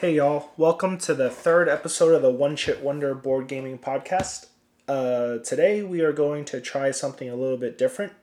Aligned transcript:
Hey 0.00 0.14
y'all, 0.14 0.48
welcome 0.56 0.96
to 0.96 1.12
the 1.12 1.28
third 1.28 1.68
episode 1.68 2.14
of 2.14 2.22
the 2.22 2.30
One 2.30 2.56
Chit 2.56 2.80
Wonder 2.80 3.14
Board 3.14 3.48
Gaming 3.48 3.76
Podcast. 3.76 4.46
Uh, 4.88 5.36
today 5.44 5.82
we 5.82 6.00
are 6.00 6.14
going 6.14 6.46
to 6.46 6.60
try 6.62 6.90
something 6.90 7.28
a 7.28 7.34
little 7.34 7.58
bit 7.58 7.76
different. 7.76 8.14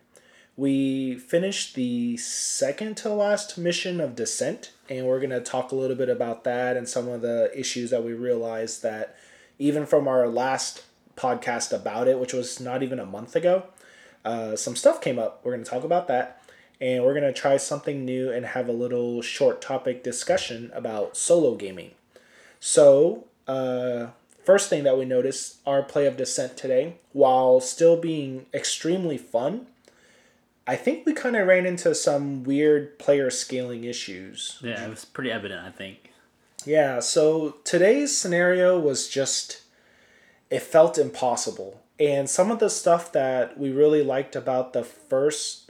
We 0.55 1.18
finished 1.18 1.76
the 1.76 2.18
second 2.18 2.98
to 2.98 3.10
last 3.10 3.60
mission 3.60 4.02
of 4.02 4.16
Descent, 4.16 4.71
and 4.90 5.05
we're 5.05 5.20
going 5.20 5.29
to 5.29 5.40
talk 5.40 5.71
a 5.71 5.76
little 5.76 5.96
bit 5.96 6.09
about 6.09 6.45
that 6.45 6.77
and 6.77 6.89
some 6.89 7.07
of 7.07 7.21
the 7.21 7.52
issues 7.55 7.91
that 7.91 8.04
we 8.04 8.14
realized 8.14 8.82
that 8.82 9.16
even 9.59 9.86
from 9.86 10.07
our 10.07 10.28
last 10.28 10.84
podcast 11.16 11.71
about 11.71 12.07
it, 12.07 12.20
which 12.20 12.34
was 12.34 12.59
not 12.59 12.82
even 12.82 13.00
a 13.00 13.05
month 13.05 13.36
ago, 13.36 13.66
uh, 14.25 14.55
some 14.55 14.75
stuff 14.75 15.00
came 15.00 15.20
up. 15.20 15.41
We're 15.44 15.52
going 15.52 15.64
to 15.64 15.70
talk 15.70 15.84
about 15.84 16.07
that 16.07 16.41
and 16.80 17.04
we're 17.04 17.14
going 17.14 17.23
to 17.23 17.34
try 17.34 17.57
something 17.57 18.05
new 18.05 18.32
and 18.32 18.46
have 18.46 18.68
a 18.68 18.73
little 18.73 19.21
short 19.21 19.62
topic 19.62 20.04
discussion 20.04 20.71
about 20.73 21.18
solo 21.18 21.55
gaming. 21.55 21.92
So, 22.60 23.25
uh, 23.47 24.07
first 24.43 24.70
thing 24.70 24.84
that 24.84 24.98
we 24.98 25.06
noticed 25.06 25.57
our 25.65 25.84
play 25.84 26.06
of 26.06 26.18
Descent 26.18 26.57
today, 26.57 26.96
while 27.14 27.60
still 27.60 27.98
being 27.98 28.46
extremely 28.54 29.18
fun, 29.18 29.68
I 30.68 30.75
think 30.75 31.06
we 31.06 31.14
kind 31.14 31.36
of 31.36 31.48
ran 31.48 31.65
into 31.65 31.96
some 31.96 32.44
weird 32.44 33.00
player 33.00 33.30
scaling 33.30 33.86
issues. 33.86 34.58
Yeah, 34.62 34.86
it 34.86 34.89
was 34.89 35.06
pretty 35.06 35.31
evident, 35.31 35.66
I 35.66 35.72
think. 35.72 36.12
Yeah, 36.66 37.00
so 37.00 37.56
today's 37.64 38.16
scenario 38.16 38.78
was 38.78 39.08
just, 39.08 39.62
it 40.50 40.62
felt 40.62 40.98
impossible. 40.98 41.81
And 42.00 42.30
some 42.30 42.52
of 42.52 42.59
the 42.59 42.70
stuff 42.70 43.12
that 43.14 43.58
we 43.58 43.72
really 43.72 44.03
liked 44.03 44.36
about 44.36 44.73
the 44.73 44.84
first 44.84 45.67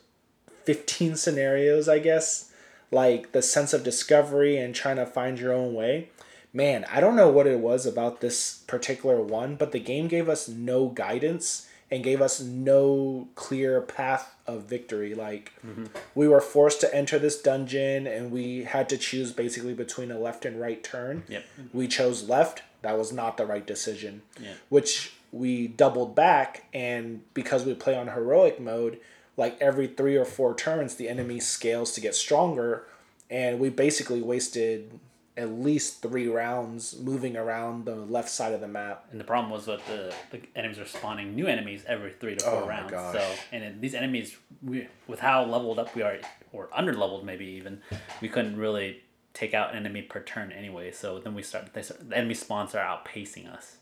15 0.68 1.16
scenarios, 1.16 1.88
I 1.88 2.00
guess, 2.00 2.52
like 2.92 3.32
the 3.32 3.42
sense 3.42 3.72
of 3.72 3.86
discovery 3.86 4.58
and 4.58 4.76
trying 4.76 4.98
to 4.98 5.06
find 5.06 5.40
your 5.40 5.54
own 5.54 5.74
way. 5.74 6.10
Man, 6.52 6.86
I 6.92 7.00
don't 7.00 7.16
know 7.16 7.30
what 7.30 7.48
it 7.48 7.60
was 7.60 7.86
about 7.86 8.20
this 8.20 8.66
particular 8.68 9.22
one, 9.22 9.56
but 9.56 9.72
the 9.72 9.80
game 9.80 10.10
gave 10.10 10.28
us 10.28 10.50
no 10.50 10.90
guidance 10.90 11.70
and 11.90 12.04
gave 12.04 12.22
us 12.22 12.42
no 12.42 13.30
clear 13.36 13.80
path 13.80 14.36
of 14.46 14.64
victory. 14.64 15.16
Like, 15.16 15.54
mm-hmm. 15.66 15.86
we 16.14 16.28
were 16.28 16.42
forced 16.42 16.82
to 16.82 16.94
enter 16.94 17.18
this 17.18 17.42
dungeon 17.42 18.06
and 18.06 18.30
we 18.30 18.66
had 18.66 18.90
to 18.90 18.98
choose 18.98 19.32
basically 19.32 19.74
between 19.74 20.12
a 20.12 20.20
left 20.20 20.44
and 20.44 20.60
right 20.60 20.84
turn. 20.84 21.24
Yep. 21.30 21.46
We 21.72 21.88
chose 21.88 22.28
left. 22.28 22.62
That 22.82 22.98
was 22.98 23.14
not 23.14 23.38
the 23.38 23.46
right 23.46 23.66
decision. 23.66 24.24
Yeah. 24.38 24.56
Which 24.68 25.14
we 25.32 25.68
doubled 25.68 26.14
back, 26.14 26.66
and 26.74 27.22
because 27.34 27.66
we 27.66 27.74
play 27.74 27.96
on 27.98 28.10
heroic 28.10 28.60
mode, 28.60 29.00
like 29.38 29.58
every 29.62 29.88
three 29.88 30.18
or 30.18 30.26
four 30.26 30.56
turns, 30.56 30.96
the 30.96 31.08
enemy 31.08 31.40
scales 31.40 31.94
to 31.94 32.02
get 32.02 32.16
stronger, 32.16 32.88
and 33.30 33.60
we 33.60 33.70
basically 33.70 34.22
wasted 34.22 35.00
at 35.38 35.52
least 35.52 36.02
three 36.02 36.28
rounds 36.28 36.98
moving 36.98 37.38
around 37.38 37.86
the 37.86 37.94
left 37.96 38.28
side 38.28 38.54
of 38.54 38.60
the 38.60 38.68
map. 38.68 39.06
And 39.12 39.20
the 39.20 39.24
problem 39.24 39.52
was 39.52 39.68
that 39.68 39.86
the, 39.86 40.12
the 40.32 40.42
enemies 40.56 40.80
are 40.80 40.86
spawning 40.88 41.36
new 41.36 41.46
enemies 41.46 41.84
every 41.88 42.14
three 42.14 42.36
to 42.36 42.44
four 42.44 42.64
oh 42.64 42.68
rounds. 42.68 42.92
So 42.92 43.36
and 43.52 43.80
these 43.80 43.94
enemies, 43.94 44.36
we, 44.64 44.88
with 45.08 45.20
how 45.20 45.46
leveled 45.46 45.78
up 45.78 45.96
we 45.96 46.02
are, 46.02 46.18
or 46.52 46.70
under 46.74 46.92
leveled 46.92 47.24
maybe 47.24 47.46
even, 47.46 47.82
we 48.20 48.30
couldn't 48.30 48.58
really 48.58 49.04
take 49.36 49.54
out 49.54 49.70
an 49.70 49.78
enemy 49.78 50.02
per 50.02 50.22
turn 50.22 50.52
anyway. 50.52 50.92
So 50.92 51.20
then 51.20 51.36
we 51.36 51.44
start, 51.44 51.72
they 51.74 51.84
start 51.84 52.10
the 52.10 52.18
enemy 52.18 52.34
spawns 52.34 52.74
are 52.74 52.84
outpacing 52.84 53.48
us. 53.48 53.78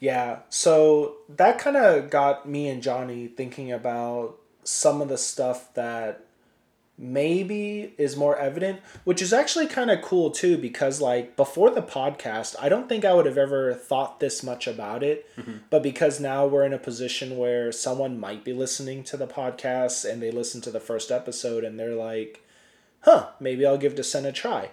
Yeah, 0.00 0.40
so 0.50 1.18
that 1.28 1.58
kind 1.58 1.76
of 1.76 2.10
got 2.10 2.48
me 2.48 2.68
and 2.68 2.82
Johnny 2.82 3.28
thinking 3.28 3.72
about 3.72 4.38
some 4.66 5.00
of 5.00 5.08
the 5.08 5.18
stuff 5.18 5.72
that 5.74 6.26
maybe 6.98 7.94
is 7.98 8.16
more 8.16 8.36
evident, 8.38 8.80
which 9.04 9.20
is 9.20 9.32
actually 9.32 9.66
kind 9.66 9.90
of 9.90 10.00
cool 10.00 10.30
too, 10.30 10.56
because 10.56 11.00
like 11.00 11.36
before 11.36 11.70
the 11.70 11.82
podcast, 11.82 12.56
I 12.60 12.68
don't 12.68 12.88
think 12.88 13.04
I 13.04 13.12
would 13.12 13.26
have 13.26 13.38
ever 13.38 13.74
thought 13.74 14.18
this 14.18 14.42
much 14.42 14.66
about 14.66 15.02
it. 15.02 15.26
Mm-hmm. 15.36 15.58
But 15.70 15.82
because 15.82 16.20
now 16.20 16.46
we're 16.46 16.64
in 16.64 16.72
a 16.72 16.78
position 16.78 17.36
where 17.36 17.70
someone 17.70 18.18
might 18.18 18.44
be 18.44 18.52
listening 18.52 19.04
to 19.04 19.16
the 19.16 19.26
podcast 19.26 20.10
and 20.10 20.22
they 20.22 20.30
listen 20.30 20.60
to 20.62 20.70
the 20.70 20.80
first 20.80 21.10
episode 21.10 21.64
and 21.64 21.78
they're 21.78 21.94
like, 21.94 22.42
huh, 23.00 23.28
maybe 23.40 23.66
I'll 23.66 23.78
give 23.78 23.94
Descent 23.94 24.26
a 24.26 24.32
try. 24.32 24.70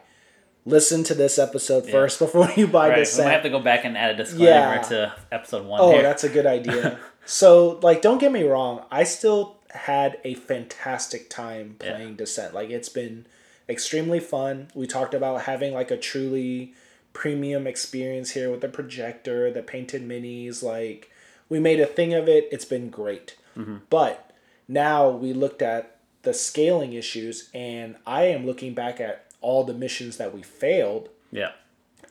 Listen 0.66 1.04
to 1.04 1.14
this 1.14 1.38
episode 1.38 1.86
yeah. 1.86 1.92
first 1.92 2.20
before 2.20 2.50
you 2.56 2.68
buy 2.68 2.90
right. 2.90 3.00
Descent. 3.00 3.26
We 3.26 3.26
might 3.26 3.34
have 3.34 3.44
to 3.44 3.50
go 3.50 3.60
back 3.60 3.84
and 3.84 3.98
add 3.98 4.12
a 4.12 4.18
disclaimer 4.18 4.76
yeah. 4.76 4.82
to 4.82 5.14
episode 5.30 5.66
one. 5.66 5.82
Oh, 5.82 5.92
here. 5.92 6.02
that's 6.02 6.24
a 6.24 6.30
good 6.30 6.46
idea. 6.46 7.00
so, 7.26 7.80
like, 7.84 8.02
don't 8.02 8.20
get 8.20 8.32
me 8.32 8.44
wrong. 8.44 8.86
I 8.90 9.04
still 9.04 9.53
had 9.74 10.20
a 10.24 10.36
fantastic 10.36 11.30
time 11.30 11.76
playing 11.80 12.10
yeah. 12.10 12.16
Descent. 12.18 12.54
Like 12.54 12.70
it's 12.70 12.90
been 12.90 13.26
extremely 13.68 14.20
fun. 14.20 14.70
We 14.74 14.88
talked 14.88 15.14
about 15.14 15.44
having 15.44 15.74
like 15.74 15.92
a 15.92 15.98
truly 15.98 16.74
premium 17.14 17.68
experience 17.68 18.32
here 18.32 18.50
with 18.50 18.62
the 18.62 18.70
projector, 18.70 19.52
the 19.52 19.64
painted 19.64 20.08
minis. 20.08 20.64
Like 20.64 21.12
we 21.50 21.60
made 21.60 21.80
a 21.80 21.86
thing 21.86 22.14
of 22.14 22.28
it. 22.28 22.48
It's 22.52 22.66
been 22.66 22.90
great. 22.90 23.36
Mm-hmm. 23.58 23.78
But 23.90 24.32
now 24.68 25.10
we 25.10 25.34
looked 25.34 25.62
at 25.62 25.98
the 26.24 26.34
scaling 26.34 26.94
issues, 26.94 27.50
and 27.54 27.96
I 28.08 28.26
am 28.26 28.46
looking 28.46 28.74
back 28.74 29.00
at 29.00 29.26
all 29.42 29.64
the 29.64 29.74
missions 29.74 30.18
that 30.18 30.34
we 30.34 30.42
failed. 30.42 31.10
Yeah. 31.32 31.52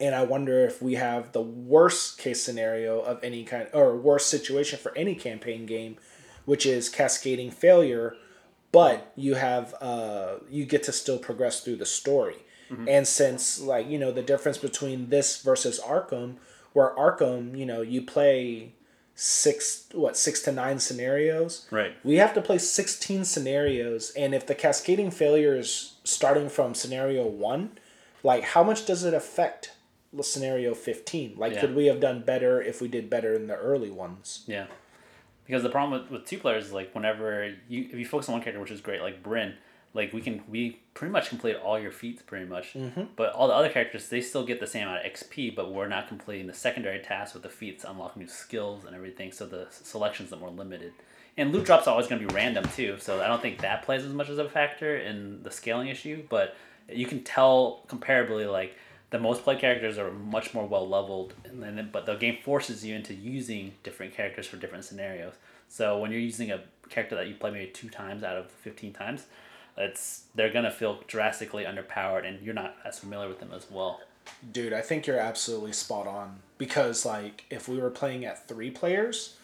And 0.00 0.14
I 0.14 0.24
wonder 0.24 0.64
if 0.64 0.82
we 0.82 0.94
have 0.94 1.32
the 1.32 1.40
worst 1.40 2.18
case 2.18 2.42
scenario 2.42 3.00
of 3.00 3.22
any 3.22 3.44
kind 3.44 3.68
or 3.72 3.96
worst 3.96 4.28
situation 4.28 4.78
for 4.78 4.96
any 4.96 5.14
campaign 5.14 5.64
game 5.64 5.96
which 6.44 6.66
is 6.66 6.88
cascading 6.88 7.50
failure, 7.50 8.16
but 8.70 9.12
you 9.16 9.34
have 9.34 9.74
uh, 9.80 10.36
you 10.50 10.64
get 10.64 10.82
to 10.84 10.92
still 10.92 11.18
progress 11.18 11.60
through 11.60 11.76
the 11.76 11.86
story. 11.86 12.36
Mm-hmm. 12.70 12.88
And 12.88 13.06
since 13.06 13.60
like 13.60 13.88
you 13.88 13.98
know 13.98 14.12
the 14.12 14.22
difference 14.22 14.58
between 14.58 15.10
this 15.10 15.42
versus 15.42 15.80
Arkham, 15.80 16.36
where 16.72 16.94
Arkham 16.96 17.56
you 17.56 17.66
know 17.66 17.82
you 17.82 18.02
play 18.02 18.72
six 19.14 19.88
what 19.92 20.16
six 20.16 20.40
to 20.40 20.50
nine 20.50 20.78
scenarios 20.78 21.66
right 21.70 21.92
we 22.02 22.16
have 22.16 22.32
to 22.32 22.40
play 22.40 22.56
16 22.56 23.24
scenarios 23.24 24.10
and 24.16 24.34
if 24.34 24.46
the 24.46 24.54
cascading 24.54 25.10
failure 25.10 25.54
is 25.54 25.96
starting 26.02 26.48
from 26.48 26.74
scenario 26.74 27.26
one 27.26 27.78
like 28.22 28.42
how 28.42 28.64
much 28.64 28.86
does 28.86 29.04
it 29.04 29.12
affect 29.12 29.72
scenario 30.22 30.74
15 30.74 31.34
like 31.36 31.52
yeah. 31.52 31.60
could 31.60 31.74
we 31.74 31.86
have 31.86 32.00
done 32.00 32.22
better 32.22 32.60
if 32.60 32.80
we 32.80 32.88
did 32.88 33.10
better 33.10 33.34
in 33.34 33.48
the 33.48 33.56
early 33.56 33.90
ones 33.90 34.44
yeah 34.46 34.66
because 35.44 35.62
the 35.62 35.70
problem 35.70 36.00
with, 36.00 36.10
with 36.10 36.24
two 36.26 36.38
players 36.38 36.66
is 36.66 36.72
like 36.72 36.94
whenever 36.94 37.54
you 37.68 37.88
if 37.90 37.94
you 37.94 38.06
focus 38.06 38.28
on 38.28 38.34
one 38.34 38.42
character, 38.42 38.60
which 38.60 38.70
is 38.70 38.80
great, 38.80 39.00
like 39.00 39.22
Brynn, 39.22 39.54
like 39.94 40.12
we 40.12 40.20
can 40.20 40.42
we 40.48 40.80
pretty 40.94 41.12
much 41.12 41.28
complete 41.28 41.56
all 41.56 41.78
your 41.78 41.92
feats 41.92 42.22
pretty 42.22 42.46
much. 42.46 42.74
Mm-hmm. 42.74 43.04
But 43.16 43.32
all 43.32 43.48
the 43.48 43.54
other 43.54 43.68
characters 43.68 44.08
they 44.08 44.20
still 44.20 44.44
get 44.44 44.60
the 44.60 44.66
same 44.66 44.88
amount 44.88 45.04
of 45.04 45.12
XP, 45.12 45.54
but 45.54 45.72
we're 45.72 45.88
not 45.88 46.08
completing 46.08 46.46
the 46.46 46.54
secondary 46.54 47.00
tasks 47.00 47.34
with 47.34 47.42
the 47.42 47.48
feats, 47.48 47.84
unlock 47.84 48.16
new 48.16 48.28
skills 48.28 48.84
and 48.84 48.94
everything. 48.94 49.32
So 49.32 49.46
the 49.46 49.66
selections 49.70 50.32
are 50.32 50.38
more 50.38 50.50
limited. 50.50 50.92
And 51.36 51.50
loot 51.50 51.64
drops 51.64 51.86
are 51.86 51.92
always 51.92 52.08
going 52.08 52.20
to 52.20 52.28
be 52.28 52.34
random 52.34 52.64
too, 52.76 52.96
so 52.98 53.22
I 53.22 53.26
don't 53.26 53.40
think 53.40 53.62
that 53.62 53.84
plays 53.84 54.04
as 54.04 54.12
much 54.12 54.28
as 54.28 54.36
a 54.36 54.48
factor 54.48 54.98
in 54.98 55.42
the 55.42 55.50
scaling 55.50 55.88
issue. 55.88 56.24
But 56.28 56.56
you 56.90 57.06
can 57.06 57.24
tell 57.24 57.84
comparably 57.88 58.50
like 58.50 58.76
the 59.12 59.18
most 59.18 59.44
played 59.44 59.58
characters 59.58 59.98
are 59.98 60.10
much 60.10 60.54
more 60.54 60.66
well 60.66 60.88
leveled, 60.88 61.34
and 61.44 61.62
then 61.62 61.90
but 61.92 62.06
the 62.06 62.16
game 62.16 62.38
forces 62.42 62.84
you 62.84 62.96
into 62.96 63.12
using 63.12 63.74
different 63.82 64.14
characters 64.14 64.46
for 64.46 64.56
different 64.56 64.86
scenarios. 64.86 65.34
So 65.68 65.98
when 65.98 66.10
you're 66.10 66.20
using 66.20 66.50
a 66.50 66.62
character 66.88 67.14
that 67.16 67.28
you 67.28 67.34
play 67.34 67.50
maybe 67.50 67.70
two 67.70 67.90
times 67.90 68.24
out 68.24 68.36
of 68.36 68.50
fifteen 68.50 68.94
times, 68.94 69.26
it's 69.76 70.24
they're 70.34 70.52
gonna 70.52 70.70
feel 70.70 71.00
drastically 71.06 71.64
underpowered, 71.64 72.26
and 72.26 72.40
you're 72.40 72.54
not 72.54 72.76
as 72.86 72.98
familiar 72.98 73.28
with 73.28 73.38
them 73.38 73.52
as 73.54 73.70
well. 73.70 74.00
Dude, 74.50 74.72
I 74.72 74.80
think 74.80 75.06
you're 75.06 75.18
absolutely 75.18 75.74
spot 75.74 76.06
on 76.06 76.40
because 76.56 77.04
like 77.04 77.44
if 77.50 77.68
we 77.68 77.78
were 77.78 77.90
playing 77.90 78.24
at 78.24 78.48
three 78.48 78.70
players, 78.70 79.36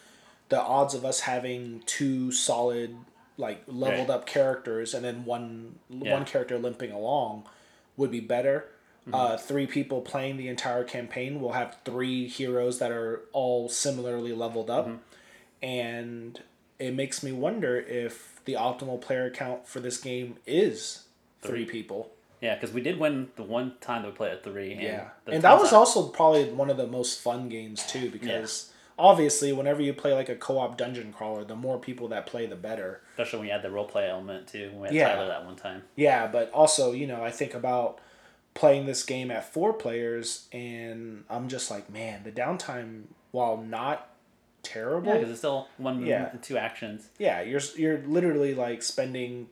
the 0.49 0.59
odds 0.59 0.95
of 0.95 1.05
us 1.05 1.21
having 1.21 1.83
two 1.85 2.31
solid 2.31 2.95
like 3.37 3.61
leveled 3.67 4.09
right. 4.09 4.15
up 4.15 4.25
characters 4.25 4.95
and 4.95 5.05
then 5.05 5.25
one 5.25 5.75
yeah. 5.89 6.11
one 6.11 6.25
character 6.25 6.57
limping 6.57 6.91
along 6.91 7.43
would 7.95 8.11
be 8.11 8.19
better 8.19 8.65
Mm-hmm. 9.11 9.15
Uh, 9.15 9.37
three 9.37 9.67
people 9.67 10.01
playing 10.01 10.37
the 10.37 10.47
entire 10.47 10.83
campaign 10.83 11.41
will 11.41 11.53
have 11.53 11.77
three 11.83 12.27
heroes 12.27 12.79
that 12.79 12.91
are 12.91 13.21
all 13.33 13.69
similarly 13.69 14.33
leveled 14.33 14.69
up. 14.69 14.87
Mm-hmm. 14.87 15.65
And 15.65 16.41
it 16.79 16.93
makes 16.95 17.23
me 17.23 17.31
wonder 17.31 17.77
if 17.77 18.41
the 18.45 18.53
optimal 18.53 19.01
player 19.01 19.29
count 19.29 19.67
for 19.67 19.79
this 19.79 19.97
game 19.97 20.37
is 20.45 21.03
three, 21.41 21.65
three 21.65 21.65
people. 21.65 22.11
Yeah, 22.41 22.55
because 22.55 22.73
we 22.73 22.81
did 22.81 22.99
win 22.99 23.29
the 23.35 23.43
one 23.43 23.73
time 23.81 24.03
that 24.03 24.11
we 24.11 24.15
played 24.15 24.31
at 24.31 24.43
three. 24.43 24.71
And 24.71 24.81
yeah, 24.81 25.09
and 25.27 25.43
that 25.43 25.59
was 25.59 25.73
also 25.73 26.07
probably 26.07 26.45
one 26.45 26.69
of 26.69 26.77
the 26.77 26.87
most 26.87 27.19
fun 27.19 27.49
games 27.49 27.85
too 27.85 28.09
because 28.09 28.71
yeah. 28.71 29.05
obviously 29.05 29.51
whenever 29.51 29.81
you 29.81 29.93
play 29.93 30.13
like 30.13 30.29
a 30.29 30.35
co-op 30.35 30.77
dungeon 30.77 31.11
crawler, 31.11 31.43
the 31.43 31.55
more 31.55 31.77
people 31.77 32.07
that 32.09 32.27
play, 32.27 32.45
the 32.45 32.55
better. 32.55 33.01
Especially 33.11 33.39
when 33.39 33.47
you 33.49 33.53
add 33.53 33.61
the 33.61 33.69
role 33.69 33.85
play 33.85 34.09
element 34.09 34.47
too. 34.47 34.69
When 34.71 34.79
We 34.79 34.87
had 34.87 34.95
yeah. 34.95 35.15
Tyler 35.15 35.27
that 35.27 35.45
one 35.45 35.57
time. 35.57 35.83
Yeah, 35.97 36.27
but 36.27 36.49
also 36.51 36.93
you 36.93 37.07
know 37.07 37.21
I 37.21 37.31
think 37.31 37.53
about 37.53 37.99
playing 38.59 38.85
this 38.85 39.03
game 39.03 39.31
at 39.31 39.51
four 39.53 39.71
players, 39.71 40.49
and 40.51 41.23
I'm 41.29 41.47
just 41.47 41.71
like, 41.71 41.89
man, 41.89 42.23
the 42.25 42.31
downtime, 42.31 43.03
while 43.31 43.55
not 43.55 44.09
terrible, 44.63 45.07
yeah, 45.07 45.13
because 45.13 45.29
it's 45.29 45.39
still 45.39 45.69
one 45.77 45.95
movement 45.95 46.09
yeah. 46.09 46.29
and 46.31 46.43
two 46.43 46.57
actions. 46.57 47.07
Yeah, 47.17 47.41
you're 47.41 47.61
you're 47.77 47.99
literally 47.99 48.53
like 48.53 48.83
spending 48.83 49.47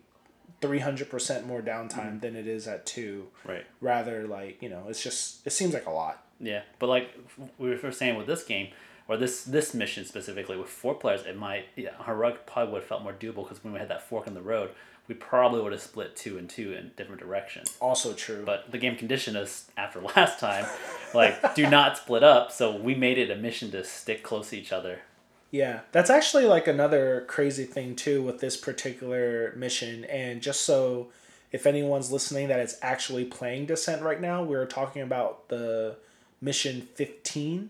three 0.60 0.80
hundred 0.80 1.10
percent 1.10 1.48
more 1.48 1.62
downtime 1.62 1.90
mm-hmm. 1.90 2.20
than 2.20 2.36
it 2.36 2.48
is 2.48 2.68
at 2.68 2.86
two. 2.86 3.28
Right. 3.46 3.66
Rather, 3.80 4.28
like 4.28 4.62
you 4.62 4.68
know, 4.68 4.84
it's 4.90 5.02
just 5.02 5.48
it 5.48 5.52
seems 5.52 5.74
like 5.74 5.86
a 5.86 5.92
lot. 5.92 6.22
Yeah, 6.42 6.64
but 6.78 6.88
like 6.88 7.18
we 7.58 7.74
were 7.76 7.92
saying 7.94 8.18
with 8.18 8.28
this 8.28 8.44
game, 8.44 8.74
or 9.08 9.16
this 9.16 9.46
this 9.46 9.74
mission 9.74 10.04
specifically 10.04 10.58
with 10.58 10.70
four 10.70 10.94
players, 10.94 11.26
it 11.26 11.38
might 11.38 11.68
yeah, 11.78 11.92
heroic 12.06 12.46
probably 12.46 12.74
would 12.74 12.82
have 12.82 12.90
felt 12.90 13.04
more 13.04 13.14
doable 13.14 13.44
because 13.48 13.64
when 13.64 13.72
we 13.72 13.80
had 13.80 13.88
that 13.88 14.02
fork 14.02 14.28
in 14.28 14.34
the 14.34 14.42
road, 14.42 14.72
we 15.08 15.16
probably 15.16 15.62
would 15.62 15.72
have 15.72 15.82
split 15.82 16.16
two 16.16 16.38
and 16.38 16.50
two 16.50 16.74
in 16.74 16.92
different 16.98 17.22
directions. 17.22 17.76
Also 17.80 18.14
true. 18.14 18.44
But 18.46 18.72
the 18.72 18.78
game 18.78 18.96
conditioned 18.96 19.38
us 19.38 19.70
after 19.78 20.02
last 20.16 20.40
time, 20.40 20.66
like 21.14 21.56
do 21.56 21.70
not 21.70 21.98
split 21.98 22.24
up. 22.24 22.52
So 22.52 22.76
we 22.76 22.96
made 22.96 23.18
it 23.18 23.32
a 23.32 23.36
mission 23.36 23.72
to 23.72 23.84
stick 23.84 24.24
close 24.24 24.50
to 24.50 24.58
each 24.58 24.72
other. 24.72 25.02
Yeah, 25.50 25.82
that's 25.94 26.10
actually 26.10 26.46
like 26.46 26.68
another 26.68 27.24
crazy 27.28 27.64
thing 27.64 27.96
too 27.96 28.22
with 28.22 28.40
this 28.40 28.58
particular 28.58 29.54
mission. 29.56 30.04
And 30.06 30.42
just 30.42 30.62
so 30.62 31.08
if 31.52 31.66
anyone's 31.66 32.12
listening 32.12 32.50
that 32.50 32.60
is 32.60 32.78
actually 32.82 33.24
playing 33.24 33.68
Descent 33.68 34.02
right 34.02 34.20
now, 34.20 34.44
we're 34.44 34.66
talking 34.66 35.02
about 35.02 35.48
the 35.48 35.96
mission 36.42 36.82
15 36.96 37.70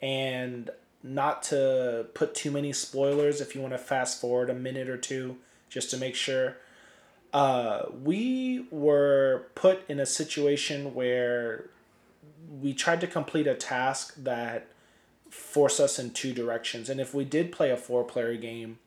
and 0.00 0.70
not 1.02 1.42
to 1.42 2.06
put 2.14 2.34
too 2.34 2.50
many 2.50 2.72
spoilers 2.72 3.40
if 3.40 3.54
you 3.54 3.60
want 3.60 3.72
to 3.72 3.78
fast 3.78 4.20
forward 4.20 4.48
a 4.48 4.54
minute 4.54 4.88
or 4.88 4.96
two 4.96 5.36
just 5.68 5.90
to 5.90 5.96
make 5.96 6.14
sure 6.14 6.56
uh, 7.32 7.86
we 8.02 8.66
were 8.70 9.46
put 9.54 9.88
in 9.88 10.00
a 10.00 10.06
situation 10.06 10.94
where 10.94 11.64
we 12.62 12.72
tried 12.72 13.00
to 13.00 13.06
complete 13.06 13.46
a 13.46 13.54
task 13.54 14.14
that 14.16 14.68
forced 15.30 15.80
us 15.80 15.98
in 15.98 16.10
two 16.10 16.32
directions 16.32 16.88
and 16.88 17.00
if 17.00 17.12
we 17.12 17.24
did 17.24 17.52
play 17.52 17.70
a 17.70 17.76
four 17.76 18.04
player 18.04 18.36
game 18.36 18.78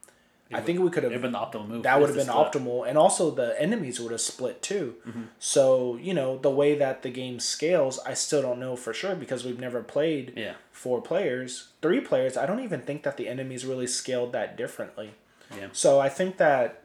I 0.52 0.62
think 0.62 0.80
we 0.80 0.90
could 0.90 1.04
have 1.04 1.12
It 1.12 1.22
would 1.22 1.26
have 1.26 1.32
been 1.32 1.32
the 1.34 1.38
optimal 1.60 1.68
move. 1.68 1.84
that 1.84 2.00
would 2.00 2.08
have 2.10 2.16
been 2.16 2.26
split. 2.26 2.52
optimal 2.54 2.88
and 2.90 2.98
also 2.98 3.30
the 3.30 3.62
enemies 3.62 4.00
would 4.00 4.12
have 4.12 4.22
split 4.22 4.64
too 4.64 4.96
so 5.38 5.98
you 6.02 6.14
know 6.14 6.38
the 6.40 6.50
way 6.50 6.74
that 6.76 7.04
the 7.04 7.10
game 7.12 7.40
scales 7.40 8.00
i 8.06 8.14
still 8.16 8.42
don't 8.42 8.60
know 8.60 8.76
for 8.76 8.92
sure 8.94 9.14
because 9.16 9.44
we've 9.46 9.60
never 9.60 9.84
played 9.84 10.34
Yeah. 10.36 10.54
four 10.72 11.02
players 11.02 11.68
three 11.84 12.00
players 12.00 12.36
i 12.36 12.46
don't 12.48 12.62
even 12.62 12.82
think 12.82 13.04
that 13.04 13.18
the 13.18 13.28
enemies 13.28 13.64
really 13.66 13.86
scaled 13.88 14.32
that 14.32 14.58
differently 14.58 15.12
Yeah. 15.56 15.68
so 15.72 16.00
i 16.00 16.10
think 16.10 16.38
that 16.38 16.82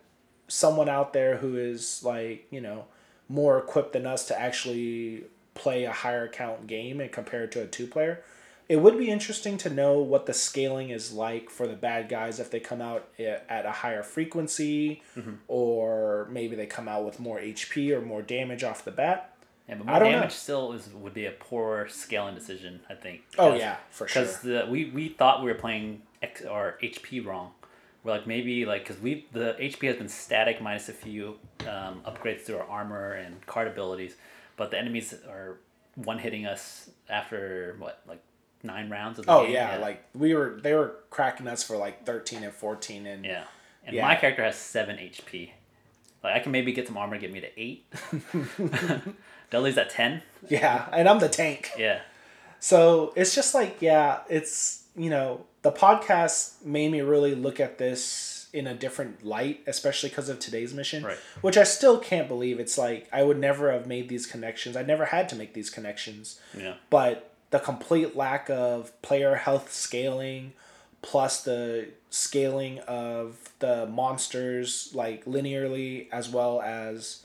someone 0.49 0.89
out 0.89 1.13
there 1.13 1.37
who 1.39 1.57
is 1.57 2.03
like 2.05 2.47
you 2.51 2.61
know 2.61 2.85
more 3.29 3.59
equipped 3.59 3.93
than 3.95 4.07
us 4.07 4.27
to 4.27 4.39
actually 4.39 5.25
play 5.55 5.85
a 5.85 5.93
higher 5.93 6.29
count 6.29 6.67
game 6.67 7.01
and 7.01 7.11
compare 7.13 7.45
it 7.45 7.53
to 7.53 7.63
a 7.63 7.67
two 7.67 7.87
player 7.87 8.23
it 8.69 8.77
would 8.77 8.97
be 8.97 9.11
interesting 9.11 9.59
to 9.59 9.69
know 9.69 9.99
what 9.99 10.25
the 10.27 10.33
scaling 10.35 10.89
is 10.91 11.13
like 11.13 11.51
for 11.51 11.67
the 11.67 11.75
bad 11.75 12.09
guys 12.09 12.41
if 12.41 12.51
they 12.51 12.61
come 12.61 12.81
out 12.81 13.09
eh, 13.19 13.39
at 13.49 13.65
a 13.67 13.71
higher 13.71 14.03
frequency 14.03 15.03
mm-hmm. 15.17 15.35
or 15.49 16.27
maybe 16.31 16.57
they 16.57 16.67
come 16.67 16.89
out 16.89 17.05
with 17.05 17.19
more 17.21 17.39
hp 17.39 17.91
or 17.91 18.01
more 18.01 18.23
damage 18.23 18.65
off 18.65 18.85
the 18.85 18.91
bat 18.91 19.35
Yeah, 19.69 19.77
but 19.77 19.87
I 19.87 19.91
more 19.93 19.99
don't 20.01 20.13
know. 20.13 20.19
damage 20.19 20.33
still 20.33 20.73
is 20.73 20.89
would 20.93 21.15
be 21.15 21.27
a 21.27 21.31
poor 21.33 21.89
scaling 21.89 22.35
decision, 22.35 22.81
I 22.91 22.95
think. 22.95 23.23
oh 23.39 23.55
yeah 23.55 23.77
for 23.91 24.09
sure 24.09 24.23
Because 24.25 24.69
we, 24.69 24.87
we 24.87 25.09
thought 25.09 25.43
we 25.43 25.51
were 25.51 25.59
playing 25.59 26.03
X 26.23 26.43
or 26.43 26.79
HP 26.83 27.25
wrong. 27.25 27.53
We're 28.05 28.13
like 28.13 28.27
maybe 28.27 28.65
like 28.67 28.87
because 28.87 29.03
we 29.03 29.27
the 29.33 29.57
HP 29.59 29.87
has 29.89 29.97
been 29.97 30.09
static 30.09 30.61
minus 30.61 30.89
a 30.89 30.93
few 30.93 31.39
um, 31.63 32.03
upgrades 32.07 32.45
to 32.47 32.59
our 32.61 32.67
armor 32.69 33.15
and 33.15 33.45
card 33.47 33.67
abilities, 33.67 34.15
but 34.57 34.71
the 34.71 34.79
enemies 34.79 35.13
are 35.29 35.59
one 35.97 36.19
hitting 36.19 36.45
us 36.47 36.91
after 37.09 37.75
what 37.79 38.01
like 38.07 38.23
nine 38.63 38.91
rounds 38.91 39.19
of 39.19 39.27
the 39.27 39.33
oh 39.33 39.45
game. 39.45 39.55
yeah, 39.55 39.77
like 39.79 40.05
we 40.15 40.35
were 40.35 40.59
they 40.63 40.75
were 40.75 40.97
cracking 41.11 41.47
us 41.49 41.63
for 41.63 41.77
like 41.77 42.05
13 42.05 42.43
and 42.45 42.53
14 42.53 43.07
and 43.07 43.25
yeah, 43.25 43.45
and 43.87 43.97
Yeah. 43.97 44.07
my 44.07 44.17
character 44.17 44.43
has 44.45 44.57
seven 44.57 44.97
HP. 44.97 45.51
Like 46.23 46.35
I 46.35 46.39
can 46.41 46.53
maybe 46.53 46.73
get 46.73 46.87
some 46.87 46.97
armor, 46.97 47.15
to 47.17 47.21
get 47.21 47.33
me 47.33 47.41
to 47.41 47.61
eight. 47.61 47.87
Dudley's 49.51 49.79
at 49.79 49.91
ten. 49.91 50.23
yeah 50.49 50.89
and 50.93 51.09
i'm 51.09 51.19
the 51.21 51.29
tank 51.29 51.71
Yeah, 51.79 52.01
So 52.61 53.13
it's 53.17 53.35
just 53.35 53.55
like, 53.55 53.77
yeah, 53.81 54.21
it's, 54.29 54.84
you 54.97 55.11
know, 55.11 55.45
the 55.63 55.73
podcast 55.73 56.65
made 56.65 56.91
me 56.91 57.01
really 57.01 57.35
look 57.35 57.61
at 57.61 57.79
this 57.79 58.49
in 58.53 58.69
a 58.69 58.75
different 58.75 59.25
light, 59.25 59.61
especially 59.67 60.09
because 60.09 60.29
of 60.29 60.39
today's 60.39 60.73
mission, 60.73 61.03
Right. 61.05 61.19
which 61.41 61.57
I 61.57 61.65
still 61.65 61.99
can't 61.99 62.29
believe. 62.29 62.61
It's 62.61 62.79
like, 62.79 63.09
I 63.13 63.25
would 63.25 63.39
never 63.39 63.73
have 63.73 63.87
made 63.87 64.09
these 64.09 64.27
connections. 64.27 64.77
I 64.77 64.83
never 64.83 65.07
had 65.07 65.29
to 65.31 65.37
make 65.37 65.55
these 65.55 65.71
connections. 65.71 66.39
yeah, 66.57 66.75
But 66.89 67.33
the 67.51 67.59
complete 67.59 68.15
lack 68.15 68.49
of 68.49 68.93
player 69.03 69.35
health 69.35 69.73
scaling, 69.73 70.53
plus 71.03 71.43
the 71.43 71.89
scaling 72.11 72.79
of 72.81 73.53
the 73.59 73.87
monsters, 73.87 74.91
like 74.95 75.25
linearly, 75.25 76.09
as 76.13 76.29
well 76.29 76.63
as 76.63 77.25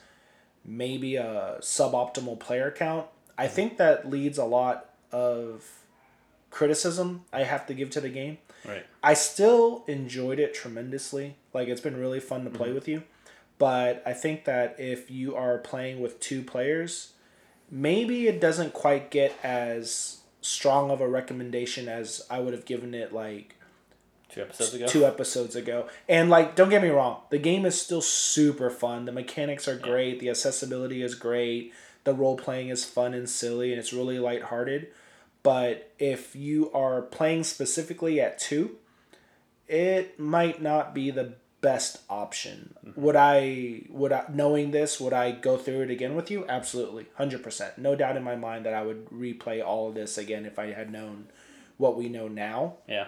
maybe 0.65 1.15
a 1.15 1.57
suboptimal 1.61 2.39
player 2.39 2.71
count. 2.71 3.05
I 3.37 3.45
mm-hmm. 3.45 3.55
think 3.55 3.77
that 3.77 4.09
leads 4.09 4.37
a 4.39 4.45
lot 4.45 4.89
of 5.11 5.78
criticism 6.49 7.25
I 7.31 7.43
have 7.43 7.65
to 7.67 7.73
give 7.73 7.89
to 7.91 8.01
the 8.01 8.09
game. 8.09 8.37
right. 8.65 8.85
I 9.03 9.13
still 9.13 9.83
enjoyed 9.87 10.39
it 10.39 10.53
tremendously. 10.53 11.35
Like 11.53 11.67
it's 11.67 11.81
been 11.81 11.97
really 11.97 12.19
fun 12.19 12.43
to 12.43 12.49
play 12.49 12.67
mm-hmm. 12.67 12.75
with 12.75 12.87
you. 12.87 13.03
But 13.57 14.01
I 14.05 14.13
think 14.13 14.45
that 14.45 14.75
if 14.79 15.11
you 15.11 15.35
are 15.35 15.57
playing 15.57 16.01
with 16.01 16.19
two 16.19 16.41
players, 16.41 17.11
maybe 17.69 18.27
it 18.27 18.39
doesn't 18.39 18.73
quite 18.73 19.11
get 19.11 19.33
as 19.43 20.21
strong 20.41 20.89
of 20.89 21.01
a 21.01 21.07
recommendation 21.07 21.89
as 21.89 22.25
I 22.29 22.39
would 22.39 22.53
have 22.53 22.65
given 22.65 22.93
it 22.93 23.13
like 23.13 23.55
Two 24.29 24.41
episodes 24.41 24.73
ago. 24.75 24.87
two 24.87 25.05
episodes 25.05 25.55
ago. 25.55 25.87
And 26.07 26.29
like, 26.29 26.55
don't 26.55 26.69
get 26.69 26.81
me 26.81 26.89
wrong, 26.89 27.21
the 27.31 27.39
game 27.39 27.65
is 27.65 27.79
still 27.79 28.01
super 28.01 28.69
fun. 28.69 29.05
The 29.05 29.11
mechanics 29.11 29.67
are 29.67 29.75
great. 29.75 30.19
The 30.19 30.29
accessibility 30.29 31.01
is 31.01 31.15
great. 31.15 31.73
The 32.03 32.13
role 32.13 32.37
playing 32.37 32.69
is 32.69 32.85
fun 32.85 33.13
and 33.13 33.29
silly, 33.29 33.71
and 33.71 33.79
it's 33.79 33.91
really 33.91 34.19
lighthearted. 34.19 34.87
But 35.43 35.91
if 35.99 36.35
you 36.35 36.71
are 36.73 37.01
playing 37.01 37.43
specifically 37.45 38.19
at 38.19 38.39
two, 38.39 38.75
it 39.67 40.19
might 40.19 40.61
not 40.61 40.93
be 40.93 41.11
the 41.11 41.33
best 41.61 41.99
option. 42.09 42.73
Mm-hmm. 42.85 43.01
Would 43.01 43.15
I 43.15 43.81
would 43.89 44.11
I 44.11 44.25
knowing 44.33 44.71
this 44.71 44.99
would 44.99 45.13
I 45.13 45.31
go 45.31 45.57
through 45.57 45.81
it 45.81 45.91
again 45.91 46.15
with 46.15 46.31
you? 46.31 46.45
Absolutely, 46.47 47.07
hundred 47.15 47.43
percent. 47.43 47.77
No 47.77 47.95
doubt 47.95 48.17
in 48.17 48.23
my 48.23 48.35
mind 48.35 48.65
that 48.65 48.73
I 48.73 48.81
would 48.81 49.09
replay 49.09 49.63
all 49.65 49.89
of 49.89 49.95
this 49.95 50.17
again 50.17 50.45
if 50.45 50.57
I 50.59 50.71
had 50.71 50.91
known 50.91 51.27
what 51.77 51.95
we 51.97 52.09
know 52.09 52.27
now 52.27 52.73
Yeah. 52.89 53.07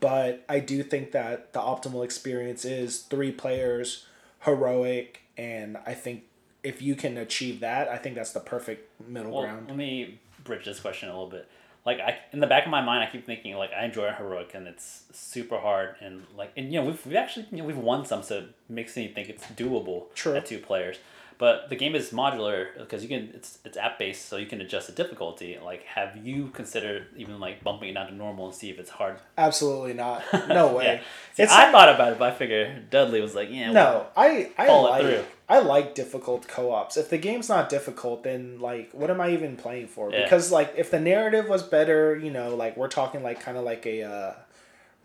but 0.00 0.44
I 0.48 0.58
do 0.58 0.82
think 0.82 1.12
that 1.12 1.52
the 1.52 1.60
optimal 1.60 2.04
experience 2.04 2.64
is 2.64 3.02
three 3.02 3.30
players, 3.30 4.06
heroic, 4.40 5.20
and 5.36 5.76
I 5.86 5.94
think 5.94 6.24
if 6.64 6.82
you 6.82 6.96
can 6.96 7.16
achieve 7.16 7.60
that, 7.60 7.88
I 7.88 7.96
think 7.98 8.16
that's 8.16 8.32
the 8.32 8.40
perfect 8.40 9.00
middle 9.08 9.30
Well, 9.32 9.42
ground. 9.42 9.68
let 9.68 9.76
me 9.76 10.18
bridge 10.44 10.64
this 10.64 10.80
question 10.80 11.08
a 11.08 11.12
little 11.12 11.30
bit. 11.30 11.48
Like 11.84 11.98
I, 11.98 12.18
in 12.32 12.38
the 12.40 12.46
back 12.46 12.64
of 12.64 12.70
my 12.70 12.80
mind, 12.80 13.02
I 13.02 13.10
keep 13.10 13.26
thinking 13.26 13.54
like 13.56 13.70
I 13.72 13.84
enjoy 13.84 14.10
heroic 14.12 14.52
and 14.54 14.68
it's 14.68 15.02
super 15.12 15.58
hard 15.58 15.96
and 16.00 16.22
like 16.36 16.52
and 16.56 16.72
you 16.72 16.80
know 16.80 16.86
we've, 16.86 17.04
we've 17.04 17.16
actually 17.16 17.46
you 17.50 17.58
know, 17.58 17.64
we've 17.64 17.76
won 17.76 18.04
some, 18.04 18.22
so 18.22 18.38
it 18.38 18.54
makes 18.68 18.96
me 18.96 19.08
think 19.08 19.28
it's 19.28 19.44
doable 19.46 20.12
True. 20.14 20.36
at 20.36 20.46
two 20.46 20.58
players. 20.58 20.98
But 21.38 21.70
the 21.70 21.74
game 21.74 21.96
is 21.96 22.10
modular 22.10 22.68
because 22.78 23.02
you 23.02 23.08
can 23.08 23.32
it's 23.34 23.58
it's 23.64 23.76
app 23.76 23.98
based, 23.98 24.28
so 24.28 24.36
you 24.36 24.46
can 24.46 24.60
adjust 24.60 24.86
the 24.86 24.92
difficulty. 24.92 25.58
Like, 25.60 25.82
have 25.86 26.16
you 26.24 26.50
considered 26.50 27.06
even 27.16 27.40
like 27.40 27.64
bumping 27.64 27.88
it 27.88 27.94
down 27.94 28.06
to 28.06 28.14
normal 28.14 28.46
and 28.46 28.54
see 28.54 28.70
if 28.70 28.78
it's 28.78 28.90
hard? 28.90 29.18
Absolutely 29.36 29.94
not. 29.94 30.22
No 30.48 30.74
way. 30.74 31.02
Yeah. 31.36 31.46
See, 31.48 31.52
I 31.52 31.72
thought 31.72 31.88
about 31.88 32.12
it, 32.12 32.20
but 32.20 32.32
I 32.32 32.34
figured 32.36 32.90
Dudley 32.90 33.20
was 33.20 33.34
like, 33.34 33.48
yeah, 33.50 33.72
no, 33.72 34.06
I 34.16 34.52
I 34.56 34.68
it 34.68 34.72
like 34.72 35.02
through. 35.02 35.24
I 35.52 35.58
like 35.58 35.94
difficult 35.94 36.48
co-ops. 36.48 36.96
If 36.96 37.10
the 37.10 37.18
game's 37.18 37.50
not 37.50 37.68
difficult, 37.68 38.22
then 38.22 38.58
like 38.58 38.90
what 38.92 39.10
am 39.10 39.20
I 39.20 39.32
even 39.32 39.58
playing 39.58 39.88
for? 39.88 40.10
Yeah. 40.10 40.22
Because 40.22 40.50
like 40.50 40.72
if 40.78 40.90
the 40.90 40.98
narrative 40.98 41.46
was 41.46 41.62
better, 41.62 42.16
you 42.16 42.30
know, 42.30 42.56
like 42.56 42.74
we're 42.78 42.88
talking 42.88 43.22
like 43.22 43.38
kind 43.40 43.58
of 43.58 43.64
like 43.64 43.84
a 43.84 44.02
uh, 44.02 44.34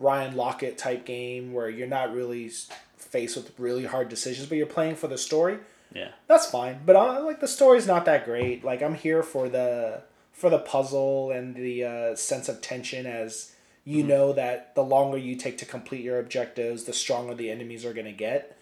Ryan 0.00 0.34
Laukat 0.34 0.78
type 0.78 1.04
game 1.04 1.52
where 1.52 1.68
you're 1.68 1.86
not 1.86 2.14
really 2.14 2.50
faced 2.96 3.36
with 3.36 3.52
really 3.58 3.84
hard 3.84 4.08
decisions, 4.08 4.48
but 4.48 4.56
you're 4.56 4.66
playing 4.66 4.96
for 4.96 5.06
the 5.06 5.18
story. 5.18 5.58
yeah, 5.94 6.12
That's 6.28 6.46
fine, 6.50 6.80
but 6.86 6.96
I, 6.96 7.18
like 7.18 7.40
the 7.40 7.48
story's 7.48 7.86
not 7.86 8.06
that 8.06 8.24
great. 8.24 8.64
Like 8.64 8.82
I'm 8.82 8.94
here 8.94 9.22
for 9.22 9.50
the 9.50 10.00
for 10.32 10.48
the 10.48 10.60
puzzle 10.60 11.30
and 11.30 11.54
the 11.54 11.84
uh, 11.84 12.16
sense 12.16 12.48
of 12.48 12.62
tension 12.62 13.04
as 13.04 13.52
you 13.84 14.02
know 14.02 14.32
that 14.32 14.74
the 14.74 14.84
longer 14.84 15.18
you 15.18 15.36
take 15.36 15.58
to 15.58 15.66
complete 15.66 16.02
your 16.02 16.18
objectives, 16.18 16.84
the 16.84 16.94
stronger 16.94 17.34
the 17.34 17.50
enemies 17.50 17.84
are 17.84 17.92
gonna 17.92 18.12
get. 18.12 18.56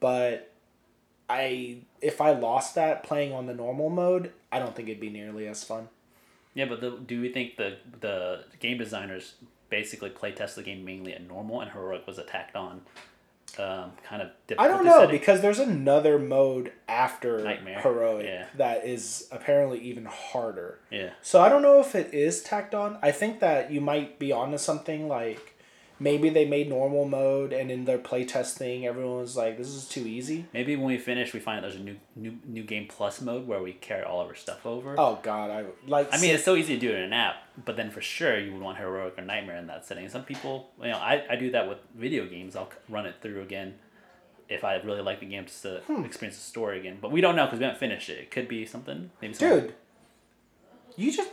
But 0.00 0.52
I 1.28 1.78
if 2.00 2.20
I 2.20 2.30
lost 2.32 2.74
that 2.76 3.02
playing 3.02 3.32
on 3.32 3.46
the 3.46 3.54
normal 3.54 3.90
mode, 3.90 4.32
I 4.50 4.58
don't 4.58 4.74
think 4.74 4.88
it'd 4.88 5.00
be 5.00 5.10
nearly 5.10 5.46
as 5.48 5.62
fun. 5.64 5.88
yeah. 6.54 6.64
But 6.66 6.80
the, 6.80 6.90
do 6.92 7.20
we 7.20 7.28
think 7.30 7.56
the 7.56 7.76
the 8.00 8.44
game 8.60 8.78
designers 8.78 9.34
basically 9.70 10.10
play 10.10 10.32
test 10.32 10.56
the 10.56 10.62
game 10.62 10.84
mainly 10.84 11.12
at 11.12 11.26
normal 11.26 11.60
and 11.60 11.70
heroic 11.70 12.06
was 12.06 12.18
attacked 12.18 12.56
on, 12.56 12.80
um, 13.58 13.92
kind 14.02 14.22
of. 14.22 14.30
I 14.58 14.66
don't 14.66 14.84
know 14.84 15.00
setting? 15.00 15.18
because 15.18 15.42
there's 15.42 15.58
another 15.58 16.18
mode 16.18 16.72
after 16.88 17.44
Nightmare. 17.44 17.80
heroic 17.80 18.24
Yeah. 18.24 18.46
that 18.56 18.86
is 18.86 19.28
apparently 19.30 19.78
even 19.80 20.06
harder. 20.06 20.78
Yeah. 20.90 21.10
So 21.20 21.42
I 21.42 21.50
don't 21.50 21.60
know 21.60 21.80
if 21.80 21.94
it 21.94 22.14
is 22.14 22.42
tacked 22.42 22.74
on. 22.74 22.98
I 23.02 23.10
think 23.10 23.40
that 23.40 23.70
you 23.70 23.82
might 23.82 24.18
be 24.18 24.32
onto 24.32 24.56
something 24.56 25.06
like 25.08 25.54
maybe 26.00 26.28
they 26.30 26.44
made 26.44 26.68
normal 26.68 27.04
mode 27.04 27.52
and 27.52 27.70
in 27.70 27.84
their 27.84 27.98
playtest 27.98 28.52
thing 28.56 28.86
everyone 28.86 29.18
was 29.20 29.36
like 29.36 29.56
this 29.58 29.68
is 29.68 29.88
too 29.88 30.06
easy 30.06 30.44
Maybe 30.54 30.76
when 30.76 30.86
we 30.86 30.98
finish, 30.98 31.32
we 31.34 31.40
find 31.40 31.64
there's 31.64 31.74
a 31.76 31.80
new 31.80 31.96
new 32.14 32.38
new 32.46 32.62
game 32.62 32.86
plus 32.88 33.20
mode 33.20 33.46
where 33.46 33.62
we 33.62 33.72
carry 33.72 34.04
all 34.04 34.20
of 34.20 34.28
our 34.28 34.34
stuff 34.34 34.64
over. 34.66 34.94
oh 34.98 35.18
god 35.22 35.50
i 35.50 35.64
like 35.86 36.08
I 36.12 36.20
mean, 36.20 36.34
it's 36.34 36.44
so 36.44 36.54
easy 36.56 36.74
to 36.74 36.80
do 36.80 36.90
it 36.90 36.96
in 36.96 37.02
an 37.04 37.12
app, 37.12 37.36
but 37.64 37.76
then 37.76 37.90
for 37.90 38.00
sure 38.00 38.38
you 38.38 38.52
would 38.52 38.62
want 38.62 38.78
heroic 38.78 39.14
or 39.18 39.22
nightmare 39.22 39.56
in 39.56 39.66
that 39.66 39.84
setting. 39.86 40.08
Some 40.08 40.22
people, 40.24 40.70
you 40.80 40.88
know, 40.88 40.98
I, 40.98 41.24
I 41.30 41.36
do 41.36 41.50
that 41.50 41.68
with 41.68 41.78
video 41.96 42.26
games. 42.26 42.54
I'll 42.56 42.70
run 42.88 43.06
it 43.06 43.16
through 43.20 43.42
again 43.42 43.74
if 44.48 44.64
I 44.64 44.76
really 44.76 45.02
like 45.02 45.20
the 45.20 45.26
game 45.26 45.44
just 45.46 45.62
to 45.62 45.80
Hmm. 45.86 46.04
experience 46.04 46.36
the 46.38 46.44
story 46.44 46.78
again. 46.80 46.98
But 47.00 47.10
we 47.10 47.20
don't 47.20 47.36
know 47.36 47.44
because 47.46 47.58
we 47.58 47.64
haven't 47.64 47.80
finished 47.80 48.08
it. 48.08 48.18
It 48.18 48.30
could 48.30 48.48
be 48.48 48.64
something. 48.64 49.10
Maybe 49.20 49.34
something. 49.34 49.60
dude 49.60 49.74
you 50.96 51.12
just 51.12 51.30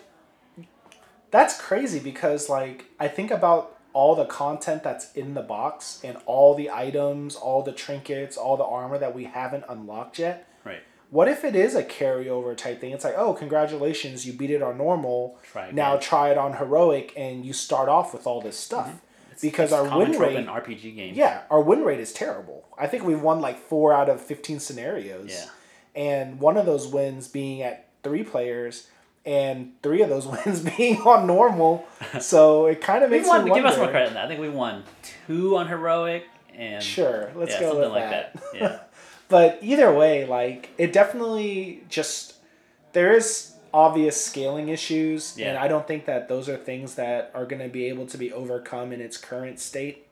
that's 1.31 1.59
crazy 1.59 1.99
because 1.99 2.49
like 2.49 2.85
i 2.99 3.07
think 3.07 3.31
about 3.31 3.74
all 3.95 4.13
the 4.15 4.25
content 4.25 4.83
that's 4.83 5.11
in 5.13 5.33
the 5.33 5.41
box 5.41 5.99
and 6.03 6.17
all 6.25 6.53
the 6.53 6.69
items 6.69 7.35
all 7.35 7.61
the 7.63 7.71
trinkets 7.71 8.35
all 8.37 8.57
the 8.57 8.63
armor 8.79 8.97
that 8.97 9.15
we 9.15 9.23
haven't 9.23 9.63
unlocked 9.69 10.19
yet 10.19 10.37
Right. 10.69 10.81
what 11.09 11.27
if 11.29 11.43
it 11.45 11.55
is 11.55 11.75
a 11.75 11.83
carryover 11.83 12.55
type 12.57 12.79
thing 12.81 12.91
it's 12.91 13.05
like 13.05 13.17
oh 13.17 13.33
congratulations 13.33 14.25
you 14.27 14.33
beat 14.33 14.51
it 14.51 14.61
on 14.61 14.77
normal 14.77 15.37
Try 15.51 15.67
it 15.67 15.73
now 15.73 15.93
again. 15.93 16.01
try 16.09 16.29
it 16.31 16.37
on 16.37 16.51
heroic 16.57 17.13
and 17.15 17.45
you 17.45 17.53
start 17.53 17.87
off 17.89 18.13
with 18.13 18.27
all 18.27 18.41
this 18.41 18.57
stuff 18.57 18.89
because 19.41 19.71
Mm-hmm. 19.71 19.85
It's 19.85 19.91
our 19.93 19.97
win 19.99 20.11
rate 20.19 20.35
in 20.37 20.45
RPG 20.47 20.95
games. 20.95 21.17
yeah 21.17 21.41
our 21.49 21.61
win 21.61 21.81
rate 21.89 21.99
is 22.07 22.11
terrible 22.13 22.59
i 22.77 22.87
think 22.87 23.03
we've 23.03 23.21
won 23.21 23.39
like 23.41 23.57
four 23.59 23.93
out 23.93 24.09
of 24.09 24.19
15 24.21 24.59
scenarios 24.59 25.31
Yeah. 25.31 25.45
and 25.95 26.39
one 26.39 26.57
of 26.57 26.65
those 26.65 26.87
wins 26.87 27.27
being 27.27 27.61
at 27.61 27.87
three 28.03 28.23
players 28.23 28.87
and 29.25 29.73
three 29.81 30.01
of 30.01 30.09
those 30.09 30.27
wins 30.45 30.61
being 30.61 30.97
on 31.01 31.25
normal 31.25 31.87
so 32.19 32.67
it 32.67 32.81
kind 32.81 33.03
of 33.03 33.09
makes 33.09 33.27
won, 33.27 33.43
me 33.43 33.53
give 33.53 33.65
us 33.65 33.77
more 33.77 33.87
credit 33.87 34.05
than 34.05 34.13
that. 34.15 34.25
I 34.25 34.27
think 34.27 34.39
we 34.39 34.49
won 34.49 34.83
two 35.27 35.57
on 35.57 35.67
heroic 35.67 36.25
and 36.53 36.83
sure 36.83 37.31
let's 37.35 37.53
yeah, 37.53 37.59
go 37.59 37.69
something 37.69 37.81
with 37.81 37.91
like 37.91 38.09
that, 38.09 38.33
that. 38.33 38.43
Yeah. 38.53 38.79
but 39.29 39.59
either 39.61 39.93
way 39.93 40.25
like 40.25 40.69
it 40.77 40.93
definitely 40.93 41.83
just 41.89 42.35
there 42.93 43.13
is 43.13 43.53
obvious 43.73 44.23
scaling 44.23 44.69
issues 44.69 45.37
and 45.37 45.57
i 45.57 45.67
don't 45.67 45.85
think 45.85 46.05
that 46.05 46.29
those 46.29 46.47
are 46.47 46.55
things 46.55 46.95
that 46.95 47.29
are 47.33 47.45
going 47.45 47.61
to 47.61 47.67
be 47.67 47.85
able 47.85 48.05
to 48.05 48.17
be 48.17 48.31
overcome 48.31 48.93
in 48.93 49.01
its 49.01 49.17
current 49.17 49.59
state 49.59 50.07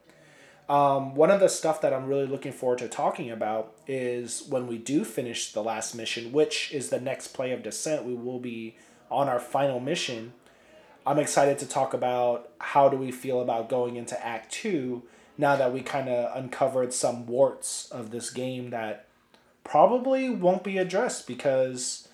um, 0.69 1.13
one 1.15 1.29
of 1.31 1.39
the 1.39 1.47
stuff 1.47 1.79
that 1.79 1.93
i'm 1.93 2.07
really 2.07 2.25
looking 2.25 2.51
forward 2.51 2.79
to 2.79 2.89
talking 2.89 3.31
about 3.31 3.73
is 3.87 4.45
when 4.49 4.67
we 4.67 4.77
do 4.77 5.05
finish 5.05 5.53
the 5.53 5.63
last 5.63 5.95
mission 5.95 6.33
which 6.33 6.73
is 6.73 6.89
the 6.89 6.99
next 6.99 7.29
play 7.29 7.53
of 7.53 7.63
descent 7.63 8.03
we 8.03 8.13
will 8.13 8.39
be 8.39 8.75
on 9.13 9.29
our 9.29 9.39
final 9.39 9.79
mission 9.79 10.33
i'm 11.05 11.19
excited 11.19 11.57
to 11.59 11.65
talk 11.67 11.93
about 11.93 12.49
how 12.59 12.89
do 12.89 12.97
we 12.97 13.11
feel 13.11 13.41
about 13.41 13.69
going 13.69 13.95
into 13.95 14.25
act 14.25 14.51
two 14.51 15.03
now 15.37 15.55
that 15.55 15.73
we 15.73 15.81
kind 15.81 16.09
of 16.09 16.35
uncovered 16.37 16.93
some 16.93 17.25
warts 17.25 17.89
of 17.91 18.11
this 18.11 18.29
game 18.29 18.69
that 18.69 19.07
probably 19.63 20.29
won't 20.29 20.63
be 20.63 20.77
addressed 20.77 21.27
because 21.27 22.07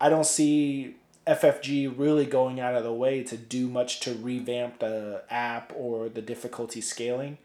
I 0.00 0.08
don't 0.08 0.26
see 0.26 0.96
FFG 1.26 1.96
really 1.96 2.26
going 2.26 2.60
out 2.60 2.74
of 2.74 2.84
the 2.84 2.92
way 2.92 3.22
to 3.24 3.36
do 3.36 3.68
much 3.68 4.00
to 4.00 4.14
revamp 4.14 4.80
the 4.80 5.22
app 5.30 5.72
or 5.74 6.08
the 6.08 6.20
difficulty 6.20 6.80
scaling. 6.80 7.38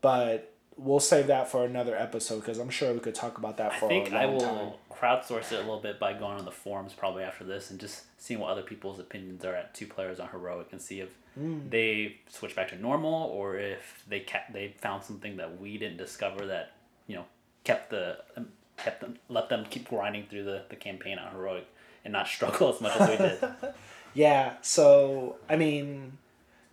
But 0.00 0.52
we'll 0.76 1.00
save 1.00 1.26
that 1.28 1.48
for 1.48 1.64
another 1.64 1.96
episode 1.96 2.40
because 2.40 2.58
I'm 2.58 2.70
sure 2.70 2.92
we 2.92 3.00
could 3.00 3.14
talk 3.14 3.38
about 3.38 3.56
that 3.58 3.72
I 3.72 3.78
for 3.78 3.88
think 3.88 4.08
a 4.10 4.12
long 4.12 4.22
I 4.22 4.26
will 4.26 4.40
time. 4.40 4.72
crowdsource 4.90 5.52
it 5.52 5.56
a 5.56 5.60
little 5.60 5.80
bit 5.80 5.98
by 5.98 6.12
going 6.12 6.38
on 6.38 6.44
the 6.44 6.50
forums 6.50 6.92
probably 6.92 7.22
after 7.24 7.44
this 7.44 7.70
and 7.70 7.80
just 7.80 8.02
seeing 8.18 8.40
what 8.40 8.50
other 8.50 8.62
people's 8.62 8.98
opinions 8.98 9.44
are 9.44 9.54
at 9.54 9.74
two 9.74 9.86
players 9.86 10.20
on 10.20 10.28
heroic 10.28 10.68
and 10.72 10.80
see 10.80 11.00
if 11.00 11.08
Hmm. 11.34 11.68
they 11.68 12.16
switch 12.30 12.56
back 12.56 12.68
to 12.68 12.76
normal 12.80 13.12
or 13.12 13.58
if 13.58 14.02
they 14.08 14.20
ca- 14.20 14.46
they 14.54 14.74
found 14.78 15.04
something 15.04 15.36
that 15.36 15.60
we 15.60 15.76
didn't 15.76 15.98
discover 15.98 16.46
that 16.46 16.72
you 17.06 17.14
know 17.14 17.24
kept 17.64 17.90
the 17.90 18.16
um, 18.38 18.48
kept 18.78 19.02
them 19.02 19.18
let 19.28 19.50
them 19.50 19.66
keep 19.68 19.86
grinding 19.88 20.24
through 20.30 20.44
the, 20.44 20.62
the 20.70 20.76
campaign 20.76 21.18
on 21.18 21.30
heroic 21.32 21.66
and 22.04 22.12
not 22.14 22.26
struggle 22.36 22.72
as 22.72 22.80
much 22.80 22.96
as 22.98 23.08
we 23.10 23.16
did. 23.18 23.38
Yeah, 24.14 24.54
so 24.62 25.36
I 25.46 25.56
mean, 25.56 26.16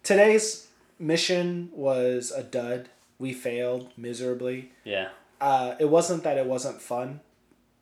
today's 0.02 0.68
mission 0.98 1.70
was 1.74 2.32
a 2.32 2.42
dud. 2.42 2.88
We 3.24 3.32
failed 3.32 3.92
miserably. 3.96 4.74
Yeah. 4.84 5.10
Uh, 5.40 5.76
it 5.80 5.90
wasn't 5.90 6.24
that 6.24 6.38
it 6.38 6.46
wasn't 6.46 6.82
fun, 6.82 7.22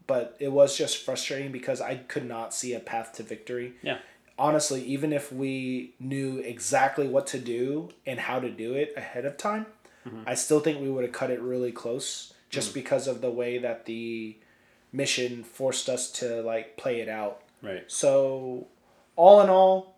but 0.05 0.35
it 0.39 0.51
was 0.51 0.77
just 0.77 1.03
frustrating 1.03 1.51
because 1.51 1.81
I 1.81 1.95
could 1.95 2.27
not 2.27 2.53
see 2.53 2.75
a 2.75 2.79
path 2.79 3.13
to 3.13 3.23
victory. 3.23 3.73
Yeah. 3.81 3.97
Honestly, 4.37 4.83
even 4.83 5.11
if 5.11 5.33
we 5.33 5.95
knew 5.99 6.37
exactly 6.37 7.07
what 7.07 7.25
to 7.33 7.39
do 7.39 7.89
and 8.05 8.19
how 8.19 8.39
to 8.39 8.51
do 8.51 8.75
it 8.75 8.93
ahead 8.95 9.25
of 9.25 9.35
time, 9.37 9.65
I 10.27 10.35
still 10.35 10.59
think 10.59 10.79
we 10.79 10.91
would 10.91 11.03
have 11.03 11.13
cut 11.13 11.31
it 11.31 11.41
really 11.41 11.71
close 11.71 12.33
just 12.49 12.73
because 12.73 13.07
of 13.07 13.21
the 13.21 13.31
way 13.31 13.57
that 13.57 13.85
the 13.85 14.37
mission 14.91 15.43
forced 15.43 15.89
us 15.89 16.11
to 16.19 16.41
like 16.43 16.77
play 16.77 17.01
it 17.01 17.09
out. 17.09 17.41
Right. 17.63 17.83
So, 17.87 18.67
all 19.15 19.41
in 19.41 19.49
all, 19.49 19.90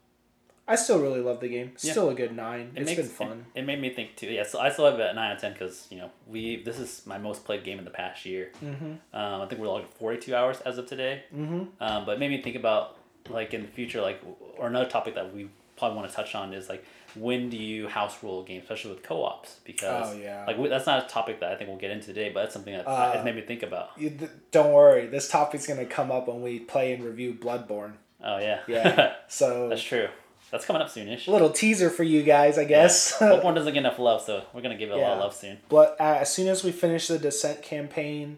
I 0.67 0.75
still 0.75 1.01
really 1.01 1.19
love 1.19 1.39
the 1.41 1.49
game. 1.49 1.71
Yeah. 1.81 1.91
Still 1.91 2.09
a 2.09 2.13
good 2.13 2.35
nine. 2.35 2.71
It 2.75 2.81
It's 2.81 2.89
makes, 2.91 3.01
been 3.01 3.09
fun. 3.09 3.45
It, 3.53 3.59
it 3.59 3.65
made 3.65 3.81
me 3.81 3.89
think 3.89 4.15
too. 4.15 4.27
Yeah, 4.27 4.43
so 4.43 4.59
I 4.59 4.69
still 4.69 4.85
have 4.85 4.97
it 4.99 5.01
at 5.03 5.15
nine 5.15 5.31
out 5.31 5.35
of 5.35 5.41
ten 5.41 5.53
because 5.53 5.87
you 5.89 5.97
know 5.97 6.09
we 6.27 6.63
this 6.63 6.79
is 6.79 7.01
my 7.05 7.17
most 7.17 7.43
played 7.45 7.63
game 7.63 7.79
in 7.79 7.85
the 7.85 7.91
past 7.91 8.25
year. 8.25 8.51
Mm-hmm. 8.63 8.91
Um, 9.13 9.41
I 9.41 9.45
think 9.47 9.59
we're 9.59 9.67
like 9.67 9.91
forty 9.97 10.17
two 10.19 10.35
hours 10.35 10.61
as 10.61 10.77
of 10.77 10.87
today. 10.87 11.23
Mm-hmm. 11.35 11.63
Um, 11.81 12.05
but 12.05 12.13
it 12.13 12.19
made 12.19 12.29
me 12.31 12.41
think 12.41 12.55
about 12.55 12.97
like 13.29 13.53
in 13.53 13.61
the 13.63 13.67
future, 13.67 14.01
like 14.01 14.21
or 14.57 14.67
another 14.67 14.89
topic 14.89 15.15
that 15.15 15.33
we 15.33 15.49
probably 15.75 15.97
want 15.97 16.09
to 16.09 16.15
touch 16.15 16.35
on 16.35 16.53
is 16.53 16.69
like 16.69 16.85
when 17.15 17.49
do 17.49 17.57
you 17.57 17.87
house 17.87 18.23
rule 18.23 18.41
a 18.43 18.45
game, 18.45 18.61
especially 18.61 18.91
with 18.91 19.03
co 19.03 19.23
ops? 19.23 19.59
Because 19.65 20.13
Oh, 20.13 20.17
yeah. 20.17 20.45
like 20.47 20.57
we, 20.57 20.69
that's 20.69 20.85
not 20.85 21.05
a 21.05 21.07
topic 21.09 21.41
that 21.41 21.51
I 21.51 21.55
think 21.55 21.69
we'll 21.69 21.79
get 21.79 21.91
into 21.91 22.07
today, 22.07 22.29
but 22.33 22.41
that's 22.43 22.53
something 22.53 22.73
that 22.73 22.87
Uh, 22.87 23.15
it 23.17 23.23
made 23.25 23.35
me 23.35 23.41
think 23.41 23.63
about. 23.63 23.89
You, 23.97 24.11
th- 24.11 24.31
don't 24.51 24.71
worry, 24.71 25.07
this 25.07 25.27
topic's 25.29 25.67
gonna 25.67 25.85
come 25.85 26.11
up 26.11 26.27
when 26.27 26.41
we 26.41 26.59
play 26.59 26.93
and 26.93 27.03
review 27.03 27.33
Bloodborne. 27.33 27.93
Oh 28.23 28.37
yeah, 28.37 28.59
Yeah. 28.67 29.13
So 29.27 29.67
that's 29.69 29.83
true. 29.83 30.07
That's 30.53 30.65
coming 30.65 30.83
up 30.83 30.87
soonish. 30.87 31.27
a 31.27 31.31
little 31.31 31.49
teaser 31.49 31.89
for 31.89 32.03
you 32.03 32.21
guys, 32.21 32.59
I 32.59 32.65
guess. 32.65 33.17
Bloodborne 33.17 33.55
doesn't 33.55 33.73
get 33.73 33.79
enough 33.79 33.97
love, 33.97 34.21
so 34.21 34.43
we're 34.53 34.61
gonna 34.61 34.77
give 34.77 34.91
it 34.91 34.93
a 34.93 34.97
lot 34.97 35.13
of 35.13 35.19
love 35.19 35.33
soon. 35.33 35.57
but 35.67 35.97
uh, 35.99 36.19
as 36.19 36.31
soon 36.31 36.47
as 36.47 36.63
we 36.63 36.71
finish 36.71 37.07
the 37.07 37.17
Descent 37.17 37.63
campaign, 37.63 38.37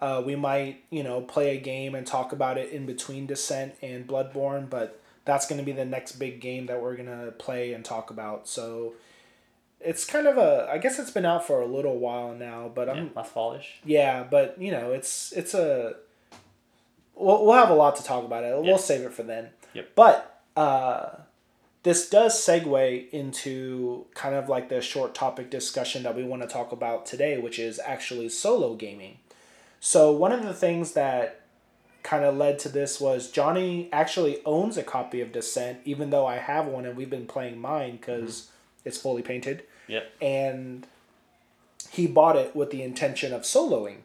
uh, 0.00 0.22
we 0.24 0.36
might 0.36 0.84
you 0.90 1.02
know 1.02 1.22
play 1.22 1.56
a 1.56 1.60
game 1.60 1.96
and 1.96 2.06
talk 2.06 2.30
about 2.30 2.56
it 2.56 2.70
in 2.70 2.86
between 2.86 3.26
Descent 3.26 3.74
and 3.82 4.06
Bloodborne. 4.06 4.70
But 4.70 5.00
that's 5.24 5.48
gonna 5.48 5.64
be 5.64 5.72
the 5.72 5.84
next 5.84 6.12
big 6.20 6.40
game 6.40 6.66
that 6.66 6.80
we're 6.80 6.94
gonna 6.94 7.32
play 7.32 7.72
and 7.72 7.84
talk 7.84 8.10
about. 8.10 8.46
So. 8.48 8.94
It's 9.78 10.06
kind 10.06 10.26
of 10.26 10.38
a. 10.38 10.68
I 10.72 10.78
guess 10.78 10.98
it's 10.98 11.10
been 11.10 11.26
out 11.26 11.46
for 11.46 11.60
a 11.60 11.66
little 11.66 11.98
while 11.98 12.32
now, 12.32 12.72
but 12.74 12.88
I'm 12.88 12.96
Yeah, 12.96 13.10
last 13.14 13.32
fallish. 13.32 13.78
Yeah, 13.84 14.24
but 14.24 14.56
you 14.58 14.72
know, 14.72 14.92
it's 14.92 15.32
it's 15.32 15.52
a. 15.52 15.96
We'll, 17.14 17.44
we'll 17.44 17.54
have 17.54 17.68
a 17.68 17.74
lot 17.74 17.96
to 17.96 18.02
talk 18.02 18.24
about 18.24 18.42
it. 18.42 18.48
Yeah. 18.48 18.60
We'll 18.60 18.78
save 18.78 19.02
it 19.02 19.12
for 19.12 19.22
then. 19.22 19.50
Yep. 19.74 19.90
But 19.94 20.42
uh, 20.56 21.08
this 21.86 22.10
does 22.10 22.34
segue 22.34 23.08
into 23.10 24.06
kind 24.12 24.34
of 24.34 24.48
like 24.48 24.68
the 24.68 24.80
short 24.80 25.14
topic 25.14 25.52
discussion 25.52 26.02
that 26.02 26.16
we 26.16 26.24
want 26.24 26.42
to 26.42 26.48
talk 26.48 26.72
about 26.72 27.06
today, 27.06 27.38
which 27.38 27.60
is 27.60 27.78
actually 27.78 28.28
solo 28.28 28.74
gaming. 28.74 29.18
So 29.78 30.10
one 30.10 30.32
of 30.32 30.42
the 30.42 30.52
things 30.52 30.94
that 30.94 31.42
kind 32.02 32.24
of 32.24 32.36
led 32.36 32.58
to 32.58 32.68
this 32.68 33.00
was 33.00 33.30
Johnny 33.30 33.88
actually 33.92 34.40
owns 34.44 34.76
a 34.76 34.82
copy 34.82 35.20
of 35.20 35.30
Descent, 35.30 35.78
even 35.84 36.10
though 36.10 36.26
I 36.26 36.38
have 36.38 36.66
one 36.66 36.86
and 36.86 36.96
we've 36.96 37.08
been 37.08 37.24
playing 37.24 37.60
mine 37.60 37.98
because 37.98 38.50
it's 38.84 38.98
fully 38.98 39.22
painted 39.22 39.62
Yep. 39.86 40.10
and 40.20 40.88
he 41.90 42.08
bought 42.08 42.34
it 42.34 42.56
with 42.56 42.72
the 42.72 42.82
intention 42.82 43.32
of 43.32 43.42
soloing. 43.42 43.98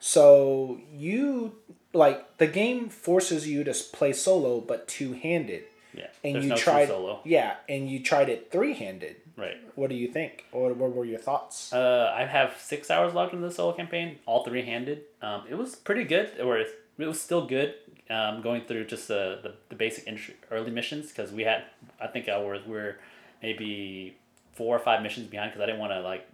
So 0.00 0.80
you 0.92 1.52
like 1.92 2.38
the 2.38 2.48
game 2.48 2.88
forces 2.88 3.46
you 3.46 3.62
to 3.62 3.72
play 3.92 4.12
solo 4.12 4.60
but 4.60 4.88
two 4.88 5.12
handed. 5.12 5.62
Yeah. 5.94 6.06
And 6.22 6.34
There's 6.34 6.44
you 6.44 6.50
no 6.50 6.56
tried 6.56 6.88
solo. 6.88 7.20
Yeah, 7.24 7.56
and 7.68 7.90
you 7.90 8.02
tried 8.02 8.28
it 8.28 8.50
three 8.50 8.74
handed. 8.74 9.16
Right. 9.36 9.56
What 9.76 9.90
do 9.90 9.96
you 9.96 10.08
think? 10.08 10.44
Or 10.52 10.72
what 10.72 10.94
were 10.94 11.04
your 11.04 11.18
thoughts? 11.18 11.72
Uh, 11.72 12.12
I 12.14 12.24
have 12.24 12.56
six 12.60 12.90
hours 12.90 13.14
logged 13.14 13.34
into 13.34 13.46
the 13.46 13.54
solo 13.54 13.72
campaign, 13.72 14.18
all 14.26 14.44
three 14.44 14.62
handed. 14.62 15.02
Um, 15.22 15.44
it 15.48 15.54
was 15.54 15.76
pretty 15.76 16.04
good, 16.04 16.40
or 16.40 16.58
it 16.58 16.68
it 16.98 17.06
was 17.06 17.20
still 17.20 17.46
good. 17.46 17.74
Um, 18.10 18.40
going 18.40 18.62
through 18.62 18.86
just 18.86 19.08
the 19.08 19.38
the, 19.42 19.54
the 19.68 19.76
basic 19.76 20.08
early 20.50 20.70
missions 20.70 21.08
because 21.08 21.30
we 21.30 21.44
had 21.44 21.64
I 22.00 22.06
think 22.08 22.28
I 22.28 22.38
was 22.38 22.66
we 22.66 22.76
are 22.76 22.98
maybe 23.42 24.16
four 24.54 24.74
or 24.74 24.80
five 24.80 25.02
missions 25.02 25.28
behind 25.28 25.52
because 25.52 25.62
I 25.62 25.66
didn't 25.66 25.80
want 25.80 25.92
to 25.92 26.00
like 26.00 26.26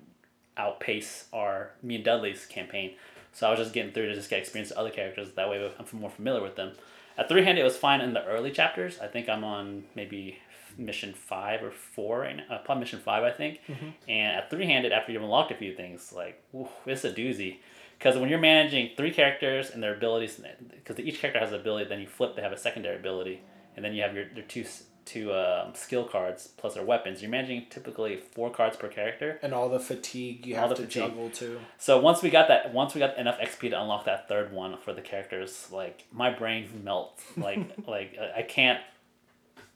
outpace 0.57 1.27
our 1.33 1.71
me 1.83 1.97
and 1.97 2.05
Dudley's 2.05 2.47
campaign. 2.47 2.93
So 3.33 3.49
I 3.49 3.51
was 3.51 3.59
just 3.59 3.73
getting 3.73 3.93
through 3.93 4.07
to 4.07 4.15
just 4.15 4.31
get 4.31 4.39
experience 4.39 4.71
with 4.71 4.79
other 4.79 4.91
characters. 4.91 5.33
That 5.33 5.51
way 5.51 5.71
I'm 5.79 6.01
more 6.01 6.11
familiar 6.11 6.43
with 6.43 6.57
them. 6.57 6.73
At 7.17 7.29
three 7.29 7.45
handed, 7.45 7.61
it 7.61 7.65
was 7.65 7.77
fine 7.77 8.01
in 8.01 8.13
the 8.13 8.25
early 8.25 8.51
chapters. 8.51 8.99
I 9.01 9.07
think 9.07 9.29
I'm 9.29 9.45
on 9.45 9.85
maybe 9.95 10.39
mission 10.77 11.15
five 11.15 11.63
or 11.63 11.71
four 11.71 12.21
right 12.21 12.37
now. 12.37 12.45
Uh, 12.51 12.59
probably 12.59 12.81
mission 12.81 12.99
five, 12.99 13.23
I 13.23 13.31
think. 13.31 13.61
And 14.09 14.37
at 14.37 14.51
three 14.51 14.67
handed, 14.67 14.93
after 14.93 15.13
you've 15.13 15.23
unlocked 15.23 15.53
a 15.53 15.55
few 15.55 15.75
things, 15.75 16.13
like 16.13 16.43
ooh, 16.55 16.69
it's 16.87 17.05
a 17.05 17.13
doozy. 17.13 17.59
Because 17.99 18.19
when 18.19 18.29
you're 18.29 18.41
managing 18.41 18.91
three 18.97 19.13
characters 19.13 19.71
and 19.71 19.81
their 19.83 19.95
abilities, 19.95 20.41
because 20.75 20.99
each 20.99 21.21
character 21.21 21.39
has 21.39 21.53
an 21.53 21.61
ability, 21.61 21.89
then 21.89 22.01
you 22.01 22.09
flip, 22.09 22.35
they 22.35 22.43
have 22.43 22.53
a 22.53 22.59
secondary 22.59 22.97
ability, 22.97 23.41
and 23.77 23.85
then 23.85 23.95
you 23.95 24.03
have 24.03 24.15
your, 24.15 24.27
your 24.35 24.45
two 24.45 24.65
two 25.05 25.33
um, 25.35 25.75
skill 25.75 26.05
cards 26.05 26.49
plus 26.57 26.75
their 26.75 26.85
weapons, 26.85 27.21
you're 27.23 27.31
managing 27.31 27.67
typically 27.71 28.17
four 28.17 28.51
cards 28.51 28.77
per 28.77 28.89
character. 28.89 29.39
And 29.43 29.53
all 29.53 29.69
the 29.69 29.81
fatigue 29.81 30.47
you 30.47 30.57
All 30.57 30.69
have 30.69 30.71
to 30.77 30.77
fatigue. 30.83 30.91
juggle 30.91 31.31
too. 31.31 31.61
So 31.79 32.01
once 32.01 32.23
we 32.23 32.31
got 32.31 32.49
that, 32.49 32.73
once 32.73 32.95
we 32.95 32.99
got 33.01 33.17
enough 33.19 33.39
XP 33.39 33.71
to 33.71 33.81
unlock 33.81 34.05
that 34.07 34.29
third 34.29 34.53
one 34.53 34.77
for 34.79 34.93
the 34.93 35.03
characters, 35.03 35.69
like 35.71 36.05
my 36.13 36.31
brain 36.31 36.69
melts. 36.83 37.23
Like 37.37 37.61
like 37.87 38.17
I 38.37 38.43
can't 38.43 38.81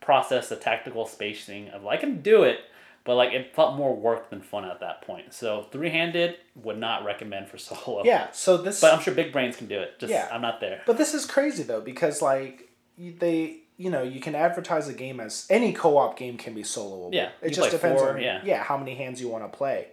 process 0.01 0.49
the 0.49 0.57
tactical 0.57 1.07
spacing 1.07 1.69
of 1.71 1.83
like, 1.83 1.99
I 1.99 2.01
can 2.01 2.23
do 2.23 2.45
it, 2.45 2.61
but 3.05 3.17
like 3.17 3.33
it 3.33 3.55
felt 3.55 3.77
more 3.77 3.95
work 3.95 4.31
than 4.31 4.41
fun 4.41 4.65
at 4.65 4.81
that 4.81 5.03
point. 5.03 5.35
So 5.35 5.67
three 5.71 5.91
handed 5.91 6.37
would 6.55 6.79
not 6.79 7.05
recommend 7.05 7.49
for 7.49 7.59
solo. 7.69 8.03
Yeah. 8.05 8.31
So 8.33 8.57
this. 8.57 8.81
But 8.81 8.95
I'm 8.95 9.01
sure 9.01 9.15
big 9.15 9.33
brains 9.33 9.57
can 9.57 9.67
do 9.67 9.79
it. 9.81 9.99
Just 9.99 10.11
Yeah. 10.13 10.29
I'm 10.33 10.41
not 10.43 10.61
there. 10.61 10.83
But 10.87 10.97
this 10.99 11.15
is 11.15 11.27
crazy 11.27 11.63
though 11.63 11.81
because 11.81 12.23
like 12.23 12.69
they 12.97 13.59
you 13.79 13.89
know 13.91 14.03
you 14.03 14.21
can 14.21 14.35
advertise 14.35 14.89
a 14.89 14.93
game 14.93 15.21
as 15.21 15.47
any 15.49 15.73
co-op 15.73 16.19
game 16.19 16.37
can 16.37 16.53
be 16.55 16.63
soloable. 16.63 17.11
Yeah, 17.13 17.31
It 17.41 17.51
just 17.51 17.71
depends 17.71 18.01
four, 18.03 18.11
on 18.17 18.21
yeah. 18.21 18.63
how 18.63 18.77
many 18.77 18.95
hands 18.97 19.21
you 19.21 19.29
want 19.29 19.51
to 19.51 19.57
play. 19.57 19.89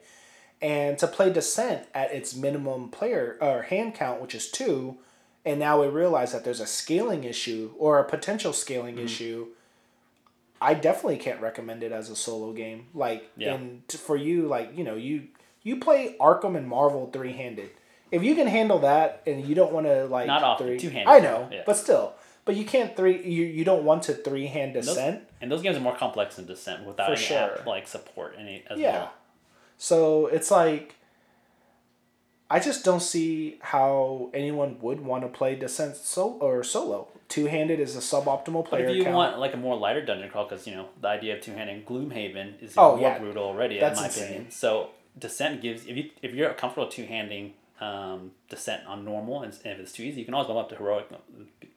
And 0.61 0.97
to 0.99 1.07
play 1.07 1.31
Descent 1.31 1.87
at 1.93 2.11
its 2.11 2.35
minimum 2.35 2.89
player 2.89 3.37
or 3.41 3.61
hand 3.63 3.93
count, 3.95 4.21
which 4.21 4.33
is 4.33 4.49
two, 4.49 4.97
and 5.45 5.59
now 5.59 5.81
we 5.81 5.87
realize 5.87 6.31
that 6.31 6.43
there's 6.43 6.59
a 6.61 6.65
scaling 6.65 7.23
issue 7.23 7.71
or 7.77 7.99
a 7.99 8.03
potential 8.03 8.51
scaling 8.53 8.95
Mm-hmm. 8.95 9.05
issue. 9.05 9.47
I 10.61 10.73
definitely 10.73 11.17
can't 11.17 11.41
recommend 11.41 11.83
it 11.83 11.91
as 11.91 12.09
a 12.09 12.15
solo 12.15 12.53
game. 12.53 12.87
Like, 12.93 13.29
Yeah. 13.37 13.53
and 13.55 13.83
for 13.91 14.15
you, 14.15 14.47
like 14.47 14.75
you 14.77 14.83
know, 14.83 14.95
you 14.95 15.27
you 15.63 15.77
play 15.79 16.15
Arkham 16.19 16.55
and 16.57 16.67
Marvel 16.67 17.09
three 17.11 17.33
handed. 17.33 17.69
If 18.11 18.23
you 18.23 18.33
can 18.35 18.47
handle 18.47 18.79
that, 18.79 19.21
and 19.27 19.45
you 19.45 19.55
don't 19.55 19.73
want 19.73 19.87
to 19.87 20.05
like 20.05 20.27
Not 20.27 20.43
often, 20.43 20.67
three, 20.67 20.79
two-handed, 20.79 21.09
I 21.11 21.19
know, 21.19 21.49
yeah. 21.51 21.63
but 21.65 21.75
still, 21.75 22.13
but 22.45 22.55
you 22.55 22.63
can't 22.65 22.95
three. 22.95 23.21
You 23.23 23.43
you 23.45 23.63
don't 23.65 23.83
want 23.83 24.03
to 24.03 24.13
three 24.13 24.47
hand 24.47 24.73
descent. 24.73 25.23
And 25.41 25.51
those 25.51 25.61
games 25.61 25.75
are 25.77 25.81
more 25.81 25.95
complex 25.95 26.35
than 26.37 26.45
Descent 26.45 26.85
without 26.85 27.07
For 27.07 27.13
any 27.13 27.21
sure. 27.21 27.37
app 27.59 27.65
like 27.65 27.87
support 27.87 28.35
any 28.39 28.63
as 28.69 28.79
Yeah. 28.79 28.91
well. 28.93 29.13
So 29.77 30.27
it's 30.27 30.49
like, 30.49 30.95
I 32.49 32.59
just 32.59 32.85
don't 32.85 33.01
see 33.01 33.57
how 33.61 34.29
anyone 34.33 34.77
would 34.81 35.01
want 35.01 35.23
to 35.23 35.27
play 35.29 35.55
Descent 35.55 35.95
so 35.97 36.33
or 36.39 36.63
solo. 36.63 37.07
Two 37.27 37.47
handed 37.47 37.79
is 37.79 37.95
a 37.95 37.99
suboptimal 37.99 38.63
But 38.63 38.65
player 38.69 38.85
if 38.89 38.95
you 38.97 39.03
count. 39.03 39.15
want 39.15 39.39
like 39.39 39.53
a 39.53 39.57
more 39.57 39.75
lighter 39.75 40.05
dungeon 40.05 40.29
crawl, 40.29 40.45
because 40.45 40.67
you 40.67 40.75
know 40.75 40.89
the 41.01 41.07
idea 41.07 41.35
of 41.35 41.41
two 41.41 41.53
handed 41.53 41.85
Gloomhaven 41.85 42.61
is 42.61 42.75
Oh, 42.77 42.91
more 42.97 42.99
yeah. 43.09 43.17
brutal 43.19 43.43
already, 43.45 43.79
That's 43.79 43.97
in 43.99 44.03
my 44.03 44.07
insane. 44.07 44.23
opinion. 44.25 44.51
So 44.51 44.89
Descent 45.17 45.61
gives 45.61 45.87
if 45.87 45.97
you 45.97 46.11
if 46.21 46.33
you're 46.33 46.53
comfortable 46.53 46.87
two 46.87 47.05
handing 47.05 47.53
um, 47.81 48.31
Descent 48.49 48.85
on 48.87 49.03
normal, 49.05 49.41
and, 49.43 49.53
and 49.65 49.73
if 49.73 49.79
it's 49.79 49.91
too 49.91 50.03
easy, 50.03 50.19
you 50.19 50.25
can 50.25 50.33
always 50.33 50.47
go 50.47 50.57
up 50.57 50.69
to 50.69 50.75
heroic 50.75 51.07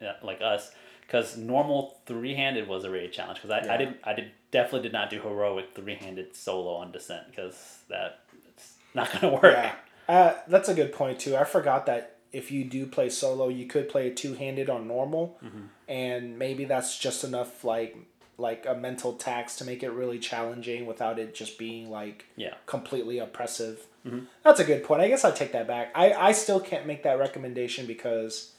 uh, 0.02 0.12
like 0.22 0.40
us. 0.42 0.70
Because 1.02 1.38
normal 1.38 1.96
three 2.04 2.34
handed 2.34 2.68
was 2.68 2.84
a 2.84 2.90
really 2.90 3.08
challenge. 3.08 3.40
Because 3.42 3.50
I, 3.50 3.64
Yeah. 3.66 3.72
I 3.74 3.76
did 3.78 3.94
I 4.04 4.12
did 4.14 4.30
definitely 4.50 4.82
did 4.82 4.92
not 4.92 5.08
do 5.10 5.20
heroic 5.20 5.74
three 5.74 5.94
handed 5.94 6.36
solo 6.36 6.74
on 6.74 6.92
Descent 6.92 7.28
because 7.30 7.78
that 7.88 8.20
it's 8.54 8.74
not 8.94 9.10
gonna 9.12 9.32
work. 9.32 9.42
yeah, 9.44 9.74
uh, 10.08 10.34
that's 10.48 10.68
a 10.68 10.74
good 10.74 10.92
point 10.92 11.18
too. 11.18 11.34
I 11.36 11.44
forgot 11.44 11.86
that 11.86 12.16
if 12.30 12.50
you 12.50 12.64
do 12.64 12.84
play 12.86 13.08
solo, 13.08 13.48
you 13.48 13.66
could 13.66 13.88
play 13.88 14.10
two 14.10 14.34
handed 14.34 14.68
on 14.68 14.86
normal, 14.86 15.38
Mm-hmm. 15.42 15.66
and 15.88 16.38
maybe 16.38 16.66
that's 16.66 16.98
just 16.98 17.24
enough 17.24 17.64
like 17.64 17.96
like 18.36 18.66
a 18.68 18.74
mental 18.74 19.14
tax 19.14 19.56
to 19.56 19.64
make 19.64 19.82
it 19.82 19.90
really 19.90 20.18
challenging 20.18 20.86
without 20.86 21.18
it 21.18 21.34
just 21.34 21.58
being 21.58 21.90
like 21.90 22.26
Yeah. 22.36 22.54
completely 22.66 23.18
oppressive. 23.18 23.84
Mm-hmm. 24.08 24.24
That's 24.44 24.60
a 24.60 24.64
good 24.64 24.84
point. 24.84 25.00
I 25.02 25.08
guess 25.08 25.24
I 25.24 25.30
take 25.30 25.52
that 25.52 25.66
back. 25.66 25.90
I, 25.94 26.12
I 26.12 26.32
still 26.32 26.60
can't 26.60 26.86
make 26.86 27.02
that 27.02 27.18
recommendation 27.18 27.86
because 27.86 28.52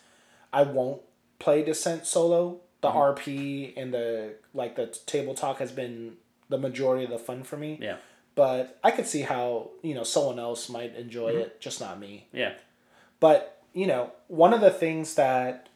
I 0.53 0.63
won't 0.63 1.01
play 1.39 1.63
Descent 1.63 2.06
solo. 2.06 2.60
The 2.82 2.89
Mm-hmm. 2.89 2.98
RP 3.29 3.74
and 3.75 3.94
the 3.94 4.36
like 4.53 4.75
the 4.75 4.88
table 5.06 5.34
talk 5.34 5.60
has 5.60 5.72
been 5.72 6.13
the 6.50 6.58
majority 6.58 7.03
of 7.03 7.10
the 7.12 7.20
fun 7.20 7.44
for 7.44 7.58
me. 7.58 7.77
Yeah. 7.82 7.98
But 8.36 8.79
I 8.84 8.91
could 8.91 9.06
see 9.06 9.22
how, 9.22 9.72
you 9.82 9.94
know, 9.94 10.03
someone 10.03 10.39
else 10.39 10.70
might 10.70 10.96
enjoy 10.96 11.32
Mm-hmm. 11.34 11.41
it, 11.41 11.62
just 11.62 11.79
not 11.82 12.00
me. 12.00 12.27
Yeah. 12.32 12.53
But, 13.20 13.62
you 13.74 13.86
know, 13.88 14.12
one 14.27 14.53
of 14.53 14.62
the 14.62 14.72
things 14.72 15.15
that 15.15 15.68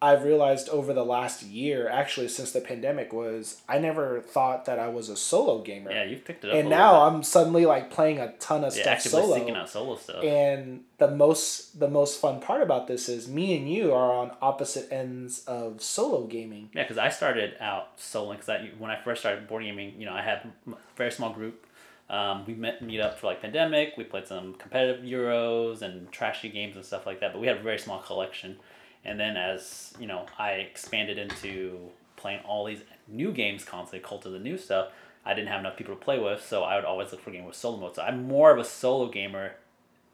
I've 0.00 0.24
realized 0.24 0.68
over 0.68 0.92
the 0.92 1.04
last 1.04 1.42
year, 1.42 1.88
actually 1.88 2.28
since 2.28 2.52
the 2.52 2.60
pandemic, 2.60 3.14
was 3.14 3.62
I 3.66 3.78
never 3.78 4.20
thought 4.20 4.66
that 4.66 4.78
I 4.78 4.88
was 4.88 5.08
a 5.08 5.16
solo 5.16 5.62
gamer. 5.62 5.90
Yeah. 5.90 6.04
You've 6.04 6.24
picked 6.24 6.44
it 6.44 6.50
up. 6.50 6.56
and 6.56 6.68
now 6.68 7.06
I'm 7.06 7.22
suddenly 7.22 7.64
like 7.64 7.90
playing 7.90 8.18
a 8.18 8.32
ton 8.32 8.62
of 8.62 8.76
yeah, 8.76 8.82
stuff 8.82 8.92
actively 8.92 9.22
solo. 9.22 9.38
seeking 9.38 9.56
out 9.56 9.70
solo 9.70 9.96
stuff. 9.96 10.22
And 10.22 10.84
the 10.98 11.10
most 11.10 11.80
the 11.80 11.88
most 11.88 12.20
fun 12.20 12.40
part 12.40 12.60
about 12.60 12.88
this 12.88 13.08
is 13.08 13.26
me 13.26 13.56
and 13.56 13.70
you 13.70 13.94
are 13.94 14.12
on 14.12 14.32
opposite 14.42 14.92
ends 14.92 15.44
of 15.46 15.80
solo 15.80 16.26
gaming. 16.26 16.68
Yeah, 16.74 16.82
because 16.82 16.98
I 16.98 17.08
started 17.08 17.54
out 17.58 17.96
soloing. 17.96 18.34
Because 18.34 18.50
I, 18.50 18.70
when 18.78 18.90
I 18.90 19.02
first 19.02 19.22
started 19.22 19.48
board 19.48 19.62
gaming, 19.62 19.94
you 19.98 20.04
know, 20.04 20.12
I 20.12 20.20
had 20.20 20.52
a 20.68 20.74
very 20.96 21.10
small 21.10 21.32
group. 21.32 21.66
Um, 22.10 22.44
we 22.46 22.54
met 22.54 22.82
meet 22.82 23.00
up 23.00 23.18
for 23.18 23.28
like 23.28 23.40
pandemic. 23.40 23.94
We 23.96 24.04
played 24.04 24.26
some 24.26 24.54
competitive 24.54 25.04
Euros 25.04 25.80
and 25.80 26.12
trashy 26.12 26.50
games 26.50 26.76
and 26.76 26.84
stuff 26.84 27.06
like 27.06 27.20
that. 27.20 27.32
But 27.32 27.40
we 27.40 27.46
had 27.46 27.56
a 27.56 27.62
very 27.62 27.78
small 27.78 28.00
collection. 28.00 28.58
And 29.06 29.18
then 29.18 29.36
as 29.36 29.94
you 29.98 30.06
know, 30.06 30.26
I 30.38 30.50
expanded 30.52 31.16
into 31.16 31.78
playing 32.16 32.40
all 32.40 32.66
these 32.66 32.80
new 33.08 33.32
games 33.32 33.64
constantly, 33.64 34.06
Cult 34.06 34.26
of 34.26 34.32
the 34.32 34.38
New 34.38 34.58
stuff. 34.58 34.88
I 35.24 35.32
didn't 35.32 35.48
have 35.48 35.60
enough 35.60 35.76
people 35.76 35.94
to 35.94 36.00
play 36.00 36.18
with, 36.18 36.44
so 36.44 36.62
I 36.62 36.76
would 36.76 36.84
always 36.84 37.12
look 37.12 37.22
for 37.22 37.30
games 37.30 37.46
with 37.46 37.56
solo 37.56 37.78
mode. 37.78 37.96
So 37.96 38.02
I'm 38.02 38.26
more 38.26 38.50
of 38.50 38.58
a 38.58 38.64
solo 38.64 39.08
gamer 39.08 39.54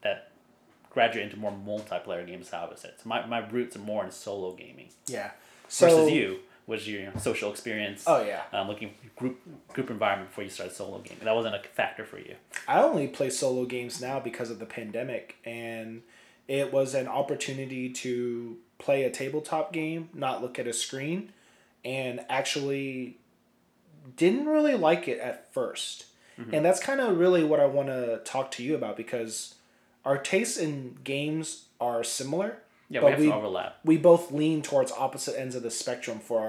that 0.01 0.29
graduate 0.89 1.25
into 1.25 1.37
more 1.37 1.51
multiplayer 1.51 2.25
games. 2.25 2.49
How 2.49 2.65
I 2.65 2.69
would 2.69 2.79
say. 2.79 2.91
So 2.97 3.09
my, 3.09 3.25
my 3.25 3.47
roots 3.49 3.75
are 3.75 3.79
more 3.79 4.05
in 4.05 4.11
solo 4.11 4.53
gaming 4.53 4.89
Yeah. 5.07 5.31
So 5.67 5.87
versus 5.87 6.11
you 6.11 6.39
was 6.67 6.87
your 6.87 7.11
social 7.19 7.51
experience. 7.51 8.03
Oh 8.07 8.23
yeah. 8.23 8.43
Um, 8.53 8.67
looking 8.67 8.93
group 9.15 9.39
group 9.73 9.89
environment 9.89 10.29
before 10.29 10.43
you 10.43 10.49
started 10.49 10.75
solo 10.75 10.99
gaming. 10.99 11.25
That 11.25 11.35
wasn't 11.35 11.55
a 11.55 11.59
factor 11.59 12.05
for 12.05 12.19
you. 12.19 12.35
I 12.67 12.81
only 12.81 13.07
play 13.07 13.29
solo 13.29 13.65
games 13.65 14.01
now 14.01 14.19
because 14.19 14.49
of 14.49 14.59
the 14.59 14.65
pandemic, 14.65 15.35
and 15.45 16.03
it 16.47 16.71
was 16.71 16.93
an 16.93 17.07
opportunity 17.07 17.89
to 17.89 18.57
play 18.83 19.03
a 19.03 19.09
tabletop 19.09 19.71
game, 19.71 20.09
not 20.13 20.41
look 20.41 20.59
at 20.59 20.67
a 20.67 20.73
screen, 20.73 21.31
and 21.85 22.19
actually 22.29 23.17
didn't 24.17 24.45
really 24.45 24.75
like 24.75 25.07
it 25.07 25.19
at 25.19 25.53
1st 25.53 26.03
And 26.51 26.65
that's 26.65 26.79
kind 26.79 26.99
of 26.99 27.17
really 27.17 27.43
what 27.43 27.59
I 27.59 27.65
want 27.65 27.87
to 27.89 28.19
talk 28.25 28.51
to 28.51 28.63
you 28.63 28.75
about 28.75 28.97
because 28.97 29.55
our 30.03 30.17
tastes 30.17 30.57
in 30.57 30.97
games 31.03 31.65
are 31.79 32.03
similar. 32.03 32.57
Yeah, 32.89 33.01
But 33.01 33.17
we 33.17 33.29
have 33.29 33.43
we-. 33.43 33.95
We 33.95 33.97
both 33.97 34.31
lean 34.31 34.61
towards 34.61 34.91
opposite 34.91 35.39
ends 35.39 35.55
of 35.55 35.63
the 35.63 35.71
spectrum 35.71 36.19
for 36.19 36.39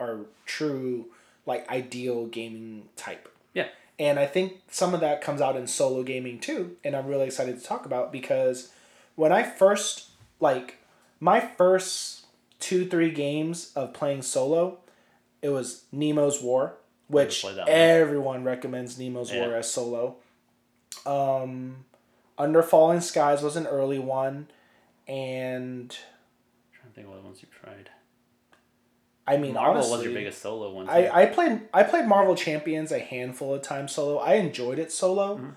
our, 0.00 0.06
our 0.06 0.20
true, 0.46 1.06
like, 1.46 1.68
ideal 1.70 2.26
gaming 2.26 2.88
type. 2.96 3.28
Yeah. 3.52 3.68
And 3.98 4.18
I 4.18 4.26
think 4.26 4.62
some 4.70 4.94
of 4.94 5.00
that 5.00 5.20
comes 5.20 5.40
out 5.40 5.56
in 5.56 5.66
solo 5.66 6.02
gaming 6.02 6.40
too, 6.40 6.76
and 6.82 6.96
I'm 6.96 7.06
really 7.06 7.26
excited 7.26 7.58
to 7.60 7.64
talk 7.64 7.86
about 7.86 8.10
because 8.10 8.70
when 9.14 9.30
I 9.30 9.44
first 9.44 10.08
like 10.40 10.78
my 11.20 11.40
first 11.40 12.26
two 12.60 12.86
three 12.86 13.10
games 13.10 13.72
of 13.76 13.92
playing 13.94 14.22
solo, 14.22 14.78
it 15.42 15.48
was 15.50 15.84
Nemo's 15.92 16.42
War, 16.42 16.74
which 17.08 17.42
that 17.42 17.56
one. 17.56 17.64
everyone 17.68 18.44
recommends 18.44 18.98
Nemo's 18.98 19.32
War 19.32 19.54
as 19.54 19.70
solo. 19.70 20.16
Um, 21.06 21.84
Under 22.38 22.62
Falling 22.62 23.00
Skies 23.00 23.42
was 23.42 23.56
an 23.56 23.66
early 23.66 23.98
one, 23.98 24.48
and 25.06 25.96
I'm 25.96 26.78
trying 26.80 26.88
to 26.90 26.94
think 26.94 27.06
of 27.06 27.12
what 27.12 27.24
ones 27.24 27.42
you 27.42 27.48
tried. 27.60 27.90
I 29.26 29.38
mean 29.38 29.54
Marvel 29.54 29.76
honestly, 29.76 29.96
was 29.96 30.04
your 30.04 30.12
biggest 30.14 30.42
solo 30.42 30.70
one. 30.72 30.88
I, 30.88 31.22
I 31.22 31.26
played 31.26 31.62
I 31.72 31.82
played 31.82 32.04
Marvel 32.06 32.34
Champions 32.36 32.92
a 32.92 32.98
handful 32.98 33.54
of 33.54 33.62
times 33.62 33.92
solo. 33.92 34.18
I 34.18 34.34
enjoyed 34.34 34.78
it 34.78 34.92
solo, 34.92 35.36
Mm-hmm. 35.36 35.48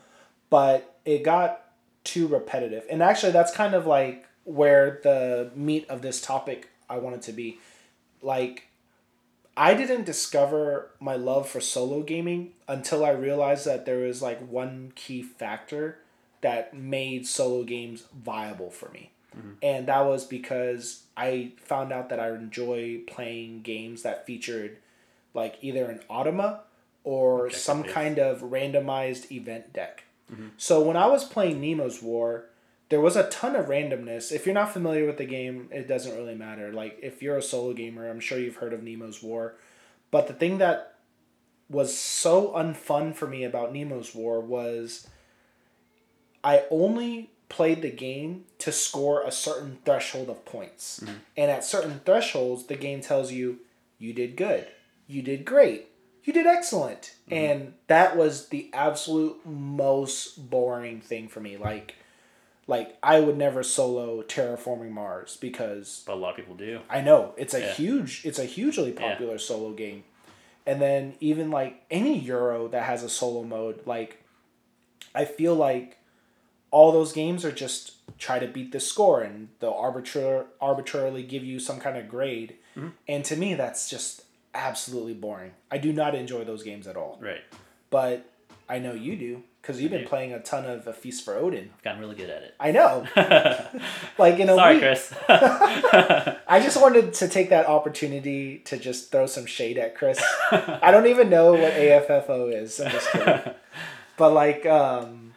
but 0.50 1.00
it 1.04 1.24
got 1.24 1.65
too 2.06 2.28
repetitive. 2.28 2.86
And 2.89 3.04
actually 3.04 3.34
that's 3.34 3.54
kind 3.54 3.74
of 3.74 3.86
like 3.86 4.26
where 4.47 4.99
the 5.03 5.51
meat 5.55 5.86
of 5.89 6.01
this 6.01 6.21
topic 6.21 6.69
I 6.89 6.97
wanted 6.97 7.21
to 7.23 7.33
be. 7.33 7.60
Like 8.21 8.69
I 9.57 9.73
didn't 9.73 10.05
discover 10.05 10.91
my 10.99 11.15
love 11.15 11.49
for 11.49 11.60
solo 11.60 12.01
gaming 12.01 12.53
until 12.67 13.03
I 13.03 13.12
realized 13.12 13.65
that 13.65 13.86
there 13.86 13.99
was 13.99 14.21
like 14.21 14.39
one 14.39 14.93
key 14.95 15.21
factor 15.21 15.99
that 16.41 16.73
made 16.73 17.27
solo 17.27 17.63
games 17.63 18.05
viable 18.15 18.69
for 18.69 18.89
me. 18.89 19.12
And 19.62 19.88
that 19.88 20.05
was 20.05 20.25
because 20.25 21.03
I 21.15 21.51
found 21.57 21.91
out 21.91 22.10
that 22.10 22.19
I 22.19 22.29
enjoy 22.29 23.01
playing 23.05 23.62
games 23.62 24.01
that 24.03 24.25
featured 24.25 24.77
like 25.33 25.57
either 25.62 25.86
an 25.86 25.99
automa 26.10 26.62
or 27.03 27.49
some 27.49 27.83
kind 27.83 28.17
of 28.17 28.41
randomized 28.41 29.31
event 29.31 29.73
deck. 29.73 30.05
So 30.57 30.81
when 30.81 30.97
I 30.97 31.07
was 31.07 31.23
playing 31.23 31.62
Nemo's 31.62 32.01
War, 32.01 32.45
there 32.89 33.02
was 33.02 33.15
a 33.15 33.30
ton 33.30 33.56
of 33.56 33.67
randomness. 33.67 34.32
If 34.32 34.45
you're 34.45 34.56
not 34.56 34.71
familiar 34.71 35.06
with 35.06 35.17
the 35.17 35.26
game, 35.26 35.69
it 35.71 35.88
doesn't 35.88 36.15
really 36.15 36.36
matter. 36.36 36.71
Like 36.71 37.00
if 37.02 37.21
you're 37.21 37.38
a 37.38 37.41
solo 37.41 37.73
gamer, 37.73 38.10
I'm 38.10 38.19
sure 38.19 38.39
you've 38.39 38.58
heard 38.58 38.73
of 38.73 38.84
Nemo's 38.84 39.21
War. 39.21 39.56
But 40.10 40.28
the 40.28 40.34
thing 40.34 40.60
that 40.60 40.95
was 41.69 41.97
so 41.97 42.54
unfun 42.54 43.13
for 43.13 43.28
me 43.28 43.43
about 43.43 43.73
Nemo's 43.73 44.15
War 44.15 44.39
was 44.39 45.08
I 46.43 46.63
only 46.71 47.32
played 47.50 47.82
the 47.82 47.91
game 47.91 48.45
to 48.60 48.71
score 48.71 49.23
a 49.23 49.32
certain 49.32 49.80
threshold 49.86 50.30
of 50.30 50.45
points. 50.45 51.02
Mm-hmm. 51.02 51.13
And 51.36 51.52
at 51.52 51.63
certain 51.63 52.02
thresholds, 52.06 52.65
the 52.65 52.76
game 52.76 53.02
tells 53.02 53.32
you 53.32 53.60
you 54.00 54.13
did 54.13 54.36
good, 54.38 54.67
you 55.08 55.21
did 55.21 55.45
great, 55.45 55.88
you 56.23 56.34
did 56.34 56.47
excellent. 56.47 57.15
Mm-hmm. 57.30 57.34
And 57.34 57.73
that 57.88 58.15
was 58.15 58.50
the 58.50 58.69
absolute 58.73 59.45
most 59.45 60.50
boring 60.50 61.02
thing 61.02 61.28
for 61.28 61.39
me. 61.39 61.58
Like, 61.58 61.95
like 62.67 62.97
I 63.01 63.19
would 63.21 63.38
never 63.38 63.63
solo 63.63 64.21
terraforming 64.23 64.91
Mars 64.91 65.38
because 65.39 66.03
But 66.06 66.13
a 66.13 66.15
lot 66.15 66.32
of 66.32 66.36
people 66.36 66.56
do. 66.56 66.82
I 66.89 67.01
know 67.01 67.34
it's 67.38 67.53
a 67.53 67.62
Yeah. 67.62 67.73
huge, 67.73 68.25
it's 68.25 68.39
a 68.39 68.45
hugely 68.45 68.91
popular 68.91 69.38
solo 69.38 69.71
game. 69.71 70.03
And 70.65 70.82
then 70.82 71.15
even 71.21 71.49
like 71.49 71.82
any 71.89 72.19
Euro 72.19 72.67
that 72.67 72.84
has 72.84 73.03
a 73.03 73.10
solo 73.10 73.43
mode, 73.43 73.82
like 73.86 74.21
I 75.15 75.23
feel 75.25 75.56
like 75.56 75.97
all 76.69 76.91
those 76.91 77.13
games 77.13 77.45
are 77.45 77.51
just 77.51 77.93
try 78.19 78.39
to 78.39 78.47
beat 78.47 78.71
the 78.73 78.80
score 78.80 79.21
and 79.21 79.47
they'll 79.60 79.73
arbitrar- 79.73 80.47
arbitrarily 80.60 81.23
give 81.23 81.43
you 81.43 81.60
some 81.60 81.80
kind 81.80 81.97
of 81.97 82.10
grade. 82.10 82.56
Mm-hmm. 82.75 82.89
And 83.08 83.23
to 83.25 83.36
me, 83.38 83.53
that's 83.53 83.89
just 83.89 84.23
absolutely 84.53 85.13
boring. 85.13 85.51
I 85.71 85.77
do 85.77 85.93
not 85.93 86.15
enjoy 86.15 86.43
those 86.43 86.63
games 86.63 86.86
at 86.88 86.97
all. 86.97 87.17
Right. 87.21 87.41
But 87.89 88.30
I 88.67 88.80
know 88.80 88.93
you 88.93 89.15
do 89.15 89.43
because 89.67 89.82
you've 89.82 89.91
been 89.91 90.08
playing 90.08 90.32
a 90.32 90.39
ton 90.39 90.63
of 90.65 90.88
A 90.88 90.93
Feast 90.93 91.25
for 91.25 91.36
Odin. 91.36 91.69
I've 91.75 91.84
gotten 91.84 91.99
really 91.99 92.15
good 92.15 92.30
at 92.30 92.41
it. 92.41 92.56
I 92.58 92.71
know. 92.71 93.06
like 94.17 94.39
in 94.39 94.47
a. 94.47 94.56
Sorry, 94.56 94.75
week, 94.75 94.82
Chris. 94.82 95.13
I 95.27 96.62
just 96.63 96.82
wanted 96.82 97.13
to 97.15 97.27
take 97.27 97.49
that 97.49 97.65
opportunity 97.65 98.60
to 98.60 98.77
just 98.77 99.12
throw 99.12 99.25
some 99.25 99.45
shade 99.45 99.77
at 99.77 99.95
Chris. 99.95 100.23
I 100.51 100.91
don't 100.91 101.08
even 101.08 101.30
know 101.30 101.51
what 101.51 101.73
AFFO 101.73 102.53
is. 102.53 102.80
I'm 102.80 102.91
just 102.91 103.12
kidding. 103.12 103.41
But 104.15 104.32
like, 104.32 104.65
um, 104.65 105.34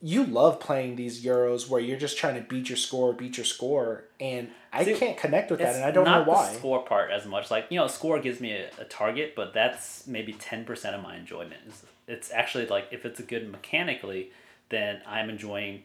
you 0.00 0.24
love 0.24 0.58
playing 0.58 0.96
these 0.96 1.22
Euros 1.22 1.68
where 1.68 1.82
you're 1.82 1.98
just 1.98 2.16
trying 2.16 2.36
to 2.36 2.48
beat 2.48 2.70
your 2.70 2.78
score, 2.78 3.12
beat 3.12 3.36
your 3.36 3.44
score, 3.44 4.04
and 4.18 4.48
I 4.72 4.84
See, 4.84 4.94
can't 4.94 5.18
connect 5.18 5.50
with 5.50 5.60
that, 5.60 5.76
and 5.76 5.84
I 5.84 5.90
don't 5.90 6.06
know 6.06 6.24
why. 6.24 6.50
the 6.50 6.58
score 6.58 6.82
part 6.82 7.10
as 7.10 7.26
much. 7.26 7.50
Like 7.50 7.66
you 7.68 7.78
know, 7.78 7.88
score 7.88 8.18
gives 8.20 8.40
me 8.40 8.52
a, 8.52 8.70
a 8.78 8.84
target, 8.84 9.34
but 9.36 9.52
that's 9.52 10.06
maybe 10.06 10.32
ten 10.32 10.64
percent 10.64 10.96
of 10.96 11.02
my 11.02 11.16
enjoyment. 11.16 11.60
It's, 11.66 11.84
it's 12.06 12.30
actually 12.30 12.66
like 12.66 12.88
if 12.92 13.04
it's 13.04 13.20
a 13.20 13.22
good 13.22 13.50
mechanically, 13.50 14.30
then 14.68 15.00
I'm 15.06 15.30
enjoying 15.30 15.82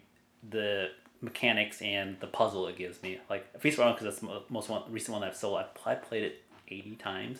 the 0.47 0.89
mechanics 1.21 1.81
and 1.81 2.19
the 2.19 2.27
puzzle 2.27 2.67
it 2.67 2.77
gives 2.77 3.01
me. 3.03 3.19
Like 3.29 3.59
Feast 3.59 3.77
for 3.77 3.89
because 3.91 4.03
that's 4.03 4.19
the 4.19 4.41
most 4.49 4.69
one 4.69 4.83
recent 4.89 5.17
one 5.17 5.27
I've 5.27 5.35
sold. 5.35 5.57
I 5.57 5.63
probably 5.63 6.03
played 6.07 6.23
it 6.23 6.43
eighty 6.69 6.95
times. 6.95 7.39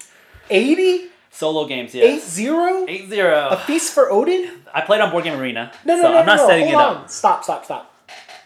80? 0.49 1.07
Solo 1.31 1.67
games, 1.67 1.93
8 1.93 1.99
yes. 1.99 2.27
0? 2.27 2.85
Eight 2.87 3.07
zero. 3.07 3.49
A 3.51 3.57
Feast 3.57 3.93
for 3.93 4.11
Odin? 4.11 4.63
I 4.73 4.81
played 4.81 4.99
on 4.99 5.11
Board 5.11 5.25
Game 5.25 5.39
Arena, 5.39 5.71
No, 5.85 5.95
no, 5.95 6.01
so 6.01 6.11
no, 6.11 6.17
I'm 6.17 6.25
not 6.25 6.37
no, 6.37 6.43
no. 6.43 6.47
setting 6.47 6.67
Hold 6.73 6.95
it 6.95 6.97
on. 7.01 7.07
Stop, 7.07 7.43
stop, 7.43 7.65
stop. 7.65 7.93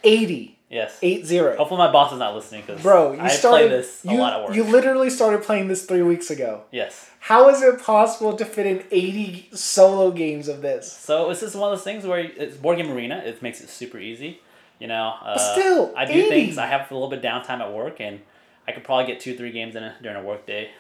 80. 0.04 0.58
Yes. 0.70 0.98
8 1.04 1.26
0. 1.26 1.56
Hopefully 1.58 1.78
my 1.78 1.92
boss 1.92 2.12
is 2.14 2.20
not 2.20 2.34
listening 2.34 2.62
because 2.66 2.82
Bro, 2.82 3.14
you 3.14 3.20
I 3.20 3.28
started. 3.28 3.68
play 3.68 3.78
this 3.78 4.04
a 4.06 4.12
you, 4.12 4.18
lot 4.18 4.34
at 4.34 4.48
work. 4.48 4.56
you 4.56 4.64
literally 4.64 5.10
started 5.12 5.44
playing 5.44 5.68
this 5.68 5.86
three 5.86 6.02
weeks 6.02 6.30
ago. 6.32 6.64
yes. 6.72 7.10
How 7.20 7.48
is 7.50 7.62
it 7.62 7.82
possible 7.82 8.36
to 8.36 8.44
fit 8.44 8.66
in 8.66 8.84
80 8.92 9.50
solo 9.54 10.12
games 10.12 10.48
of 10.50 10.62
this? 10.62 10.92
So 10.92 11.30
it's 11.30 11.40
just 11.40 11.56
one 11.56 11.72
of 11.72 11.78
those 11.78 11.84
things 11.86 12.06
where 12.06 12.20
it's 12.20 12.58
board 12.58 12.78
game 12.78 12.92
arena. 12.92 13.22
It 13.24 13.42
makes 13.42 13.62
it 13.62 13.70
super 13.70 13.98
easy. 13.98 14.42
You 14.80 14.88
know, 14.88 15.14
uh, 15.24 15.38
still, 15.38 15.94
I 15.96 16.04
do 16.06 16.12
80. 16.14 16.30
things. 16.30 16.58
I 16.58 16.66
have 16.66 16.90
a 16.92 16.94
little 16.94 17.10
bit 17.10 17.20
of 17.20 17.24
downtime 17.26 17.62
at 17.62 17.72
work, 17.72 18.02
and 18.02 18.20
I 18.68 18.74
could 18.74 18.84
probably 18.84 19.06
get 19.06 19.22
two, 19.22 19.38
three 19.38 19.52
games 19.52 19.76
in 19.78 19.84
a, 19.84 19.96
during 20.02 20.18
a 20.18 20.22
work 20.24 20.46
day. 20.46 20.72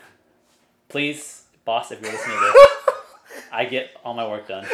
Please, 0.89 1.43
boss, 1.63 1.91
if 1.93 2.01
you're 2.01 2.11
listening 2.11 2.35
to 2.35 2.51
this, 2.53 2.95
I 3.53 3.63
get 3.63 3.91
all 4.03 4.13
my 4.13 4.27
work 4.27 4.45
done. 4.47 4.65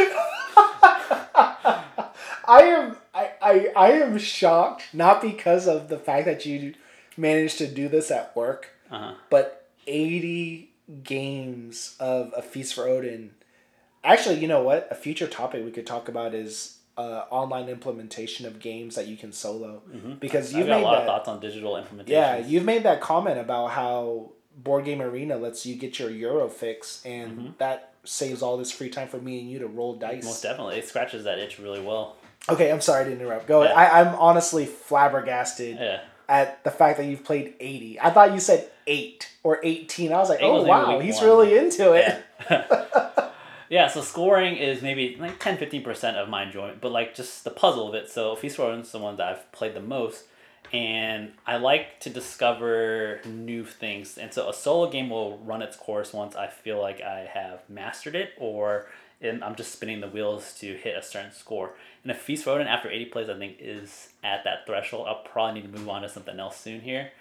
I 2.47 2.61
am 2.63 2.97
I, 3.13 3.31
I, 3.41 3.67
I 3.75 3.91
am 3.93 4.17
shocked, 4.17 4.83
not 4.93 5.21
because 5.21 5.67
of 5.67 5.89
the 5.89 5.97
fact 5.97 6.25
that 6.25 6.45
you 6.45 6.75
managed 7.17 7.57
to 7.59 7.67
do 7.67 7.87
this 7.89 8.11
at 8.11 8.35
work, 8.35 8.69
Uh-huh. 8.91 9.13
but 9.29 9.67
80 9.87 10.71
games 11.03 11.95
of 11.99 12.33
A 12.35 12.41
Feast 12.41 12.73
for 12.73 12.87
Odin. 12.87 13.31
Actually, 14.03 14.39
you 14.39 14.47
know 14.47 14.63
what? 14.63 14.87
A 14.91 14.95
future 14.95 15.27
topic 15.27 15.63
we 15.65 15.71
could 15.71 15.85
talk 15.87 16.07
about 16.07 16.33
is 16.33 16.77
uh, 16.97 17.23
online 17.29 17.67
implementation 17.69 18.45
of 18.45 18.59
games 18.59 18.95
that 18.95 19.07
you 19.07 19.17
can 19.17 19.31
solo. 19.31 19.81
Because 20.19 20.51
I've 20.53 20.59
you've 20.59 20.67
got 20.67 20.81
a 20.81 20.83
lot 20.83 20.91
that. 20.95 21.01
of 21.01 21.05
thoughts 21.07 21.27
on 21.29 21.39
digital 21.39 21.77
implementation. 21.77 22.13
Yeah, 22.21 22.37
you've 22.37 22.65
made 22.65 22.83
that 22.83 23.01
comment 23.01 23.39
about 23.39 23.71
how 23.71 24.31
Board 24.57 24.85
Game 24.85 25.01
Arena 25.01 25.37
lets 25.37 25.65
you 25.65 25.75
get 25.75 25.99
your 25.99 26.09
Euro 26.09 26.47
fix, 26.49 27.03
and 27.05 27.53
that 27.57 27.93
saves 28.05 28.41
all 28.41 28.57
this 28.57 28.71
free 28.71 28.89
time 28.89 29.07
for 29.07 29.17
me 29.17 29.39
and 29.39 29.49
you 29.51 29.59
to 29.59 29.67
roll 29.67 29.95
dice. 29.95 30.23
most 30.23 30.41
definitely. 30.43 30.77
It 30.77 30.87
scratches 30.87 31.23
that 31.25 31.37
itch 31.39 31.59
really 31.59 31.81
well. 31.81 32.15
Okay, 32.47 32.71
I'm 32.71 32.81
sorry 32.81 33.05
to 33.05 33.11
interrupt. 33.11 33.47
Go. 33.47 33.63
Yeah. 33.63 33.73
I, 33.73 34.01
I'm 34.01 34.15
honestly 34.15 34.65
flabbergasted 34.65 35.77
Yeah. 35.77 36.01
at 36.27 36.63
the 36.63 36.71
fact 36.71 36.97
that 36.97 37.05
you've 37.05 37.23
played 37.23 37.53
80. 37.59 37.99
I 37.99 38.09
thought 38.11 38.33
you 38.33 38.39
said 38.39 38.69
8 38.87 39.29
or 39.43 39.59
18. 39.63 40.11
I 40.13 40.17
was 40.17 40.29
like, 40.29 40.39
Eight 40.41 40.45
oh, 40.45 40.59
was 40.59 40.65
wow, 40.67 40.99
he's 40.99 41.17
one. 41.17 41.25
really 41.25 41.57
into 41.57 41.93
it. 41.93 42.23
Yeah. 42.49 43.29
yeah, 43.69 43.87
so 43.87 44.01
scoring 44.01 44.55
is 44.57 44.81
maybe 44.81 45.15
like 45.19 45.39
10 45.39 45.57
15% 45.57 46.15
of 46.15 46.29
my 46.29 46.43
enjoyment, 46.43 46.81
but 46.81 46.91
like 46.91 47.13
just 47.15 47.43
the 47.43 47.51
puzzle 47.51 47.87
of 47.89 47.93
it. 47.95 48.09
So 48.09 48.35
Feast 48.35 48.55
for 48.55 48.63
Odin 48.63 48.81
is 48.81 48.91
the 48.91 48.99
one 48.99 49.17
that 49.17 49.27
I've 49.27 49.51
played 49.51 49.75
the 49.75 49.81
most, 49.81 50.23
and 50.73 51.33
I 51.45 51.57
like 51.57 51.99
to 52.01 52.09
discover 52.09 53.21
new 53.25 53.63
things. 53.65 54.17
And 54.17 54.33
so 54.33 54.49
a 54.49 54.53
solo 54.53 54.89
game 54.89 55.09
will 55.09 55.37
run 55.39 55.61
its 55.61 55.75
course 55.77 56.13
once 56.13 56.35
I 56.35 56.47
feel 56.47 56.81
like 56.81 57.01
I 57.01 57.29
have 57.31 57.61
mastered 57.69 58.15
it 58.15 58.31
or 58.37 58.87
in, 59.21 59.43
I'm 59.43 59.55
just 59.55 59.71
spinning 59.71 60.01
the 60.01 60.07
wheels 60.07 60.53
to 60.59 60.75
hit 60.75 60.95
a 60.97 61.03
certain 61.03 61.31
score. 61.31 61.73
And 62.03 62.11
if 62.11 62.19
Feast 62.19 62.43
for 62.43 62.51
Odin 62.51 62.67
after 62.67 62.89
80 62.89 63.05
plays, 63.05 63.29
I 63.29 63.37
think, 63.37 63.57
is 63.59 64.09
at 64.23 64.43
that 64.45 64.65
threshold. 64.65 65.07
I'll 65.07 65.23
probably 65.23 65.61
need 65.61 65.71
to 65.71 65.79
move 65.79 65.89
on 65.89 66.03
to 66.03 66.09
something 66.09 66.39
else 66.39 66.59
soon 66.59 66.81
here. 66.81 67.11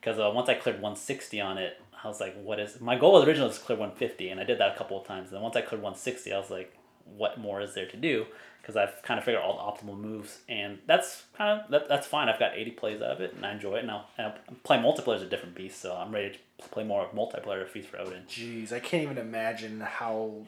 Because 0.00 0.20
uh, 0.20 0.30
once 0.32 0.48
I 0.48 0.54
cleared 0.54 0.76
160 0.76 1.40
on 1.40 1.58
it, 1.58 1.80
I 2.02 2.06
was 2.06 2.20
like, 2.20 2.36
what 2.40 2.60
is. 2.60 2.80
My 2.80 2.96
goal 2.96 3.14
was 3.14 3.24
originally 3.24 3.48
was 3.48 3.58
to 3.58 3.64
clear 3.64 3.78
150, 3.78 4.28
and 4.28 4.40
I 4.40 4.44
did 4.44 4.58
that 4.58 4.74
a 4.74 4.78
couple 4.78 5.00
of 5.00 5.06
times. 5.06 5.28
And 5.28 5.36
then 5.36 5.42
once 5.42 5.56
I 5.56 5.62
cleared 5.62 5.82
160, 5.82 6.32
I 6.32 6.38
was 6.38 6.50
like, 6.50 6.72
what 7.16 7.38
more 7.38 7.60
is 7.60 7.74
there 7.74 7.86
to 7.86 7.96
do? 7.96 8.26
Because 8.60 8.76
I've 8.76 9.02
kind 9.02 9.18
of 9.18 9.24
figured 9.24 9.42
out 9.42 9.48
all 9.48 9.56
the 9.56 9.86
optimal 9.86 9.98
moves. 9.98 10.38
And 10.48 10.78
that's 10.86 11.24
kind 11.36 11.60
of. 11.60 11.70
That, 11.70 11.88
that's 11.88 12.06
fine. 12.06 12.28
I've 12.28 12.38
got 12.38 12.56
80 12.56 12.70
plays 12.72 13.02
out 13.02 13.10
of 13.10 13.20
it, 13.20 13.34
and 13.34 13.44
I 13.44 13.52
enjoy 13.52 13.76
it. 13.76 13.80
And 13.80 13.90
I'll, 13.90 14.06
and 14.16 14.62
play 14.62 14.76
multiplayer 14.76 15.16
is 15.16 15.22
a 15.22 15.26
different 15.26 15.56
beast, 15.56 15.80
so 15.80 15.96
I'm 15.96 16.12
ready 16.12 16.38
to 16.58 16.68
play 16.68 16.84
more 16.84 17.04
of 17.04 17.12
multiplayer 17.12 17.66
Feast 17.66 17.88
for 17.88 17.98
Odin. 17.98 18.22
Jeez, 18.28 18.72
I 18.72 18.78
can't 18.78 19.02
even 19.02 19.18
imagine 19.18 19.80
how 19.80 20.46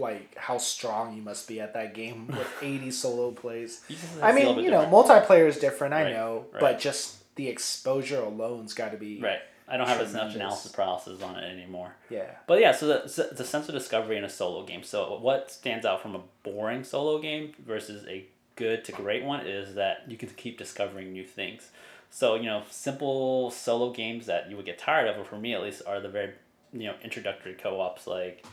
like 0.00 0.34
how 0.36 0.58
strong 0.58 1.14
you 1.16 1.22
must 1.22 1.46
be 1.46 1.60
at 1.60 1.74
that 1.74 1.94
game 1.94 2.26
with 2.28 2.48
80 2.62 2.90
solo 2.90 3.30
plays. 3.30 3.82
I 3.88 3.92
it's 3.92 4.02
a 4.02 4.16
little 4.34 4.54
mean, 4.56 4.64
you 4.64 4.70
know, 4.70 4.82
different. 4.84 5.06
multiplayer 5.08 5.46
is 5.46 5.58
different, 5.58 5.94
I 5.94 6.04
Right, 6.04 6.12
know, 6.12 6.46
right. 6.52 6.60
but 6.60 6.78
just 6.80 7.34
the 7.36 7.48
exposure 7.48 8.20
alone's 8.20 8.74
got 8.74 8.90
to 8.92 8.96
be 8.98 9.20
Right. 9.20 9.38
I 9.68 9.76
don't 9.76 9.86
have 9.86 10.00
as 10.00 10.12
much 10.12 10.34
analysis 10.34 10.72
paralysis 10.72 11.22
on 11.22 11.36
it 11.36 11.44
anymore. 11.44 11.94
yeah. 12.08 12.26
But 12.48 12.60
yeah, 12.60 12.72
so 12.72 12.88
the, 12.88 13.28
the 13.32 13.44
sense 13.44 13.68
of 13.68 13.74
discovery 13.76 14.16
in 14.16 14.24
a 14.24 14.28
solo 14.28 14.64
game. 14.64 14.82
So 14.82 15.16
what 15.20 15.52
stands 15.52 15.86
out 15.86 16.02
from 16.02 16.16
a 16.16 16.22
boring 16.42 16.82
solo 16.82 17.20
game 17.20 17.52
versus 17.64 18.04
a 18.08 18.26
good 18.56 18.84
to 18.86 18.92
great 18.92 19.22
one 19.22 19.46
is 19.46 19.76
that 19.76 20.02
you 20.08 20.16
can 20.16 20.28
keep 20.30 20.58
discovering 20.58 21.12
new 21.12 21.24
things. 21.24 21.70
So 22.10 22.34
you 22.34 22.46
know, 22.46 22.64
simple 22.68 23.52
solo 23.52 23.92
games 23.92 24.26
that 24.26 24.50
you 24.50 24.56
would 24.56 24.66
get 24.66 24.76
tired 24.78 25.06
of, 25.06 25.16
or 25.20 25.24
for 25.24 25.38
me 25.38 25.54
at 25.54 25.62
least, 25.62 25.82
are 25.86 26.00
the 26.00 26.08
very 26.08 26.32
you 26.72 26.86
know 26.88 26.94
introductory 27.04 27.54
co-ops 27.54 28.08
like 28.08 28.44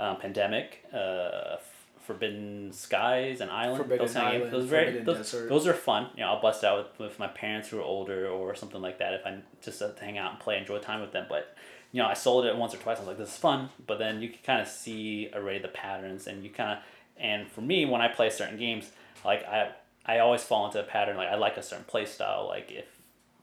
um, 0.00 0.16
Pandemic, 0.16 0.84
uh, 0.92 1.56
Forbidden 2.00 2.72
Skies, 2.72 3.40
and 3.40 3.50
Island. 3.50 3.76
Forbidden 3.76 4.06
those 4.06 4.14
kind 4.14 4.34
of 4.34 4.42
games. 4.42 4.52
Those 4.52 4.64
very 4.64 4.98
those, 5.02 5.30
those 5.30 5.66
are 5.66 5.74
fun. 5.74 6.08
You 6.16 6.22
know, 6.22 6.30
I'll 6.30 6.42
bust 6.42 6.64
out 6.64 6.78
with, 6.78 7.10
with 7.10 7.18
my 7.18 7.28
parents 7.28 7.68
who 7.68 7.78
are 7.78 7.82
older 7.82 8.28
or 8.28 8.54
something 8.56 8.80
like 8.80 8.98
that 8.98 9.14
if 9.14 9.26
I 9.26 9.38
just 9.62 9.80
uh, 9.80 9.92
to 9.92 10.04
hang 10.04 10.18
out 10.18 10.32
and 10.32 10.40
play, 10.40 10.58
enjoy 10.58 10.78
time 10.78 11.02
with 11.02 11.12
them. 11.12 11.26
But 11.28 11.54
you 11.92 12.02
know, 12.02 12.08
I 12.08 12.14
sold 12.14 12.46
it 12.46 12.56
once 12.56 12.74
or 12.74 12.78
twice. 12.78 12.96
I 12.96 13.00
was 13.00 13.08
like, 13.08 13.18
this 13.18 13.28
is 13.28 13.36
fun. 13.36 13.68
But 13.86 13.98
then 13.98 14.22
you 14.22 14.30
can 14.30 14.38
kind 14.44 14.60
of 14.60 14.68
see 14.68 15.30
already 15.34 15.60
the 15.60 15.68
patterns, 15.68 16.26
and 16.26 16.42
you 16.42 16.50
kind 16.50 16.78
of, 16.78 16.84
and 17.18 17.46
for 17.46 17.60
me, 17.60 17.84
when 17.84 18.00
I 18.00 18.08
play 18.08 18.30
certain 18.30 18.58
games, 18.58 18.90
like 19.24 19.44
I, 19.44 19.72
I 20.06 20.20
always 20.20 20.42
fall 20.42 20.66
into 20.66 20.80
a 20.80 20.84
pattern. 20.84 21.16
Like 21.16 21.28
I 21.28 21.36
like 21.36 21.58
a 21.58 21.62
certain 21.62 21.84
play 21.84 22.06
style. 22.06 22.46
Like 22.48 22.72
if 22.72 22.86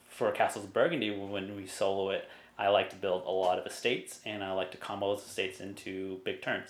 for 0.10 0.32
Castles 0.32 0.66
of 0.66 0.74
Burgundy, 0.74 1.12
when 1.12 1.56
we 1.56 1.68
solo 1.68 2.10
it, 2.10 2.28
I 2.58 2.70
like 2.70 2.90
to 2.90 2.96
build 2.96 3.24
a 3.26 3.32
lot 3.32 3.60
of 3.60 3.66
estates, 3.66 4.20
and 4.26 4.44
I 4.44 4.54
like 4.54 4.72
to 4.72 4.78
combo 4.78 5.16
those 5.16 5.26
estates 5.26 5.60
into 5.60 6.20
big 6.24 6.42
turns. 6.42 6.70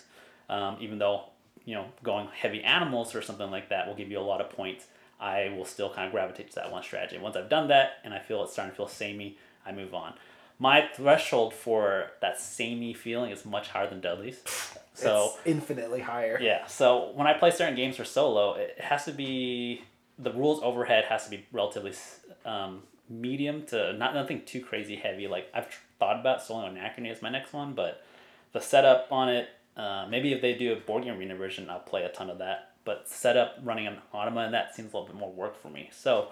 Um, 0.50 0.78
even 0.80 0.98
though 0.98 1.24
you 1.66 1.76
know 1.76 1.86
going 2.04 2.28
heavy 2.28 2.64
animals 2.64 3.16
or 3.16 3.22
something 3.22 3.50
like 3.52 3.70
that 3.70 3.88
will 3.88 3.96
give 3.96 4.12
you 4.12 4.20
a 4.20 4.22
lot 4.22 4.42
of 4.42 4.50
points, 4.50 4.86
I 5.20 5.54
will 5.56 5.66
still 5.66 5.90
kind 5.90 6.06
of 6.08 6.12
gravitate 6.12 6.50
to 6.50 6.56
that 6.56 6.72
one 6.72 6.84
strategy. 6.84 7.18
Once 7.18 7.36
I've 7.36 7.50
done 7.50 7.70
that, 7.70 8.00
and 8.04 8.14
I 8.14 8.20
feel 8.20 8.44
it's 8.44 8.54
starting 8.54 8.72
to 8.72 8.78
feel 8.78 8.88
samey, 8.88 9.38
I 9.66 9.72
move 9.72 9.94
on. 9.94 10.14
My 10.60 10.88
threshold 10.96 11.54
for 11.54 12.12
that 12.22 12.40
samey 12.40 12.94
feeling 12.94 13.32
is 13.32 13.46
much 13.46 13.70
higher 13.70 13.88
than 13.88 14.02
Dudley's. 14.02 14.42
So 14.94 15.34
it's 15.36 15.46
infinitely 15.46 16.00
higher. 16.00 16.40
yeah. 16.42 16.66
So 16.66 17.12
when 17.14 17.28
I 17.28 17.34
play 17.34 17.52
certain 17.52 17.76
games 17.76 17.98
for 17.98 18.04
solo, 18.04 18.56
it 18.56 18.80
has 18.80 19.06
to 19.06 19.12
be 19.12 19.84
the 20.18 20.32
rules 20.34 20.60
overhead 20.64 21.06
has 21.06 21.26
to 21.26 21.30
be 21.30 21.46
relatively 21.52 21.94
um, 22.46 22.82
medium 23.10 23.66
to 23.68 23.94
not 23.94 24.14
nothing 24.14 24.42
too 24.46 24.62
crazy 24.62 24.96
heavy. 24.96 25.28
Like 25.28 25.50
I've 25.54 25.70
tr- 25.70 25.80
thought 26.00 26.20
about 26.20 26.42
soloing 26.42 26.78
Anachrony 26.78 27.12
as 27.12 27.22
my 27.22 27.30
next 27.30 27.54
one, 27.54 27.74
but 27.74 28.04
the 28.54 28.60
setup 28.60 29.08
on 29.12 29.30
it, 29.30 29.50
uh, 29.76 30.08
maybe 30.10 30.34
if 30.34 30.42
they 30.42 30.54
do 30.54 30.74
a 30.74 30.76
board 30.76 31.04
game 31.04 31.18
arena 31.18 31.36
version, 31.36 31.70
I'll 31.70 31.80
play 31.80 32.04
a 32.04 32.10
ton 32.10 32.30
of 32.30 32.40
that. 32.40 32.72
But 32.84 33.10
setup 33.10 33.58
running 33.64 33.88
an 33.88 33.98
Automa 34.14 34.46
and 34.46 34.54
that 34.54 34.76
seems 34.76 34.94
a 34.94 34.98
little 34.98 35.08
bit 35.08 35.20
more 35.20 35.32
work 35.32 35.62
for 35.62 35.70
me. 35.70 35.90
So 35.92 36.30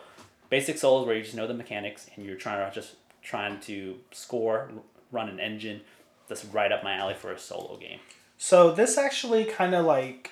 basic 0.49 0.77
solos 0.77 1.05
where 1.05 1.15
you 1.15 1.23
just 1.23 1.35
know 1.35 1.47
the 1.47 1.53
mechanics 1.53 2.09
and 2.15 2.25
you're 2.25 2.38
trying 2.38 2.67
to 2.67 2.73
just 2.73 2.95
trying 3.21 3.59
to 3.61 3.97
score, 4.11 4.69
run 5.11 5.29
an 5.29 5.39
engine. 5.39 5.81
That's 6.27 6.45
right 6.45 6.71
up 6.71 6.83
my 6.83 6.95
alley 6.95 7.13
for 7.13 7.31
a 7.31 7.38
solo 7.39 7.77
game. 7.77 7.99
So 8.38 8.71
this 8.71 8.97
actually 8.97 9.45
kind 9.45 9.75
of 9.75 9.85
like 9.85 10.31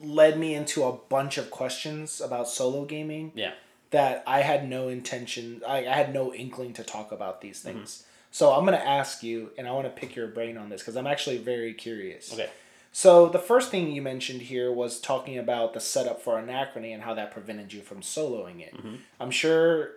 led 0.00 0.38
me 0.38 0.54
into 0.54 0.84
a 0.84 0.92
bunch 0.92 1.38
of 1.38 1.50
questions 1.50 2.20
about 2.20 2.48
solo 2.48 2.84
gaming 2.84 3.32
Yeah. 3.34 3.52
That 3.90 4.22
I 4.26 4.40
had 4.40 4.68
no 4.68 4.88
intention, 4.88 5.62
I, 5.66 5.78
I 5.78 5.94
had 5.94 6.14
no 6.14 6.32
inkling 6.32 6.72
to 6.74 6.84
talk 6.84 7.12
about 7.12 7.40
these 7.40 7.58
mm-hmm. 7.58 7.78
things. 7.78 8.04
So 8.30 8.52
I'm 8.52 8.64
gonna 8.64 8.76
ask 8.76 9.22
you, 9.22 9.50
and 9.58 9.66
I 9.66 9.72
want 9.72 9.86
to 9.86 10.00
pick 10.00 10.14
your 10.14 10.28
brain 10.28 10.56
on 10.56 10.68
this 10.68 10.80
because 10.80 10.96
I'm 10.96 11.06
actually 11.06 11.38
very 11.38 11.74
curious. 11.74 12.32
Okay. 12.32 12.48
So 12.92 13.28
the 13.28 13.38
first 13.38 13.70
thing 13.70 13.92
you 13.92 14.02
mentioned 14.02 14.42
here 14.42 14.72
was 14.72 15.00
talking 15.00 15.38
about 15.38 15.74
the 15.74 15.80
setup 15.80 16.22
for 16.22 16.40
Anachrony 16.40 16.92
and 16.92 17.02
how 17.02 17.14
that 17.14 17.30
prevented 17.30 17.72
you 17.72 17.82
from 17.82 18.00
soloing 18.00 18.60
it. 18.60 18.74
Mm-hmm. 18.76 18.96
I'm 19.20 19.30
sure 19.30 19.92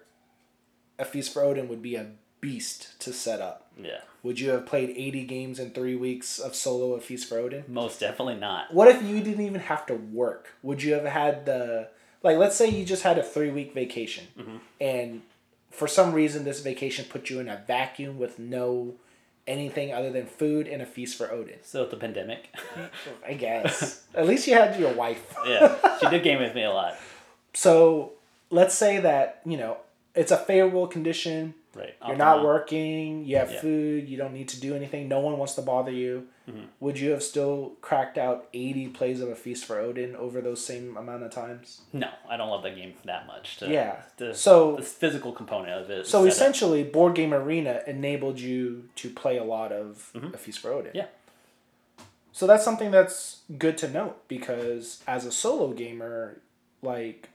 a 1.00 1.06
Feast 1.06 1.34
for 1.34 1.44
Odin 1.44 1.68
would 1.70 1.82
be 1.82 1.96
a 1.96 2.12
beast 2.40 3.00
to 3.00 3.14
set 3.14 3.42
up. 3.42 3.72
Yeah. 3.82 4.02
Would 4.22 4.40
you 4.40 4.52
have 4.52 4.66
played 4.66 4.90
80 4.90 5.24
games 5.24 5.60
in 5.60 5.72
three 5.72 5.96
weeks 5.96 6.40
of 6.40 6.56
solo 6.56 6.94
of 6.94 7.04
Feast 7.04 7.28
for 7.28 7.40
Odin? 7.40 7.64
Most 7.68 8.00
definitely 8.00 8.36
not. 8.36 8.74
What 8.74 8.88
if 8.88 9.02
you 9.02 9.22
didn't 9.22 9.46
even 9.46 9.62
have 9.62 9.86
to 9.88 9.96
work? 9.96 10.50
Would 10.62 10.84
you 10.84 10.94
have 10.94 11.06
had 11.06 11.46
the 11.46 11.90
like? 12.24 12.38
Let's 12.38 12.56
say 12.56 12.70
you 12.70 12.86
just 12.86 13.04
had 13.04 13.18
a 13.18 13.24
three 13.24 13.52
week 13.52 13.74
vacation, 13.74 14.28
mm-hmm. 14.38 14.58
and 14.82 15.22
for 15.70 15.88
some 15.88 16.14
reason 16.14 16.44
this 16.44 16.62
vacation 16.62 17.06
put 17.10 17.30
you 17.30 17.40
in 17.40 17.50
a 17.50 17.64
vacuum 17.68 18.18
with 18.18 18.40
no 18.40 18.96
anything 19.46 19.94
other 19.94 20.12
than 20.12 20.26
food 20.26 20.68
and 20.68 20.82
a 20.82 20.86
feast 20.86 21.18
for 21.18 21.32
Odin. 21.32 21.58
So 21.64 21.86
the 21.86 21.98
pandemic. 21.98 22.54
I 23.28 23.34
guess 23.34 24.06
at 24.16 24.28
least 24.28 24.48
you 24.48 24.54
had 24.54 24.80
your 24.80 24.94
wife. 24.94 25.36
yeah. 25.46 25.98
She 26.00 26.08
did 26.10 26.24
game 26.24 26.40
with 26.40 26.56
me 26.56 26.64
a 26.64 26.72
lot. 26.72 26.96
So 27.54 28.14
let's 28.50 28.76
say 28.76 29.00
that 29.00 29.42
you 29.46 29.58
know 29.58 29.78
it's 30.16 30.32
a 30.32 30.38
favorable 30.38 30.88
condition. 30.88 31.56
Right. 31.76 31.96
You're 32.08 32.16
not 32.18 32.44
working. 32.44 33.26
You 33.26 33.38
have 33.38 33.52
Yeah. 33.52 33.62
food. 33.62 34.08
You 34.08 34.16
don't 34.16 34.34
need 34.34 34.48
to 34.50 34.60
do 34.60 34.76
anything. 34.76 35.08
No 35.08 35.20
one 35.22 35.38
wants 35.40 35.56
to 35.56 35.62
bother 35.64 35.92
you. 35.92 36.28
Would 36.82 37.00
you 37.00 37.12
have 37.12 37.24
still 37.24 37.74
cracked 37.82 38.18
out 38.18 38.48
eighty 38.54 38.88
plays 38.90 39.22
of 39.22 39.30
a 39.30 39.36
feast 39.36 39.64
for 39.66 39.80
Odin 39.80 40.14
over 40.16 40.42
those 40.42 40.64
same 40.64 40.98
amount 40.98 41.24
of 41.24 41.32
times? 41.32 41.82
No, 41.94 42.10
I 42.30 42.36
don't 42.38 42.50
love 42.50 42.64
that 42.64 42.76
game 42.76 42.94
that 43.06 43.26
much. 43.26 43.58
To, 43.58 43.70
Yeah. 43.70 44.02
The, 44.18 44.36
So- 44.36 44.76
the 44.76 44.82
physical 44.84 45.32
component 45.32 45.72
of 45.82 45.90
it. 45.90 46.06
So 46.06 46.22
up. 46.24 46.28
essentially, 46.28 46.84
Board 46.84 47.16
Game 47.16 47.34
Arena 47.34 47.82
enabled 47.88 48.40
you 48.40 48.90
to 48.98 49.10
play 49.10 49.38
a 49.38 49.44
lot 49.44 49.72
of 49.72 50.12
A 50.34 50.38
Feast 50.38 50.60
for 50.60 50.72
Odin. 50.74 50.88
Mm-hmm. 50.92 50.98
Yeah. 50.98 51.06
So 52.34 52.46
that's 52.48 52.64
something 52.66 52.92
that's 52.92 53.42
good 53.58 53.78
to 53.80 53.88
note 53.88 54.28
because 54.28 55.02
as 55.08 55.26
a 55.26 55.32
solo 55.32 55.72
gamer, 55.72 56.42
like, 56.82 57.30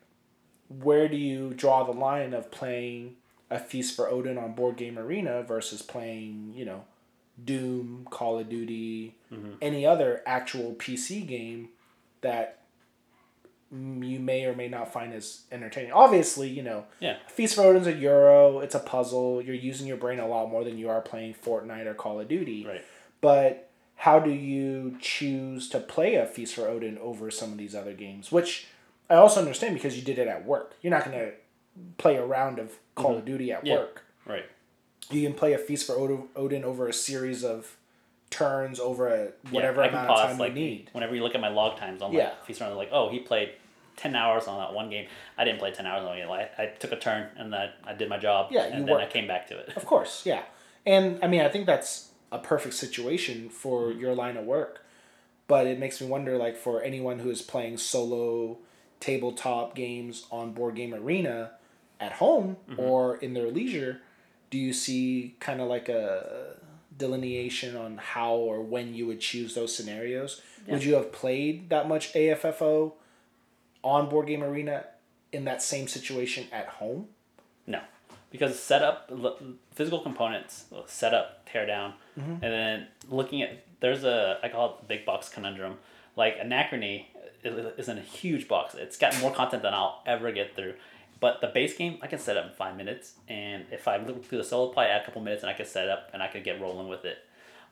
where 0.69 1.09
do 1.09 1.17
you 1.17 1.55
draw 1.55 1.85
the 1.85 1.93
line 1.93 2.35
of 2.35 2.51
playing 2.51 3.17
A 3.51 3.59
Feast 3.59 3.97
for 3.97 4.09
Odin 4.09 4.37
on 4.39 4.53
Board 4.53 4.77
Game 4.77 4.99
Arena 4.99 5.43
versus 5.43 5.81
playing, 5.83 6.53
you 6.55 6.65
know, 6.65 6.85
Doom, 7.43 8.07
Call 8.11 8.39
of 8.39 8.49
Duty, 8.49 9.15
Mm-hmm. 9.33 9.53
any 9.61 9.85
other 9.87 10.23
actual 10.27 10.73
PC 10.75 11.27
game 11.27 11.69
that 12.23 12.61
you 13.71 14.19
may 14.19 14.45
or 14.47 14.55
may 14.55 14.69
not 14.69 14.93
find 14.93 15.13
as 15.13 15.43
entertaining? 15.53 15.93
Obviously, 15.93 16.49
you 16.49 16.63
know, 16.63 16.85
Yeah. 17.01 17.17
Feast 17.29 17.55
for 17.55 17.63
Odin's 17.63 17.87
a 17.87 17.93
Euro. 17.93 18.61
It's 18.61 18.75
a 18.75 18.79
puzzle. 18.81 19.43
You're 19.43 19.55
using 19.55 19.87
your 19.87 19.99
brain 19.99 20.19
a 20.19 20.27
lot 20.27 20.49
more 20.51 20.65
than 20.65 20.79
you 20.79 20.89
are 20.89 21.01
playing 21.03 21.35
Fortnite 21.35 21.87
or 21.87 21.95
Call 21.95 22.21
of 22.21 22.29
Duty. 22.29 22.65
Right. 22.67 22.85
But 23.21 23.69
how 23.97 24.19
do 24.21 24.31
you 24.31 24.97
choose 25.01 25.69
to 25.71 25.81
play 25.81 26.15
a 26.15 26.25
Feast 26.25 26.55
for 26.55 26.67
Odin 26.67 26.97
over 26.99 27.31
some 27.31 27.53
of 27.53 27.59
these 27.59 27.75
other 27.75 27.93
games? 27.93 28.33
Which 28.33 28.67
I 29.11 29.17
also 29.17 29.41
understand 29.41 29.75
because 29.75 29.97
you 29.97 30.03
did 30.03 30.19
it 30.19 30.29
at 30.29 30.47
work. 30.47 30.75
You're 30.83 30.91
not 30.93 31.05
going 31.05 31.19
to 31.19 31.33
play 31.99 32.17
a 32.17 32.25
round 32.25 32.59
of 32.59 32.73
Call 32.95 33.17
of 33.17 33.25
Duty 33.25 33.53
at 33.53 33.59
Mm-hmm. 33.59 33.67
Yeah. 33.67 33.77
work. 33.77 34.05
Right. 34.27 34.45
You 35.11 35.23
can 35.27 35.35
play 35.35 35.53
a 35.55 35.59
Feast 35.59 35.87
for 35.87 35.95
Odin, 35.95 36.25
Odin 36.37 36.65
over 36.65 36.87
a 36.89 36.93
series 36.93 37.43
of 37.45 37.77
turns 38.31 38.79
over 38.79 39.09
a 39.09 39.29
whatever 39.51 39.81
yeah, 39.81 39.87
I 39.87 39.89
can 39.89 39.95
amount 39.99 40.11
of 40.11 40.17
pause 40.17 40.29
time 40.31 40.39
like 40.39 40.49
you 40.51 40.61
need. 40.61 40.91
whenever 40.93 41.15
you 41.15 41.23
look 41.23 41.35
at 41.35 41.41
my 41.41 41.49
log 41.49 41.79
times 41.79 42.03
on 42.03 42.13
Yeah. 42.13 42.25
like 42.25 42.45
Feast 42.45 42.61
around 42.61 42.77
like, 42.77 42.91
oh, 42.93 43.09
he 43.09 43.19
played 43.21 43.51
ten 43.97 44.15
hours 44.15 44.47
on 44.47 44.59
that 44.59 44.75
one 44.75 44.91
game. 44.91 45.07
I 45.39 45.45
didn't 45.45 45.59
play 45.61 45.71
ten 45.73 45.87
hours 45.87 46.05
on 46.05 46.19
it. 46.19 46.29
Like, 46.29 46.53
I 46.59 46.67
took 46.67 46.93
a 46.93 46.97
turn 46.99 47.29
and 47.37 47.55
I, 47.55 47.71
I 47.85 47.95
did 47.95 48.09
my 48.11 48.19
job. 48.19 48.49
Yeah, 48.51 48.67
you 48.67 48.73
and 48.75 48.89
then 48.89 48.97
I 48.97 49.07
came 49.07 49.27
back 49.27 49.47
to 49.49 49.59
it. 49.59 49.73
Of 49.77 49.87
course, 49.87 50.23
yeah. 50.27 50.43
And 50.85 51.19
I 51.23 51.27
mean, 51.27 51.41
I 51.41 51.49
think 51.49 51.65
that's 51.67 52.11
a 52.31 52.39
perfect 52.39 52.75
situation 52.75 53.49
for 53.49 53.85
Mm-hmm. 53.89 54.01
your 54.01 54.15
line 54.15 54.37
of 54.37 54.45
work. 54.45 54.85
But 55.47 55.67
it 55.67 55.79
makes 55.79 55.99
me 56.03 56.07
wonder 56.07 56.37
like 56.37 56.57
for 56.59 56.83
anyone 56.83 57.21
who 57.21 57.31
is 57.31 57.41
playing 57.41 57.79
solo 57.79 58.59
tabletop 59.01 59.75
games 59.75 60.27
on 60.31 60.53
Board 60.53 60.75
Game 60.75 60.93
Arena 60.93 61.53
at 62.01 62.13
home 62.13 62.57
Mm-hmm. 62.71 62.81
or 62.81 63.17
in 63.17 63.35
their 63.35 63.51
leisure, 63.51 64.01
do 64.51 64.59
you 64.59 64.73
see 64.73 65.37
kind 65.41 65.61
of 65.61 65.69
like 65.69 65.89
a 65.89 66.57
delineation 66.97 67.77
on 67.77 67.97
how 67.99 68.35
or 68.35 68.61
when 68.63 68.95
you 68.95 69.07
would 69.07 69.21
choose 69.21 69.55
those 69.55 69.75
scenarios? 69.75 70.41
Would 70.67 70.85
you 70.85 70.95
have 70.95 71.13
played 71.13 71.71
that 71.71 71.89
much 71.89 72.13
AFFO 72.13 72.93
on 73.83 74.09
Board 74.11 74.27
Game 74.27 74.43
Arena 74.43 74.85
in 75.33 75.45
that 75.45 75.63
same 75.63 75.89
situation 75.89 76.47
at 76.53 76.67
home? 76.67 77.07
No, 77.67 77.81
because 78.31 78.59
setup, 78.59 79.11
physical 79.73 80.01
components, 80.01 80.65
setup, 80.87 81.49
tear 81.51 81.67
down, 81.67 81.95
Mm-hmm. 82.19 82.33
and 82.33 82.43
then 82.43 82.87
looking 83.09 83.43
at 83.43 83.65
there's 83.81 84.03
a 84.03 84.39
I 84.43 84.49
call 84.49 84.71
it 84.71 84.81
the 84.81 84.87
big 84.87 85.07
box 85.07 85.29
conundrum. 85.29 85.77
Like 86.17 86.37
Anachrony 86.39 87.07
is 87.45 87.89
in 87.89 87.97
a 87.97 88.01
huge 88.03 88.49
box. 88.49 88.75
It's 88.75 88.99
got 88.99 89.19
more 89.21 89.33
content 89.33 89.63
than 89.63 89.73
I'll 89.73 90.03
ever 90.05 90.33
get 90.33 90.57
through. 90.57 90.75
But 91.21 91.41
the 91.41 91.49
base 91.49 91.77
game, 91.77 91.99
I 92.01 92.07
can 92.07 92.19
set 92.19 92.37
up 92.37 92.47
in 92.47 92.53
five 92.53 92.77
minutes, 92.77 93.15
and 93.29 93.65
if 93.73 93.89
I 93.89 93.97
look 93.97 94.25
through 94.25 94.39
the 94.39 94.45
solo 94.45 94.71
play, 94.73 94.87
add 94.87 95.03
a 95.03 95.05
couple 95.05 95.21
minutes, 95.23 95.43
and 95.43 95.51
I 95.51 95.55
can 95.55 95.67
set 95.67 95.89
up 95.89 96.11
and 96.13 96.23
I 96.23 96.29
could 96.29 96.45
get 96.45 96.61
rolling 96.61 96.87
with 96.89 97.05
it. 97.05 97.19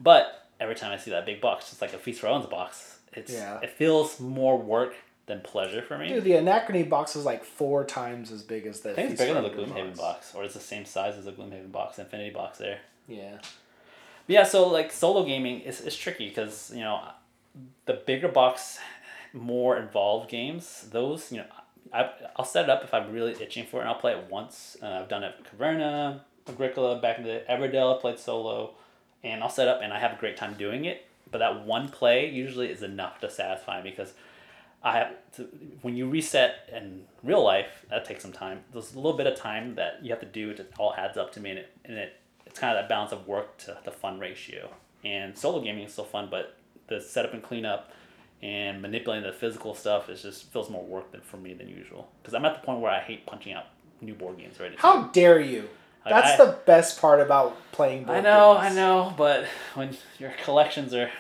But 0.01 0.49
every 0.59 0.75
time 0.75 0.93
I 0.93 0.97
see 0.97 1.11
that 1.13 1.25
big 1.27 1.41
box, 1.41 1.73
it's 1.73 1.81
like 1.81 1.93
a 1.93 1.99
Feast 1.99 2.21
for 2.21 2.27
Odin's 2.29 2.47
box. 2.51 2.99
It's 3.13 3.33
Yeah. 3.33 3.61
it 3.63 3.71
feels 3.71 4.19
more 4.21 4.59
work 4.59 4.95
than 5.27 5.41
pleasure 5.41 5.83
for 5.83 5.97
me. 5.99 6.09
Dude, 6.09 6.25
the 6.25 6.33
Anachrony 6.33 6.89
box 6.89 7.15
is 7.17 7.25
like 7.25 7.45
four 7.45 7.85
times 7.85 8.31
as 8.33 8.43
big 8.43 8.67
as 8.67 8.81
the. 8.81 8.93
I 8.93 8.95
think 8.95 9.11
it's 9.13 9.21
bigger 9.21 9.35
than 9.35 9.43
the 9.45 9.51
Gloomhaven 9.51 9.97
box, 9.97 10.35
or 10.35 10.45
it's 10.45 10.55
the 10.55 10.61
same 10.61 10.85
size 10.85 11.17
as 11.17 11.25
the 11.25 11.33
Gloomhaven 11.33 11.71
box, 11.73 11.99
Infinity 11.99 12.31
box 12.31 12.59
there. 12.59 12.81
Yeah. 13.09 13.39
Yeah, 14.29 14.43
so 14.43 14.69
like 14.69 14.91
solo 14.93 15.25
gaming 15.25 15.61
is, 15.61 15.81
is 15.81 15.97
tricky 15.97 16.29
because 16.29 16.73
you 16.75 16.81
know 16.81 17.01
the 17.87 17.95
bigger 17.95 18.29
box, 18.29 18.79
more 19.33 19.77
involved 19.77 20.29
games. 20.31 20.89
Those 20.91 21.31
you 21.31 21.39
know, 21.39 21.47
I 21.92 22.11
I'll 22.37 22.44
set 22.44 22.64
it 22.64 22.70
up 22.70 22.85
if 22.85 22.92
I'm 22.92 23.12
really 23.12 23.33
itching 23.40 23.66
for 23.66 23.79
it, 23.79 23.81
and 23.81 23.88
I'll 23.88 24.01
play 24.01 24.12
it 24.12 24.31
once. 24.31 24.77
Uh, 24.83 24.87
I've 24.87 25.09
done 25.09 25.25
it 25.25 25.35
with 25.38 25.59
Caverna, 25.59 26.20
Agricola, 26.49 27.01
back 27.01 27.18
in 27.18 27.25
the 27.25 27.42
Everdell. 27.49 27.96
I 27.96 28.01
played 28.01 28.18
solo, 28.18 28.75
and 29.22 29.42
I'll 29.42 29.51
set 29.51 29.68
up 29.68 29.81
and 29.83 29.92
I 29.92 29.99
have 29.99 30.12
a 30.12 30.16
great 30.16 30.37
time 30.37 30.55
doing 30.55 30.85
it. 30.85 31.07
But 31.31 31.38
that 31.38 31.64
one 31.64 31.88
play 31.88 32.31
usually 32.31 32.68
is 32.70 32.83
enough 32.83 33.20
to 33.20 33.31
satisfy 33.31 33.83
me 33.83 33.90
because 33.90 34.14
I 34.83 34.92
have 34.92 35.12
to, 35.37 35.49
when 35.83 35.96
you 35.96 36.09
reset 36.09 36.70
in 36.72 37.05
real 37.25 37.42
life, 37.42 37.85
that 37.90 38.05
takes 38.05 38.22
some 38.22 38.33
time. 38.33 38.61
There's 38.72 38.94
a 38.94 38.96
little 38.96 39.16
bit 39.16 39.27
of 39.27 39.37
time 39.37 39.75
that 39.75 40.05
you 40.05 40.11
have 40.11 40.20
to 40.20 40.27
do. 40.27 40.51
It 40.51 40.72
all 40.79 40.94
adds 40.94 41.16
up 41.18 41.33
to 41.33 41.40
me, 41.40 41.51
and 41.51 41.59
it 41.59 41.70
and 41.85 41.96
it 41.99 42.20
it's 42.46 42.59
kind 42.59 42.77
of 42.77 42.83
that 42.83 42.88
balance 42.88 43.12
of 43.12 43.27
work 43.27 43.59
to 43.59 43.77
the 43.85 43.90
fun 43.90 44.20
ratio. 44.20 44.70
And 45.05 45.37
solo 45.37 45.61
gaming 45.61 45.85
is 45.85 45.92
still 45.92 46.05
fun, 46.05 46.29
but 46.31 46.57
the 46.87 47.01
setup 47.01 47.35
and 47.35 47.42
cleanup 47.42 47.90
and 48.42 48.83
manipulating 48.83 49.25
the 49.27 49.33
physical 49.33 49.75
stuff 49.75 50.09
is 50.09 50.22
just 50.22 50.53
feels 50.53 50.68
more 50.70 50.85
work 50.85 51.11
than 51.12 51.20
for 51.22 51.37
me 51.37 51.55
than 51.55 51.68
usual. 51.68 52.09
Because 52.22 52.35
I'm 52.35 52.44
at 52.44 52.61
the 52.61 52.66
point 52.66 52.81
where 52.81 52.90
I 52.92 53.01
hate 53.01 53.27
punching 53.27 53.53
out 53.53 53.64
new 54.01 54.14
board 54.14 54.38
games 54.38 54.59
already. 54.61 54.77
How 54.79 55.05
dare 55.09 55.40
you? 55.40 55.68
Like, 56.05 56.14
That's 56.22 56.40
I- 56.40 56.44
the 56.44 56.53
best 56.66 57.01
part 57.01 57.20
about 57.20 57.57
playing 57.72 58.05
board 58.05 58.18
I 58.18 58.20
know, 58.20 58.55
games. 58.61 58.72
I 58.72 58.75
know, 58.75 59.14
but 59.16 59.46
when 59.75 59.96
your 60.18 60.33
collections 60.44 60.94
are 60.94 61.11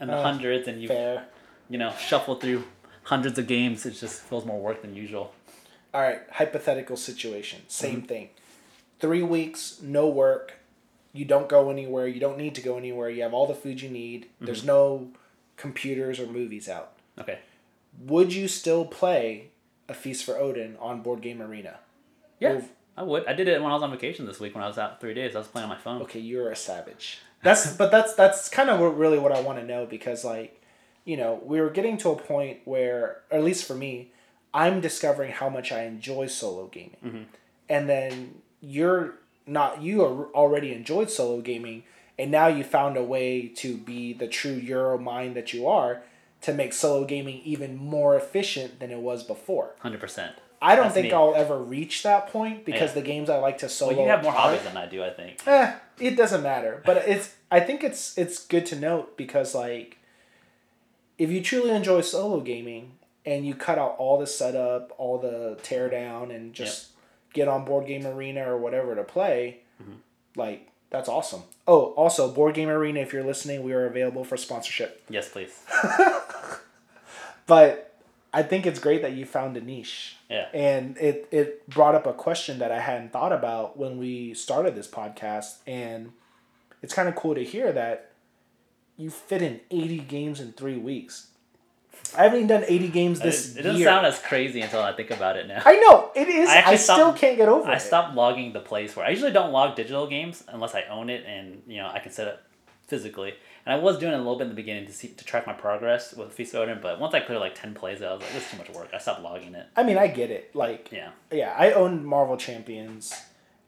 in 0.00 0.08
the 0.08 0.14
Uh, 0.16 0.22
hundreds 0.22 0.66
and 0.66 0.80
you 0.82 0.88
Fair. 0.88 1.26
you 1.68 1.78
know 1.78 1.92
shuffle 1.92 2.34
through 2.36 2.64
hundreds 3.04 3.38
of 3.38 3.46
games, 3.46 3.84
it 3.86 3.92
just 3.92 4.22
feels 4.22 4.44
more 4.44 4.58
work 4.60 4.82
than 4.82 4.94
usual. 4.96 5.32
All 5.94 6.00
right, 6.00 6.20
hypothetical 6.30 6.96
situation. 6.96 7.60
Same 7.68 7.98
Mm-hmm. 7.98 8.06
thing. 8.06 8.28
Three 8.98 9.22
weeks, 9.22 9.80
no 9.82 10.08
work. 10.08 10.54
You 11.12 11.24
don't 11.26 11.48
go 11.48 11.70
anywhere. 11.70 12.06
You 12.06 12.18
don't 12.20 12.38
need 12.38 12.54
to 12.54 12.62
go 12.62 12.78
anywhere. 12.78 13.10
You 13.10 13.22
have 13.22 13.34
all 13.34 13.46
the 13.46 13.54
food 13.54 13.82
you 13.82 13.90
need. 13.90 14.24
Mm-hmm. 14.24 14.46
There's 14.46 14.64
no 14.64 15.10
computers 15.56 16.18
or 16.18 16.26
movies 16.26 16.68
out. 16.68 16.92
Okay. 17.18 17.40
Would 18.00 18.32
you 18.32 18.48
still 18.48 18.84
play 18.84 19.50
A 19.88 19.94
Feast 19.94 20.24
for 20.24 20.36
Odin 20.36 20.76
on 20.80 21.02
Board 21.02 21.20
Game 21.20 21.42
Arena? 21.42 21.78
Yeah, 22.40 22.62
I 22.96 23.02
would. 23.02 23.26
I 23.26 23.32
did 23.32 23.48
it 23.48 23.62
when 23.62 23.70
I 23.70 23.74
was 23.74 23.82
on 23.82 23.90
vacation 23.90 24.26
this 24.26 24.40
week 24.40 24.54
when 24.54 24.64
I 24.64 24.66
was 24.66 24.78
out 24.78 25.00
three 25.00 25.14
days. 25.14 25.34
I 25.34 25.38
was 25.38 25.48
playing 25.48 25.68
on 25.68 25.76
my 25.76 25.80
phone. 25.80 26.02
okay, 26.02 26.20
you're 26.20 26.50
a 26.50 26.56
savage. 26.56 27.20
That's 27.42 27.76
but 27.76 27.90
that's 27.90 28.14
that's 28.14 28.48
kind 28.48 28.70
of 28.70 28.80
what, 28.80 28.96
really 28.96 29.18
what 29.18 29.32
I 29.32 29.40
want 29.40 29.58
to 29.58 29.64
know 29.64 29.86
because 29.86 30.24
like, 30.24 30.60
you 31.04 31.16
know, 31.16 31.40
we 31.44 31.60
were 31.60 31.70
getting 31.70 31.98
to 31.98 32.10
a 32.10 32.16
point 32.16 32.60
where, 32.64 33.22
or 33.30 33.38
at 33.38 33.44
least 33.44 33.64
for 33.64 33.74
me, 33.74 34.12
I'm 34.52 34.80
discovering 34.80 35.32
how 35.32 35.48
much 35.48 35.72
I 35.72 35.84
enjoy 35.84 36.26
solo 36.26 36.66
gaming, 36.66 36.96
mm-hmm. 37.04 37.22
and 37.68 37.88
then 37.88 38.42
you're 38.60 39.14
not 39.46 39.82
you 39.82 40.04
are 40.04 40.26
already 40.34 40.72
enjoyed 40.72 41.10
solo 41.10 41.40
gaming, 41.40 41.84
and 42.18 42.30
now 42.30 42.46
you 42.46 42.62
found 42.64 42.96
a 42.96 43.02
way 43.02 43.48
to 43.56 43.76
be 43.76 44.12
the 44.12 44.26
true 44.28 44.52
Euro 44.52 44.98
mind 44.98 45.34
that 45.36 45.52
you 45.52 45.66
are 45.66 46.02
to 46.42 46.52
make 46.52 46.72
solo 46.72 47.04
gaming 47.04 47.40
even 47.44 47.76
more 47.76 48.16
efficient 48.16 48.80
than 48.80 48.90
it 48.90 48.98
was 48.98 49.22
before. 49.22 49.74
Hundred 49.80 50.00
percent. 50.00 50.34
I 50.60 50.76
don't 50.76 50.84
That's 50.84 50.94
think 50.94 51.06
me. 51.06 51.12
I'll 51.12 51.34
ever 51.34 51.58
reach 51.58 52.04
that 52.04 52.28
point 52.28 52.64
because 52.64 52.90
Yeah. 52.90 52.94
the 52.94 53.02
games 53.02 53.28
I 53.28 53.38
like 53.38 53.58
to 53.58 53.68
solo. 53.68 53.92
Well, 53.94 54.02
you 54.04 54.10
have 54.10 54.22
more 54.22 54.32
are- 54.32 54.36
hobbies 54.50 54.62
than 54.62 54.76
I 54.76 54.86
do. 54.86 55.02
I 55.02 55.10
think. 55.10 55.40
Eh, 55.46 55.74
it 55.98 56.16
doesn't 56.16 56.42
matter. 56.42 56.82
But 56.86 56.98
it's 57.08 57.34
I 57.50 57.60
think 57.60 57.82
it's 57.82 58.16
it's 58.16 58.46
good 58.46 58.66
to 58.66 58.76
note 58.76 59.16
because 59.16 59.54
like 59.54 59.98
if 61.18 61.30
you 61.30 61.42
truly 61.42 61.70
enjoy 61.70 62.00
solo 62.00 62.40
gaming 62.40 62.92
and 63.24 63.46
you 63.46 63.54
cut 63.54 63.78
out 63.78 63.94
all 63.98 64.18
the 64.18 64.26
setup, 64.26 64.92
all 64.98 65.18
the 65.18 65.56
teardown, 65.62 66.34
and 66.34 66.52
just 66.52 66.88
get 67.32 67.46
on 67.48 67.64
Board 67.64 67.86
Game 67.86 68.06
Arena 68.06 68.48
or 68.52 68.56
whatever 68.58 68.94
to 68.96 69.04
play, 69.04 69.58
like 70.36 70.68
that's 70.92 71.08
awesome. 71.08 71.42
Oh, 71.66 71.92
also 71.94 72.30
Board 72.30 72.54
Game 72.54 72.68
Arena, 72.68 73.00
if 73.00 73.12
you're 73.12 73.24
listening, 73.24 73.62
we 73.62 73.72
are 73.72 73.86
available 73.86 74.24
for 74.24 74.36
sponsorship. 74.36 75.02
Yes, 75.08 75.28
please. 75.28 75.58
But 77.46 77.94
I 78.32 78.42
think 78.42 78.66
it's 78.66 78.78
great 78.78 79.02
that 79.02 79.12
you 79.12 79.24
found 79.24 79.56
a 79.56 79.60
niche. 79.60 80.16
Yeah. 80.30 80.46
And 80.54 80.96
it, 80.98 81.28
it 81.30 81.68
brought 81.68 81.94
up 81.94 82.06
a 82.06 82.12
question 82.12 82.58
that 82.60 82.72
I 82.72 82.80
hadn't 82.80 83.12
thought 83.12 83.32
about 83.32 83.76
when 83.76 83.98
we 83.98 84.34
started 84.34 84.74
this 84.74 84.88
podcast. 84.88 85.56
And 85.66 86.12
it's 86.82 86.94
kind 86.94 87.08
of 87.08 87.14
cool 87.14 87.34
to 87.34 87.44
hear 87.44 87.72
that 87.72 88.12
you 88.96 89.10
fit 89.10 89.42
in 89.42 89.60
80 89.70 89.98
games 89.98 90.40
in 90.40 90.52
three 90.52 90.78
weeks. 90.78 91.28
I 92.16 92.24
haven't 92.24 92.38
even 92.38 92.48
done 92.48 92.64
80 92.66 92.88
games 92.88 93.20
this 93.20 93.54
it, 93.54 93.60
it 93.60 93.62
doesn't 93.62 93.78
year. 93.80 93.88
sound 93.88 94.06
as 94.06 94.18
crazy 94.18 94.60
until 94.60 94.82
I 94.82 94.92
think 94.92 95.10
about 95.10 95.36
it 95.36 95.46
now. 95.48 95.62
I 95.64 95.76
know, 95.76 96.10
it 96.14 96.28
is. 96.28 96.48
I 96.48 96.52
I, 96.52 96.56
actually 96.58 96.76
still 96.78 97.12
can't 97.12 97.36
get 97.36 97.48
over 97.48 97.68
I 97.68 97.76
it. 97.76 97.80
stopped 97.80 98.14
logging 98.14 98.52
the 98.52 98.60
plays 98.60 98.92
for. 98.92 99.02
I 99.04 99.10
usually 99.10 99.32
don't 99.32 99.52
log 99.52 99.76
digital 99.76 100.06
games 100.06 100.44
unless 100.48 100.74
I 100.74 100.82
own 100.90 101.10
it 101.10 101.24
and 101.26 101.62
you 101.66 101.78
know 101.78 101.90
I 101.92 101.98
can 102.00 102.12
set 102.12 102.28
it 102.28 102.38
physically. 102.86 103.34
And 103.64 103.72
I 103.72 103.78
was 103.78 103.96
doing 103.98 104.12
it 104.12 104.16
a 104.16 104.18
little 104.18 104.36
bit 104.36 104.44
in 104.44 104.48
the 104.50 104.56
beginning 104.56 104.86
to 104.86 104.92
see 104.92 105.08
to 105.08 105.24
track 105.24 105.46
my 105.46 105.52
progress 105.52 106.14
with 106.14 106.32
Feast 106.32 106.52
of 106.54 106.60
Odin, 106.62 106.80
but 106.82 106.98
once 106.98 107.14
I 107.14 107.20
cleared 107.20 107.40
like 107.40 107.54
ten 107.54 107.74
plays, 107.74 108.02
I 108.02 108.12
was 108.12 108.20
like, 108.22 108.32
"This 108.32 108.44
is 108.44 108.50
too 108.50 108.56
much 108.58 108.70
work." 108.70 108.88
I 108.92 108.98
stopped 108.98 109.22
logging 109.22 109.54
it. 109.54 109.66
I 109.76 109.84
mean, 109.84 109.96
I 109.98 110.08
get 110.08 110.30
it. 110.30 110.54
Like, 110.54 110.90
Yeah, 110.90 111.10
yeah, 111.30 111.54
I 111.56 111.70
own 111.72 112.04
Marvel 112.04 112.36
Champions, 112.36 113.14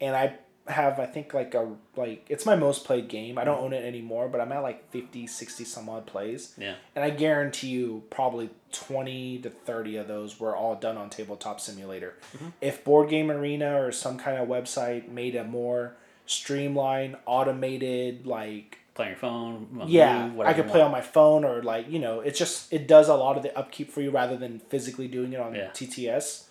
and 0.00 0.16
I 0.16 0.34
have 0.66 0.98
I 0.98 1.04
think 1.06 1.34
like 1.34 1.54
a 1.54 1.68
like 1.94 2.24
it's 2.30 2.46
my 2.46 2.56
most 2.56 2.84
played 2.84 3.08
game. 3.08 3.36
I 3.36 3.44
don't 3.44 3.60
own 3.60 3.72
it 3.74 3.84
anymore, 3.84 4.28
but 4.28 4.40
I'm 4.40 4.50
at 4.52 4.62
like 4.62 4.90
50, 4.90 5.26
60 5.26 5.64
some 5.64 5.88
odd 5.90 6.06
plays. 6.06 6.54
yeah, 6.56 6.76
And 6.96 7.04
I 7.04 7.10
guarantee 7.10 7.68
you 7.68 8.02
probably 8.08 8.48
20 8.72 9.40
to 9.40 9.50
30 9.50 9.96
of 9.98 10.08
those 10.08 10.40
were 10.40 10.56
all 10.56 10.74
done 10.74 10.96
on 10.96 11.10
Tabletop 11.10 11.60
Simulator. 11.60 12.14
Mm-hmm. 12.34 12.46
If 12.62 12.82
Board 12.82 13.10
Game 13.10 13.30
Arena 13.30 13.80
or 13.82 13.92
some 13.92 14.16
kind 14.18 14.38
of 14.38 14.48
website 14.48 15.08
made 15.10 15.36
a 15.36 15.44
more 15.44 15.96
streamlined, 16.26 17.16
automated 17.26 18.26
like 18.26 18.78
play 18.94 19.06
on 19.06 19.10
your 19.10 19.18
phone. 19.18 19.66
on 19.80 19.88
yeah, 19.88 20.28
Move, 20.28 20.40
I 20.40 20.54
could 20.54 20.68
play 20.68 20.80
on 20.80 20.90
my 20.90 21.00
phone 21.00 21.44
or 21.44 21.62
like 21.62 21.90
you 21.90 21.98
know, 21.98 22.20
it's 22.20 22.38
just 22.38 22.72
it 22.72 22.86
does 22.88 23.08
a 23.08 23.14
lot 23.14 23.36
of 23.36 23.42
the 23.42 23.56
upkeep 23.58 23.90
for 23.90 24.00
you 24.00 24.10
rather 24.10 24.36
than 24.36 24.60
physically 24.68 25.08
doing 25.08 25.32
it 25.32 25.40
on 25.40 25.54
Yeah. 25.54 25.70
TTS. 25.72 26.43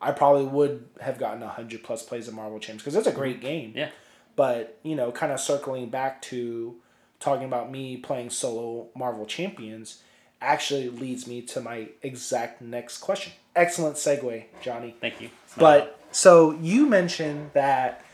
I 0.00 0.12
probably 0.12 0.44
would 0.44 0.86
have 1.00 1.18
gotten 1.18 1.42
hundred 1.42 1.82
plus 1.82 2.02
plays 2.02 2.28
of 2.28 2.34
Marvel 2.34 2.58
Champs 2.58 2.82
because 2.82 2.96
it's 2.96 3.06
a 3.06 3.12
great 3.12 3.40
game. 3.40 3.72
Yeah. 3.74 3.90
But 4.34 4.78
you 4.82 4.94
know, 4.94 5.12
kind 5.12 5.32
of 5.32 5.40
circling 5.40 5.88
back 5.88 6.22
to 6.22 6.76
talking 7.20 7.46
about 7.46 7.70
me 7.70 7.96
playing 7.96 8.30
solo 8.30 8.88
Marvel 8.94 9.26
Champions, 9.26 10.02
actually 10.40 10.88
leads 10.88 11.26
me 11.26 11.42
to 11.42 11.60
my 11.60 11.88
exact 12.02 12.60
next 12.60 12.98
question. 12.98 13.32
Excellent 13.54 13.96
segue, 13.96 14.44
Johnny. 14.60 14.94
Thank 15.00 15.20
you. 15.20 15.30
It's 15.44 15.56
my 15.56 15.60
job. 15.78 15.88
But 15.88 16.00
so 16.10 16.52
you 16.52 16.86
mentioned 16.86 17.50
that 17.54 18.04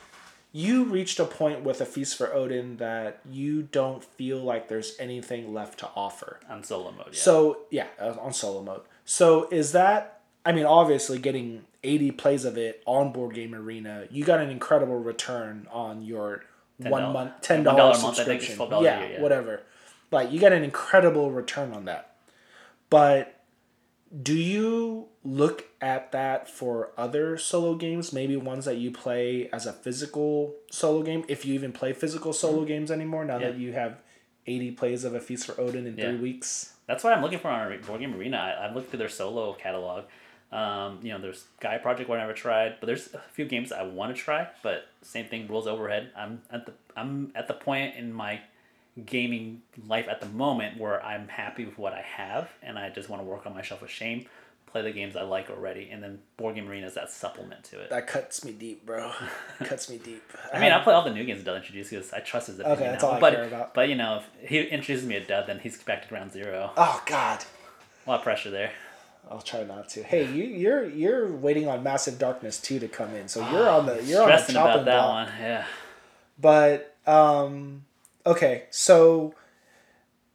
you 0.52 0.84
reached 0.84 1.18
a 1.18 1.24
point 1.24 1.62
with 1.62 1.80
a 1.80 1.86
feast 1.86 2.16
for 2.16 2.32
Odin 2.32 2.76
that 2.76 3.20
you 3.28 3.62
don't 3.62 4.04
feel 4.04 4.38
like 4.38 4.68
there's 4.68 4.94
anything 5.00 5.52
left 5.52 5.78
to 5.80 5.88
offer. 5.96 6.40
on 6.48 6.62
solo 6.62 6.92
mode. 6.92 7.08
Yeah. 7.08 7.20
So 7.20 7.58
yeah, 7.70 7.86
on 7.98 8.32
solo 8.32 8.62
mode. 8.62 8.82
So 9.04 9.48
is 9.50 9.72
that? 9.72 10.20
I 10.44 10.52
mean, 10.52 10.66
obviously, 10.66 11.18
getting 11.18 11.64
eighty 11.84 12.10
plays 12.10 12.44
of 12.44 12.56
it 12.56 12.82
on 12.86 13.12
Board 13.12 13.34
Game 13.34 13.54
Arena, 13.54 14.06
you 14.10 14.24
got 14.24 14.40
an 14.40 14.50
incredible 14.50 14.98
return 14.98 15.66
on 15.70 16.02
your 16.02 16.44
one 16.78 17.02
$10 17.02 17.12
month, 17.12 17.32
ten 17.42 17.64
$1 17.64 17.70
a 17.70 17.76
month, 18.02 18.18
I 18.20 18.24
think 18.24 18.42
subscription. 18.42 18.56
$12 18.58 18.82
yeah, 18.82 19.00
year, 19.00 19.12
yeah. 19.14 19.22
whatever. 19.22 19.62
Like 20.10 20.32
you 20.32 20.40
got 20.40 20.52
an 20.52 20.62
incredible 20.64 21.30
return 21.30 21.72
on 21.72 21.84
that. 21.86 22.16
But 22.90 23.40
do 24.22 24.34
you 24.34 25.06
look 25.24 25.64
at 25.80 26.12
that 26.12 26.48
for 26.48 26.90
other 26.98 27.38
solo 27.38 27.74
games? 27.76 28.12
Maybe 28.12 28.36
ones 28.36 28.66
that 28.66 28.76
you 28.76 28.90
play 28.90 29.48
as 29.52 29.64
a 29.66 29.72
physical 29.72 30.54
solo 30.70 31.02
game, 31.02 31.24
if 31.28 31.44
you 31.46 31.54
even 31.54 31.72
play 31.72 31.92
physical 31.94 32.32
solo 32.32 32.64
games 32.64 32.90
anymore. 32.90 33.24
Now 33.24 33.38
that 33.38 33.52
Mm-hmm. 33.52 33.60
You 33.62 33.72
have 33.72 34.02
eighty 34.46 34.70
plays 34.72 35.04
of 35.04 35.14
a 35.14 35.20
feast 35.20 35.46
for 35.46 35.58
Odin 35.60 35.86
in 35.86 35.96
Yeah. 35.96 36.10
three 36.10 36.18
weeks. 36.18 36.74
That's 36.86 37.04
what 37.04 37.12
I'm 37.14 37.22
looking 37.22 37.38
for 37.38 37.48
on 37.48 37.80
Board 37.82 38.00
Game 38.00 38.14
Arena. 38.14 38.36
I, 38.36 38.66
I've 38.68 38.74
looked 38.74 38.90
through 38.90 38.98
their 38.98 39.08
solo 39.08 39.52
catalog. 39.54 40.04
Um, 40.52 40.98
you 41.02 41.10
know, 41.12 41.18
there's 41.18 41.46
Guy 41.60 41.78
Project 41.78 42.08
one 42.08 42.18
I 42.18 42.22
never 42.22 42.34
tried, 42.34 42.76
but 42.78 42.86
there's 42.86 43.14
a 43.14 43.22
few 43.32 43.46
games 43.46 43.72
I 43.72 43.82
want 43.84 44.14
to 44.14 44.22
try. 44.22 44.48
But 44.62 44.86
same 45.00 45.26
thing, 45.26 45.48
rules 45.48 45.66
overhead. 45.66 46.10
I'm 46.14 46.42
at 46.50 46.66
the 46.66 46.72
I'm 46.94 47.32
at 47.34 47.48
the 47.48 47.54
point 47.54 47.96
in 47.96 48.12
my 48.12 48.40
gaming 49.06 49.62
life 49.86 50.06
at 50.08 50.20
the 50.20 50.26
moment 50.28 50.78
where 50.78 51.02
I'm 51.02 51.28
happy 51.28 51.64
with 51.64 51.78
what 51.78 51.94
I 51.94 52.02
have, 52.02 52.50
and 52.62 52.78
I 52.78 52.90
just 52.90 53.08
want 53.08 53.22
to 53.22 53.26
work 53.26 53.46
on 53.46 53.54
my 53.54 53.62
shelf 53.62 53.80
of 53.80 53.90
shame, 53.90 54.26
play 54.66 54.82
the 54.82 54.92
games 54.92 55.16
I 55.16 55.22
like 55.22 55.48
already, 55.48 55.88
and 55.90 56.02
then 56.02 56.18
Board 56.36 56.54
Game 56.56 56.68
Arena 56.68 56.86
is 56.86 56.94
that 56.94 57.10
supplement 57.10 57.64
to 57.64 57.80
it. 57.80 57.88
That 57.88 58.06
cuts 58.06 58.44
me 58.44 58.52
deep, 58.52 58.84
bro. 58.84 59.10
cuts 59.64 59.88
me 59.88 59.96
deep. 59.96 60.22
I 60.52 60.60
mean, 60.60 60.72
I 60.72 60.82
play 60.82 60.92
all 60.92 61.04
the 61.04 61.14
new 61.14 61.24
games 61.24 61.44
Dud 61.44 61.56
introduced 61.56 61.90
because 61.90 62.12
I 62.12 62.20
trust 62.20 62.48
his 62.48 62.58
opinion. 62.58 62.78
Okay, 62.78 62.90
that's 62.90 63.02
now. 63.02 63.08
all 63.10 63.14
I 63.14 63.20
but, 63.20 63.34
care 63.34 63.44
about. 63.44 63.74
But 63.74 63.88
you 63.88 63.94
know, 63.94 64.22
if 64.42 64.50
he 64.50 64.60
introduces 64.60 65.06
me 65.06 65.14
to 65.14 65.24
Dud, 65.24 65.46
then 65.46 65.60
he's 65.60 65.82
back 65.82 66.02
to 66.02 66.08
ground 66.08 66.32
zero. 66.32 66.72
Oh 66.76 67.02
God. 67.06 67.44
A 68.06 68.10
lot 68.10 68.18
of 68.18 68.24
pressure 68.24 68.50
there. 68.50 68.72
I'll 69.32 69.40
try 69.40 69.64
not 69.64 69.88
to. 69.90 70.02
Hey, 70.02 70.30
you, 70.30 70.44
you're 70.44 70.84
you're 70.84 71.32
waiting 71.32 71.66
on 71.66 71.82
Massive 71.82 72.18
Darkness 72.18 72.60
two 72.60 72.78
to 72.78 72.86
come 72.88 73.14
in, 73.14 73.28
so 73.28 73.40
you're 73.50 73.68
on 73.68 73.86
the 73.86 74.02
you're 74.04 74.22
on 74.22 74.28
the 74.28 74.36
chopping 74.36 74.56
about 74.56 74.84
that 74.84 74.84
block. 74.84 75.28
one. 75.28 75.40
Yeah. 75.40 75.64
But 76.38 76.96
um, 77.06 77.84
okay, 78.26 78.64
so 78.70 79.34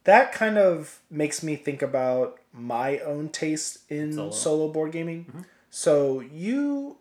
that 0.02 0.32
kind 0.32 0.58
of 0.58 0.98
makes 1.10 1.42
me 1.42 1.54
think 1.54 1.80
about 1.80 2.40
my 2.52 2.98
own 2.98 3.28
taste 3.28 3.78
in 3.88 4.14
Solo. 4.14 4.30
solo, 4.30 4.68
board 4.68 4.90
gaming. 4.92 5.44
So 5.70 6.20
you 6.20 6.96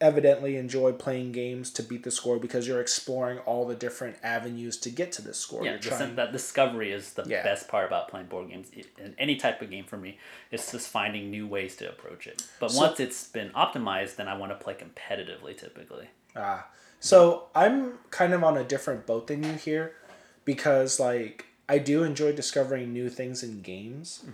evidently 0.00 0.56
enjoy 0.56 0.92
playing 0.92 1.32
games 1.32 1.70
to 1.72 1.82
beat 1.82 2.04
the 2.04 2.10
score 2.10 2.38
because 2.38 2.68
you're 2.68 2.80
exploring 2.80 3.38
all 3.40 3.66
the 3.66 3.74
different 3.74 4.16
avenues 4.22 4.76
to 4.78 4.90
get 4.90 5.10
to 5.12 5.22
this 5.22 5.38
score. 5.38 5.64
Yeah, 5.64 5.72
you're 5.72 5.80
trying. 5.80 6.14
that 6.16 6.30
discovery 6.32 6.92
is 6.92 7.14
the 7.14 7.24
Yeah. 7.26 7.42
best 7.42 7.66
part 7.68 7.86
about 7.86 8.08
playing 8.08 8.26
board 8.26 8.48
games. 8.50 8.68
In 8.98 9.14
any 9.18 9.36
type 9.36 9.60
of 9.60 9.70
game 9.70 9.84
for 9.84 9.96
me, 9.96 10.18
it's 10.52 10.70
just 10.70 10.88
finding 10.88 11.30
new 11.30 11.46
ways 11.48 11.74
to 11.76 11.88
approach 11.88 12.26
it. 12.28 12.42
But 12.60 12.70
So- 12.70 12.78
once 12.80 13.00
it's 13.00 13.26
been 13.26 13.50
optimized, 13.50 14.16
then 14.16 14.28
I 14.28 14.36
want 14.36 14.52
to 14.52 14.56
play 14.64 14.74
competitively 14.74 15.56
typically. 15.58 16.08
Ah, 16.36 16.68
so 17.00 17.48
I'm 17.56 17.98
kind 18.10 18.32
of 18.32 18.44
on 18.44 18.56
a 18.56 18.62
different 18.64 19.04
boat 19.06 19.26
than 19.26 19.42
you 19.42 19.54
here, 19.54 19.96
because 20.44 21.00
like 21.00 21.46
I 21.68 21.78
do 21.78 22.04
enjoy 22.04 22.32
discovering 22.32 22.92
new 22.92 23.08
things 23.10 23.42
in 23.42 23.62
games, 23.62 24.24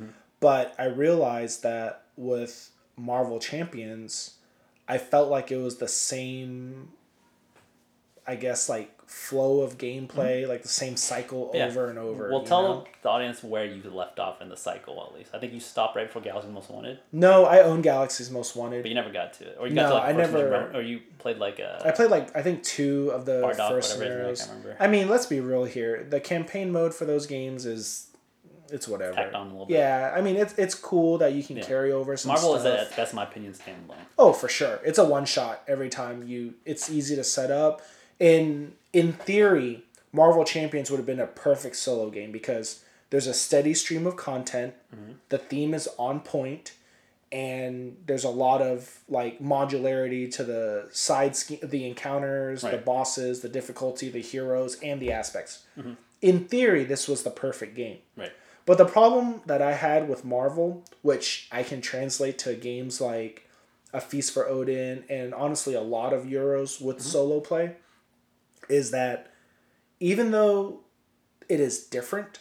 but 0.40 0.74
I 0.78 0.84
realized 0.84 1.62
that 1.62 2.02
with 2.16 2.70
Marvel 2.96 3.40
Champions, 3.40 4.34
I 4.88 4.98
felt 4.98 5.30
like 5.30 5.50
it 5.50 5.56
was 5.58 5.76
the 5.76 5.88
same. 5.88 6.90
I 8.26 8.36
guess 8.36 8.68
like 8.70 8.90
flow 9.06 9.60
of 9.60 9.76
gameplay, 9.76 10.40
mm-hmm. 10.40 10.48
like 10.48 10.62
the 10.62 10.68
same 10.68 10.96
cycle 10.96 11.50
Yeah. 11.54 11.66
over 11.66 11.90
and 11.90 11.98
over. 11.98 12.30
Well, 12.30 12.42
tell 12.42 12.62
know? 12.62 12.84
the 13.02 13.08
audience 13.10 13.42
where 13.44 13.66
you 13.66 13.82
left 13.90 14.18
off 14.18 14.40
in 14.40 14.48
the 14.48 14.56
cycle 14.56 15.06
at 15.06 15.14
least. 15.14 15.30
I 15.34 15.38
think 15.38 15.52
you 15.52 15.60
stopped 15.60 15.94
right 15.94 16.06
before 16.06 16.22
Galaxy's 16.22 16.50
Most 16.52 16.70
Wanted, 16.70 17.00
No, 17.12 17.44
I 17.44 17.60
own 17.60 17.82
Galaxy's 17.82 18.30
Most 18.30 18.56
Wanted, 18.56 18.82
but 18.82 18.88
you 18.88 18.94
never 18.94 19.10
got 19.12 19.34
to 19.34 19.44
it, 19.44 19.56
or 19.60 19.68
you 19.68 19.74
got 19.74 19.82
No, 19.82 19.88
to 19.90 19.94
like 19.96 20.04
I 20.04 20.12
never- 20.12 20.50
mission, 20.50 20.76
or 20.76 20.80
you 20.80 21.00
played 21.18 21.36
like 21.36 21.58
a 21.58 21.82
I 21.84 21.90
played 21.90 22.10
like 22.10 22.34
I 22.34 22.40
think 22.42 22.62
two 22.62 23.10
of 23.12 23.26
the 23.26 23.42
Bardock, 23.42 23.68
first 23.68 23.98
whatever 23.98 24.22
it 24.22 24.30
is, 24.30 24.40
scenarios. 24.40 24.76
I. 24.80 24.84
I 24.84 24.88
mean, 24.88 25.08
let's 25.10 25.26
be 25.26 25.40
real 25.40 25.64
here. 25.64 26.02
The 26.08 26.18
campaign 26.20 26.72
mode 26.72 26.94
for 26.94 27.04
those 27.04 27.26
games 27.26 27.66
is 27.66 28.08
it's 28.70 28.88
whatever. 28.88 29.14
Tacked 29.14 29.34
on 29.34 29.46
a 29.48 29.50
little 29.50 29.66
bit. 29.66 29.74
Yeah, 29.74 30.12
I 30.16 30.20
mean 30.20 30.36
it's 30.36 30.54
it's 30.58 30.74
cool 30.74 31.18
that 31.18 31.32
you 31.32 31.42
can 31.42 31.56
Yeah. 31.58 31.64
carry 31.64 31.92
over 31.92 32.16
some 32.16 32.30
Marvel 32.32 32.54
is 32.56 32.62
stuff. 32.62 32.80
at 32.90 32.96
best, 32.96 33.14
my 33.14 33.24
opinion, 33.24 33.52
standalone. 33.52 33.96
Oh, 34.18 34.32
for 34.32 34.48
sure. 34.48 34.80
It's 34.84 34.98
a 34.98 35.04
one 35.04 35.24
shot 35.26 35.62
every 35.68 35.88
time 35.88 36.26
you. 36.26 36.54
It's 36.64 36.90
easy 36.90 37.14
to 37.16 37.24
set 37.24 37.50
up. 37.50 37.82
In 38.18 38.74
in 38.92 39.12
theory, 39.12 39.84
Marvel 40.12 40.44
Champions 40.44 40.90
would 40.90 40.98
have 40.98 41.06
been 41.06 41.20
a 41.20 41.26
perfect 41.26 41.76
solo 41.76 42.10
game 42.10 42.30
because 42.32 42.84
there's 43.10 43.26
a 43.26 43.34
steady 43.34 43.74
stream 43.74 44.06
of 44.06 44.16
content. 44.16 44.74
Mm-hmm. 44.94 45.12
The 45.28 45.38
theme 45.38 45.74
is 45.74 45.88
on 45.98 46.20
point, 46.20 46.72
and 47.32 47.96
there's 48.06 48.24
a 48.24 48.28
lot 48.30 48.62
of 48.62 49.00
like 49.08 49.40
modularity 49.40 50.30
to 50.36 50.44
the 50.44 50.88
side 50.92 51.36
sch- 51.36 51.60
the 51.62 51.86
encounters, 51.86 52.62
the 52.62 52.78
bosses, 52.78 53.40
the 53.40 53.48
difficulty, 53.48 54.08
the 54.08 54.20
heroes, 54.22 54.78
and 54.82 55.00
the 55.00 55.10
aspects. 55.12 55.64
In 56.22 56.44
theory, 56.46 56.84
this 56.84 57.06
was 57.08 57.22
the 57.22 57.30
perfect 57.30 57.74
game. 57.74 57.98
Right. 58.16 58.32
But 58.66 58.78
the 58.78 58.86
problem 58.86 59.42
that 59.46 59.60
I 59.60 59.74
had 59.74 60.08
with 60.08 60.24
Marvel, 60.24 60.84
which 61.02 61.48
I 61.52 61.62
can 61.62 61.80
translate 61.80 62.38
to 62.40 62.54
games 62.54 63.00
like 63.00 63.48
A 63.92 64.00
Feast 64.00 64.32
for 64.32 64.48
Odin 64.48 65.04
and 65.10 65.34
honestly 65.34 65.74
a 65.74 65.82
lot 65.82 66.12
of 66.12 66.24
Euros 66.24 66.80
with 66.80 66.98
mm-hmm. 66.98 67.06
solo 67.06 67.40
play, 67.40 67.76
is 68.68 68.90
that 68.90 69.32
even 70.00 70.30
though 70.30 70.80
it 71.48 71.60
is 71.60 71.84
different, 71.84 72.40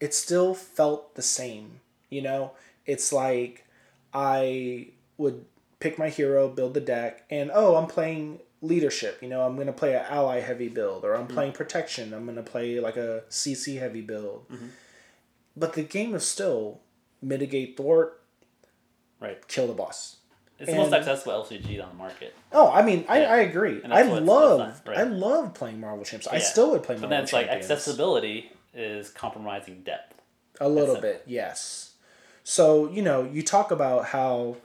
it 0.00 0.14
still 0.14 0.54
felt 0.54 1.16
the 1.16 1.22
same. 1.22 1.80
You 2.08 2.22
know, 2.22 2.52
it's 2.86 3.12
like 3.12 3.66
I 4.14 4.88
would 5.16 5.44
pick 5.80 5.98
my 5.98 6.08
hero, 6.08 6.48
build 6.48 6.74
the 6.74 6.80
deck, 6.80 7.24
and 7.30 7.50
oh, 7.52 7.74
I'm 7.74 7.88
playing 7.88 8.38
leadership. 8.62 9.18
You 9.20 9.28
know, 9.28 9.42
I'm 9.42 9.56
gonna 9.56 9.72
play 9.72 9.94
an 9.94 10.04
ally 10.08 10.40
heavy 10.40 10.68
build, 10.68 11.04
or 11.04 11.16
I'm 11.16 11.26
mm. 11.26 11.34
playing 11.34 11.52
protection. 11.52 12.14
I'm 12.14 12.26
gonna 12.26 12.42
play 12.42 12.78
like 12.78 12.96
a 12.96 13.24
CC 13.28 13.78
heavy 13.78 14.00
build 14.00 14.48
mm-hmm. 14.48 14.68
But 15.58 15.72
the 15.74 15.82
game 15.82 16.14
is 16.14 16.26
still 16.26 16.80
mitigate 17.20 17.76
thwart, 17.76 18.22
Right. 19.20 19.46
kill 19.48 19.66
the 19.66 19.72
boss. 19.72 20.16
It's 20.58 20.70
the 20.70 20.76
most 20.76 20.86
And- 20.86 20.94
accessible 20.96 21.32
LCG 21.32 21.80
on 21.80 21.88
the 21.90 21.94
market. 21.94 22.34
Oh, 22.52 22.70
I 22.70 22.82
mean, 22.82 23.04
I, 23.08 23.20
Yeah. 23.20 23.32
I 23.32 23.36
agree. 23.38 23.80
I 23.84 24.02
love 24.02 24.58
that's 24.58 24.84
not- 24.84 24.96
I 24.96 25.02
love 25.04 25.54
playing 25.54 25.80
Marvel 25.80 26.04
Champs. 26.04 26.26
I 26.26 26.38
still 26.38 26.70
would 26.72 26.82
play 26.82 26.94
But 26.96 27.02
Marvel 27.02 27.10
then 27.16 27.24
it's 27.24 27.32
like 27.32 27.48
accessibility 27.48 28.52
is 28.74 29.08
compromising 29.10 29.82
depth. 29.82 30.20
A 30.60 30.68
little 30.68 30.94
That's 30.94 31.02
bit, 31.18 31.22
yes. 31.26 31.92
So, 32.42 32.90
you 32.90 33.02
know, 33.02 33.22
you 33.24 33.42
talk 33.44 33.70
about 33.70 34.06
how 34.06 34.56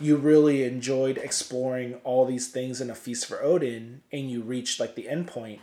you 0.00 0.16
really 0.16 0.64
enjoyed 0.64 1.18
exploring 1.18 2.00
all 2.04 2.24
these 2.24 2.48
things 2.48 2.80
in 2.80 2.88
a 2.90 2.94
Feast 2.94 3.26
for 3.26 3.42
Odin 3.42 4.02
and 4.12 4.30
you 4.30 4.40
reached 4.42 4.80
like 4.80 4.94
the 4.94 5.08
end 5.08 5.26
point. 5.26 5.60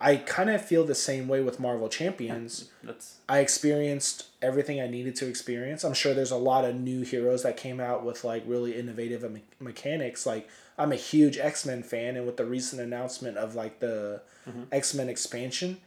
I 0.00 0.16
kind 0.16 0.50
of 0.50 0.62
feel 0.62 0.84
the 0.84 0.94
same 0.94 1.28
way 1.28 1.40
with 1.40 1.60
Marvel 1.60 1.88
Champions. 1.88 2.70
That's 2.82 3.18
I 3.28 3.38
experienced 3.38 4.26
everything 4.42 4.80
I 4.80 4.86
needed 4.86 5.16
to 5.16 5.28
experience. 5.28 5.84
I'm 5.84 5.94
sure 5.94 6.14
there's 6.14 6.30
a 6.30 6.36
lot 6.36 6.64
of 6.64 6.74
new 6.74 7.02
heroes 7.02 7.42
that 7.44 7.56
came 7.56 7.80
out 7.80 8.04
with 8.04 8.24
like 8.24 8.42
really 8.46 8.76
innovative 8.76 9.30
me- 9.30 9.44
mechanics. 9.60 10.26
Like 10.26 10.48
I'm 10.76 10.92
a 10.92 10.96
huge 10.96 11.38
X-Men 11.38 11.82
fan 11.82 12.16
and 12.16 12.26
with 12.26 12.36
the 12.36 12.44
recent 12.44 12.82
announcement 12.82 13.38
of 13.38 13.54
like 13.54 13.80
the 13.80 14.22
mm-hmm. 14.46 14.64
X-Men 14.72 15.08
expansion, 15.08 15.78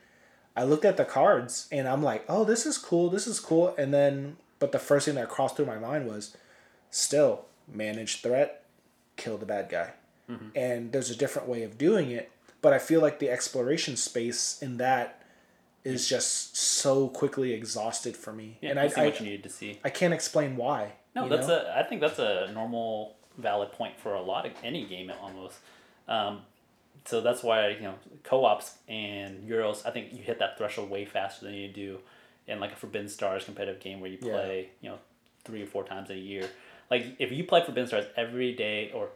I 0.55 0.63
looked 0.63 0.85
at 0.85 0.97
the 0.97 1.05
cards 1.05 1.67
and 1.71 1.87
I'm 1.87 2.01
like, 2.01 2.25
"Oh, 2.27 2.43
this 2.43 2.65
is 2.65 2.77
cool. 2.77 3.09
This 3.09 3.27
is 3.27 3.39
cool." 3.39 3.75
And 3.77 3.93
then 3.93 4.37
but 4.59 4.71
the 4.71 4.79
first 4.79 5.05
thing 5.05 5.15
that 5.15 5.29
crossed 5.29 5.55
through 5.57 5.65
my 5.65 5.77
mind 5.77 6.07
was 6.07 6.35
still 6.89 7.45
manage 7.71 8.21
threat, 8.21 8.63
kill 9.15 9.37
the 9.37 9.45
bad 9.45 9.69
guy. 9.69 9.91
Mm-hmm. 10.29 10.47
And 10.55 10.91
there's 10.91 11.09
a 11.09 11.15
different 11.15 11.47
way 11.47 11.63
of 11.63 11.77
doing 11.77 12.11
it, 12.11 12.31
but 12.67 12.73
I 12.73 12.79
feel 12.79 12.99
like 12.99 13.19
the 13.19 13.29
exploration 13.29 13.95
space 13.95 14.61
in 14.61 14.75
that 14.75 15.21
is 15.85 16.05
just 16.05 16.57
so 16.57 17.07
quickly 17.07 17.53
exhausted 17.53 18.17
for 18.17 18.33
me. 18.33 18.57
yeah, 18.59 18.71
and 18.71 18.77
I, 18.77 18.89
see 18.89 18.99
I, 18.99 19.05
what 19.05 19.21
you 19.21 19.25
needed 19.25 19.43
to 19.43 19.49
see. 19.49 19.79
I 19.85 19.89
can't 19.89 20.13
explain 20.13 20.57
why. 20.57 20.91
No, 21.15 21.29
that's 21.29 21.47
know? 21.47 21.63
a. 21.65 21.79
I 21.79 21.83
think 21.83 22.01
that's 22.01 22.19
a 22.19 22.51
normal, 22.53 23.15
valid 23.37 23.71
point 23.71 23.97
for 23.97 24.15
a 24.15 24.21
lot 24.21 24.45
of 24.45 24.51
any 24.65 24.83
game 24.85 25.09
almost. 25.21 25.55
Um, 26.09 26.41
so 27.05 27.21
that's 27.21 27.41
why 27.41 27.69
you 27.69 27.83
know 27.83 27.93
co-ops 28.25 28.79
and 28.89 29.49
Euros. 29.49 29.85
I 29.85 29.91
think 29.91 30.11
you 30.11 30.21
hit 30.21 30.39
that 30.39 30.57
threshold 30.57 30.89
way 30.89 31.05
faster 31.05 31.45
than 31.45 31.53
you 31.53 31.69
do 31.69 31.99
in 32.47 32.59
like 32.59 32.73
a 32.73 32.75
Forbidden 32.75 33.07
Stars 33.07 33.45
competitive 33.45 33.81
game 33.81 34.01
where 34.01 34.09
you 34.09 34.17
Yeah. 34.21 34.33
play 34.33 34.69
you 34.81 34.89
know 34.89 34.97
three 35.45 35.63
or 35.63 35.67
four 35.67 35.85
times 35.85 36.09
a 36.09 36.17
year. 36.17 36.49
Like 36.91 37.15
if 37.17 37.31
you 37.31 37.45
play 37.45 37.63
Forbidden 37.63 37.87
Stars 37.87 38.07
every 38.17 38.51
day 38.51 38.91
or 38.93 39.07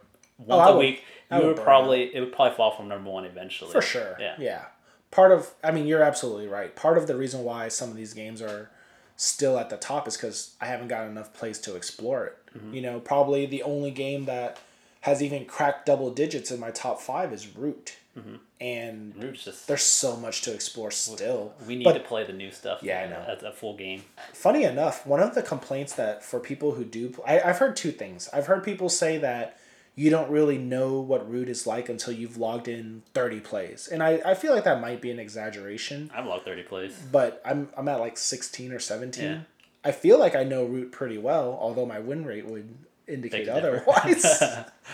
once 0.46 0.70
a 0.70 0.72
would- 0.72 0.78
week, 0.80 1.04
I 1.30 1.38
you 1.40 1.46
would 1.46 1.56
would 1.56 1.64
probably 1.64 2.14
it 2.14 2.20
would 2.20 2.32
probably 2.32 2.56
fall 2.56 2.70
from 2.72 2.88
number 2.88 3.10
one 3.10 3.24
eventually. 3.24 3.72
For 3.72 3.82
sure. 3.82 4.16
Yeah. 4.20 4.34
Yeah. 4.38 4.64
Part 5.10 5.30
of, 5.32 5.52
I 5.62 5.72
mean, 5.72 5.86
you're 5.86 6.02
absolutely 6.02 6.46
right. 6.48 6.74
Part 6.74 6.96
of 6.96 7.06
the 7.06 7.14
reason 7.16 7.44
why 7.44 7.68
some 7.68 7.90
of 7.90 7.96
these 7.96 8.14
games 8.14 8.40
are 8.40 8.70
still 9.16 9.58
at 9.58 9.68
the 9.68 9.76
top 9.76 10.08
is 10.08 10.16
because 10.16 10.54
I 10.60 10.66
haven't 10.66 10.88
got 10.88 11.06
enough 11.06 11.34
place 11.34 11.58
to 11.60 11.74
explore 11.76 12.24
it. 12.26 12.38
Mm-hmm. 12.56 12.74
You 12.74 12.82
know, 12.82 13.00
probably 13.00 13.44
the 13.44 13.62
only 13.62 13.90
game 13.90 14.24
that 14.24 14.58
has 15.02 15.22
even 15.22 15.44
cracked 15.44 15.84
double 15.84 16.10
digits 16.10 16.50
in 16.50 16.58
my 16.60 16.70
top 16.70 16.98
five 17.00 17.30
is 17.32 17.54
Root. 17.56 17.96
Mm-hmm. 18.18 18.36
And 18.60 19.14
Root's 19.22 19.44
just 19.44 19.66
there's 19.68 19.82
so 19.82 20.16
much 20.16 20.42
to 20.42 20.54
explore 20.54 20.90
still. 20.90 21.52
we 21.66 21.76
need 21.76 21.84
But 21.84 21.94
to 21.94 22.00
play 22.00 22.24
the 22.24 22.32
new 22.32 22.50
stuff. 22.50 22.82
Yeah, 22.82 23.00
I 23.02 23.06
know. 23.08 23.24
As 23.28 23.42
a 23.42 23.52
full 23.52 23.76
game. 23.76 24.04
funny 24.32 24.64
enough, 24.64 25.06
one 25.06 25.20
of 25.20 25.34
the 25.34 25.42
complaints 25.42 25.94
that 25.94 26.24
for 26.24 26.40
people 26.40 26.72
who 26.72 26.84
do, 26.84 27.14
I, 27.26 27.40
I've 27.40 27.58
heard 27.58 27.76
two 27.76 27.90
things. 27.92 28.28
I've 28.32 28.46
heard 28.46 28.64
people 28.64 28.88
say 28.88 29.18
that 29.18 29.58
you 29.94 30.08
don't 30.10 30.30
really 30.30 30.56
know 30.58 31.00
what 31.00 31.28
Root 31.30 31.48
is 31.48 31.66
like 31.66 31.88
until 31.88 32.14
you've 32.14 32.36
logged 32.38 32.66
in 32.68 33.02
30 33.12 33.40
plays. 33.40 33.88
And 33.88 34.02
I, 34.02 34.20
I 34.24 34.34
feel 34.34 34.54
like 34.54 34.64
that 34.64 34.80
might 34.80 35.02
be 35.02 35.10
an 35.10 35.18
exaggeration, 35.18 36.10
I've 36.14 36.26
logged 36.26 36.44
thirty 36.44 36.62
plays. 36.62 36.94
but 37.10 37.42
I'm, 37.44 37.68
I'm 37.76 37.88
at 37.88 38.00
like 38.00 38.16
16 38.16 38.72
or 38.72 38.78
17. 38.78 39.24
Yeah. 39.24 39.40
I 39.84 39.92
feel 39.92 40.18
like 40.18 40.34
I 40.34 40.44
know 40.44 40.64
Root 40.64 40.92
pretty 40.92 41.18
well, 41.18 41.58
although 41.60 41.84
my 41.86 41.98
win 41.98 42.24
rate 42.24 42.46
would 42.46 42.74
indicate 43.06 43.46
Beg 43.46 43.54
to 43.54 43.60
differ. 43.60 43.90
otherwise. 43.90 44.42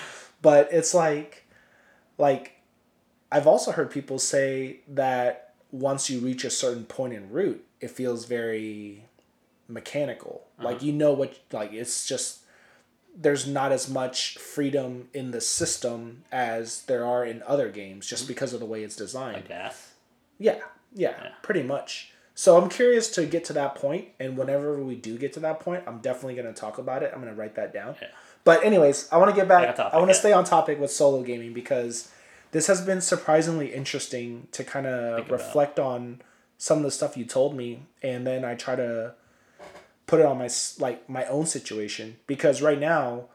but 0.43 0.73
it's 0.73 0.95
like, 0.95 1.47
like, 2.17 2.61
I've 3.31 3.47
also 3.47 3.71
heard 3.73 3.91
people 3.91 4.19
say 4.19 4.81
that 4.89 5.53
once 5.71 6.09
you 6.09 6.21
reach 6.21 6.45
a 6.45 6.51
certain 6.51 6.85
point 6.85 7.13
in 7.13 7.31
Root, 7.31 7.65
it 7.81 7.91
feels 7.91 8.25
very 8.25 9.05
mechanical. 9.69 10.47
Uh-huh. 10.59 10.71
Like 10.71 10.83
you 10.83 10.93
know 10.93 11.13
what 11.13 11.39
like 11.53 11.73
it's 11.73 12.07
just 12.07 12.41
there's 13.21 13.47
not 13.47 13.73
as 13.73 13.89
much 13.89 14.39
freedom 14.39 15.09
in 15.13 15.33
the 15.33 15.41
system 15.41 16.23
as 16.31 16.83
there 16.83 17.05
are 17.05 17.25
in 17.25 17.43
other 17.47 17.69
games 17.69 18.07
just 18.07 18.23
mm-hmm. 18.23 18.29
because 18.29 18.53
of 18.53 18.61
the 18.61 18.67
way 18.67 18.85
it's 18.85 18.95
designed. 18.97 19.35
Like 19.37 19.49
gas. 19.49 19.93
Yeah, 20.39 20.59
yeah, 20.95 21.15
Yeah. 21.23 21.31
pretty 21.43 21.65
much. 21.65 22.13
So 22.37 22.57
I'm 22.57 22.69
curious 22.69 23.11
to 23.17 23.27
get 23.27 23.45
to 23.47 23.53
that 23.55 23.75
point, 23.75 24.11
and 24.21 24.39
whenever 24.39 24.81
we 24.81 24.95
do 24.95 25.19
get 25.19 25.33
to 25.33 25.41
that 25.41 25.59
point, 25.59 25.83
I'm 25.89 25.99
definitely 25.99 26.37
going 26.37 26.47
to 26.47 26.53
talk 26.59 26.79
about 26.79 27.03
it. 27.03 27.11
I'm 27.13 27.21
going 27.21 27.35
to 27.35 27.39
write 27.39 27.57
that 27.57 27.73
down. 27.73 27.97
Yeah. 28.01 28.09
But 28.45 28.63
anyways, 28.63 29.09
I 29.11 29.17
want 29.17 29.31
to 29.31 29.35
get 29.37 29.49
Back 29.49 29.75
topic, 29.75 29.93
I 29.93 29.99
want 29.99 30.11
to 30.11 30.15
yeah. 30.15 30.21
stay 30.21 30.33
on 30.33 30.45
topic 30.45 30.79
with 30.79 30.93
solo 30.93 31.25
gaming 31.25 31.53
because 31.53 32.13
this 32.53 32.69
has 32.69 32.81
been 32.81 33.01
surprisingly 33.01 33.75
interesting 33.75 34.47
to 34.53 34.63
kind 34.63 34.87
of 34.87 35.17
Think 35.17 35.29
about. 35.29 35.39
reflect 35.41 35.79
on 35.81 36.23
some 36.57 36.79
of 36.79 36.85
the 36.85 36.93
stuff 36.93 37.17
you 37.17 37.25
told 37.25 37.57
me, 37.57 37.83
and 38.05 38.25
then 38.25 38.45
I 38.45 38.55
try 38.55 38.77
to 38.77 39.15
put 40.09 40.19
it 40.19 40.27
on 40.27 40.39
my 40.39 40.49
like 40.81 41.09
my 41.09 41.25
own 41.27 41.47
situation 41.47 42.17
because 42.27 42.61
right 42.61 42.81
now, 42.81 43.27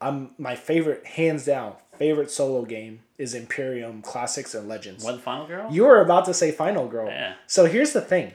I'm 0.00 0.30
my 0.38 0.54
favorite, 0.54 1.04
hands 1.04 1.44
down, 1.46 1.74
favorite 1.98 2.30
solo 2.30 2.64
game 2.64 3.00
is 3.18 3.34
Imperium 3.34 4.02
Classics 4.02 4.54
and 4.54 4.68
Legends. 4.68 5.02
What 5.02 5.20
final 5.20 5.46
girl? 5.46 5.68
You 5.72 5.84
were 5.84 6.00
about 6.00 6.26
to 6.26 6.34
say 6.34 6.52
Final 6.52 6.86
Girl. 6.86 7.08
Yeah. 7.08 7.34
So 7.48 7.66
here's 7.66 7.92
the 7.92 8.00
thing. 8.00 8.34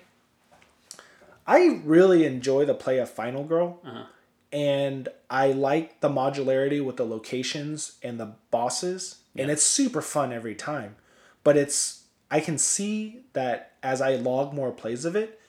I 1.48 1.80
really 1.84 2.26
enjoy 2.26 2.66
the 2.66 2.74
play 2.74 2.98
of 2.98 3.10
Final 3.10 3.44
Girl. 3.44 3.80
Uh-huh. 3.86 4.06
And 4.52 5.10
I 5.30 5.52
like 5.52 6.02
the 6.02 6.10
modularity 6.10 6.84
with 6.84 6.98
the 6.98 7.06
locations 7.06 7.98
and 8.02 8.20
the 8.20 8.34
bosses. 8.52 9.18
And 9.38 9.52
it's 9.52 9.64
super 9.64 10.02
fun 10.02 10.32
every 10.32 10.56
time. 10.56 10.96
But 11.44 11.58
it's 11.58 12.04
I 12.32 12.40
can 12.40 12.58
see 12.58 13.22
that 13.34 13.74
as 13.84 14.02
I 14.02 14.16
log 14.16 14.54
more 14.54 14.72
plays 14.72 15.06
of 15.06 15.16
it, 15.16 15.40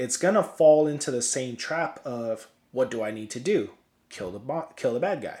it's 0.00 0.16
gonna 0.16 0.42
fall 0.42 0.86
into 0.86 1.10
the 1.10 1.20
same 1.20 1.56
trap 1.56 2.00
of 2.06 2.48
what 2.72 2.90
do 2.90 3.02
I 3.02 3.10
need 3.10 3.28
to 3.30 3.40
do? 3.40 3.70
Kill 4.08 4.30
the 4.30 4.38
bo- 4.38 4.72
kill 4.74 4.94
the 4.94 5.00
bad 5.00 5.20
guy. 5.20 5.40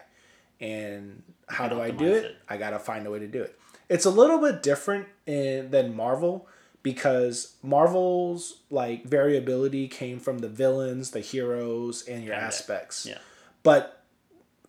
And 0.60 1.22
how 1.48 1.66
do 1.66 1.80
I 1.80 1.90
do 1.90 2.04
it? 2.04 2.24
it. 2.24 2.36
I 2.46 2.58
gotta 2.58 2.78
find 2.78 3.06
a 3.06 3.10
way 3.10 3.18
to 3.20 3.26
do 3.26 3.42
it. 3.42 3.58
It's 3.88 4.04
a 4.04 4.10
little 4.10 4.38
bit 4.38 4.62
different 4.62 5.08
in, 5.26 5.70
than 5.70 5.96
Marvel 5.96 6.46
because 6.82 7.54
Marvel's 7.62 8.58
like 8.70 9.04
variability 9.04 9.88
came 9.88 10.20
from 10.20 10.40
the 10.40 10.48
villains, 10.48 11.12
the 11.12 11.20
heroes, 11.20 12.06
and 12.06 12.22
your 12.22 12.34
Kinda, 12.34 12.46
aspects. 12.46 13.06
Yeah. 13.06 13.18
But 13.62 14.02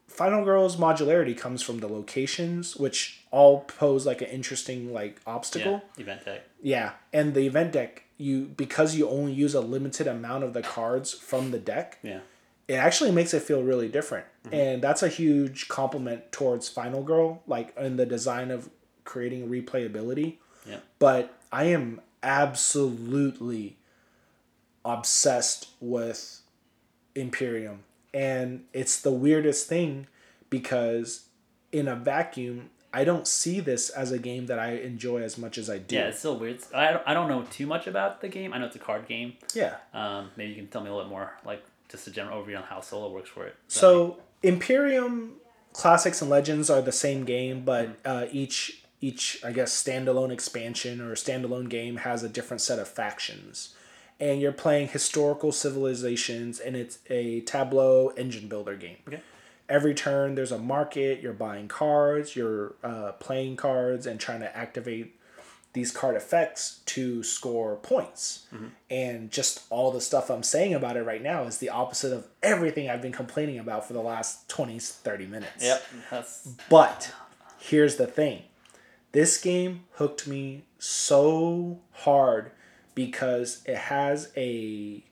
Final 0.08 0.46
Girl's 0.46 0.78
modularity 0.78 1.38
comes 1.38 1.62
from 1.62 1.80
the 1.80 1.88
locations, 1.88 2.78
which 2.78 3.26
all 3.30 3.62
pose 3.62 4.06
like 4.06 4.22
an 4.22 4.30
interesting 4.30 4.94
like 4.94 5.20
obstacle. 5.28 5.84
Yeah. 5.98 6.02
Event 6.02 6.26
deck. 6.26 6.42
Yeah, 6.62 6.92
and 7.12 7.34
the 7.34 7.46
event 7.46 7.74
deck, 7.74 8.04
you 8.22 8.45
because 8.55 8.95
you 8.95 9.09
only 9.09 9.34
use 9.34 9.53
a 9.53 9.61
limited 9.61 10.07
amount 10.07 10.43
of 10.43 10.53
the 10.53 10.61
cards 10.61 11.13
from 11.13 11.51
the 11.51 11.59
deck, 11.59 11.97
Yeah. 12.03 12.19
it 12.67 12.76
actually 12.76 13.11
makes 13.11 13.34
it 13.34 13.41
feel 13.41 13.63
really 13.63 13.88
different, 13.89 14.26
mm-hmm. 14.45 14.53
and 14.55 14.82
that's 14.82 15.03
a 15.03 15.07
huge 15.07 15.67
compliment 15.67 16.32
towards 16.32 16.69
Final 16.69 17.03
Girl, 17.03 17.41
like 17.47 17.76
in 17.78 17.97
the 17.97 18.05
design 18.05 18.51
of 18.51 18.69
creating 19.03 19.49
replayability. 19.49 20.38
Yeah. 20.65 20.78
But 20.99 21.34
I 21.51 21.65
am 21.65 22.01
absolutely 22.24 23.78
obsessed 24.86 25.69
with 25.80 26.41
Imperium, 27.15 27.84
and 28.13 28.65
it's 28.74 28.99
the 29.01 29.11
weirdest 29.11 29.67
thing 29.67 30.07
because 30.49 31.26
in 31.72 31.88
a 31.88 31.95
vacuum. 31.95 32.69
I 32.94 33.04
don't 33.04 33.28
see 33.28 33.60
this 33.62 33.89
as 33.89 34.12
a 34.12 34.20
game 34.20 34.48
that 34.48 34.60
I 34.60 34.74
enjoy 34.74 35.22
as 35.22 35.38
much 35.38 35.58
as 35.58 35.70
I 35.70 35.78
do. 35.78 35.96
Yeah, 35.96 36.08
it's 36.08 36.20
still 36.20 36.38
weird. 36.38 36.60
I 36.74 36.92
don't, 36.92 37.04
I 37.08 37.14
don't 37.14 37.30
know 37.30 37.44
too 37.50 37.66
much 37.66 37.88
about 37.88 38.22
the 38.22 38.28
game. 38.28 38.54
I 38.54 38.58
know 38.58 38.66
it's 38.66 38.76
a 38.76 38.80
card 38.80 39.08
game. 39.08 39.34
yeah. 39.54 39.76
Um, 39.94 40.32
maybe 40.36 40.50
you 40.52 40.56
can 40.58 40.68
tell 40.68 40.82
me 40.82 40.89
a 40.89 40.92
little 40.94 41.06
bit 41.08 41.12
more, 41.12 41.32
like 41.46 41.64
just 41.89 42.08
a 42.08 42.12
general 42.12 42.44
overview 42.44 42.58
on 42.58 42.64
how 42.64 42.82
solo 42.82 43.10
works 43.12 43.30
for 43.30 43.46
it. 43.46 43.56
So 43.68 44.18
Imperium 44.44 45.34
Classics 45.74 46.22
and 46.22 46.30
Legends 46.30 46.70
are 46.70 46.82
the 46.82 46.92
same 46.92 47.24
game, 47.24 47.64
but 47.64 47.98
uh, 48.04 48.26
each 48.32 48.84
each 49.00 49.44
I 49.44 49.52
guess 49.52 49.72
standalone 49.82 50.32
expansion 50.32 51.02
or 51.02 51.16
standalone 51.16 51.70
game 51.70 51.98
has 51.98 52.24
a 52.24 52.30
different 52.30 52.62
set 52.62 52.78
of 52.78 52.88
factions, 52.88 53.74
and 54.20 54.42
you're 54.42 54.52
playing 54.52 54.89
historical 54.89 55.52
civilizations, 55.52 56.60
and 56.60 56.76
it's 56.76 57.00
a 57.10 57.42
tableau 57.42 58.10
engine 58.10 58.48
builder 58.48 58.76
game. 58.76 58.98
Okay. 59.08 59.22
Every 59.72 59.93
turn 59.93 60.36
there's 60.36 60.51
a 60.51 60.57
market. 60.57 61.22
You're 61.22 61.34
buying 61.34 61.67
cards. 61.67 62.36
You're 62.36 62.76
uh, 62.84 63.13
playing 63.13 63.55
cards 63.55 64.05
and 64.05 64.19
trying 64.19 64.41
to 64.41 64.55
activate 64.55 65.15
these 65.74 65.91
card 65.91 66.15
effects 66.17 66.82
to 66.86 67.24
score 67.24 67.78
points. 67.78 68.45
And 68.89 69.32
just 69.32 69.63
all 69.69 69.91
the 69.91 70.01
stuff 70.01 70.30
I'm 70.30 70.43
saying 70.43 70.74
about 70.74 70.97
it 70.97 71.03
right 71.03 71.22
now 71.24 71.43
is 71.43 71.59
the 71.59 71.69
opposite 71.69 72.11
of 72.11 72.28
everything 72.43 72.89
I've 72.89 73.01
been 73.01 73.13
complaining 73.13 73.57
about 73.57 73.88
for 73.88 73.93
the 73.93 74.01
last 74.01 74.49
20, 74.49 74.80
30 74.80 75.26
minutes. 75.28 75.63
Yep, 75.63 75.84
that's 76.11 76.47
But 76.69 77.13
here's 77.57 77.95
the 77.95 78.07
thing 78.07 78.43
this 79.13 79.39
game 79.39 79.86
hooked 79.93 80.28
me 80.28 80.63
so 80.80 81.80
hard 81.93 82.51
because 82.95 83.61
it 83.65 83.78
has 83.78 84.32
a. 84.36 85.03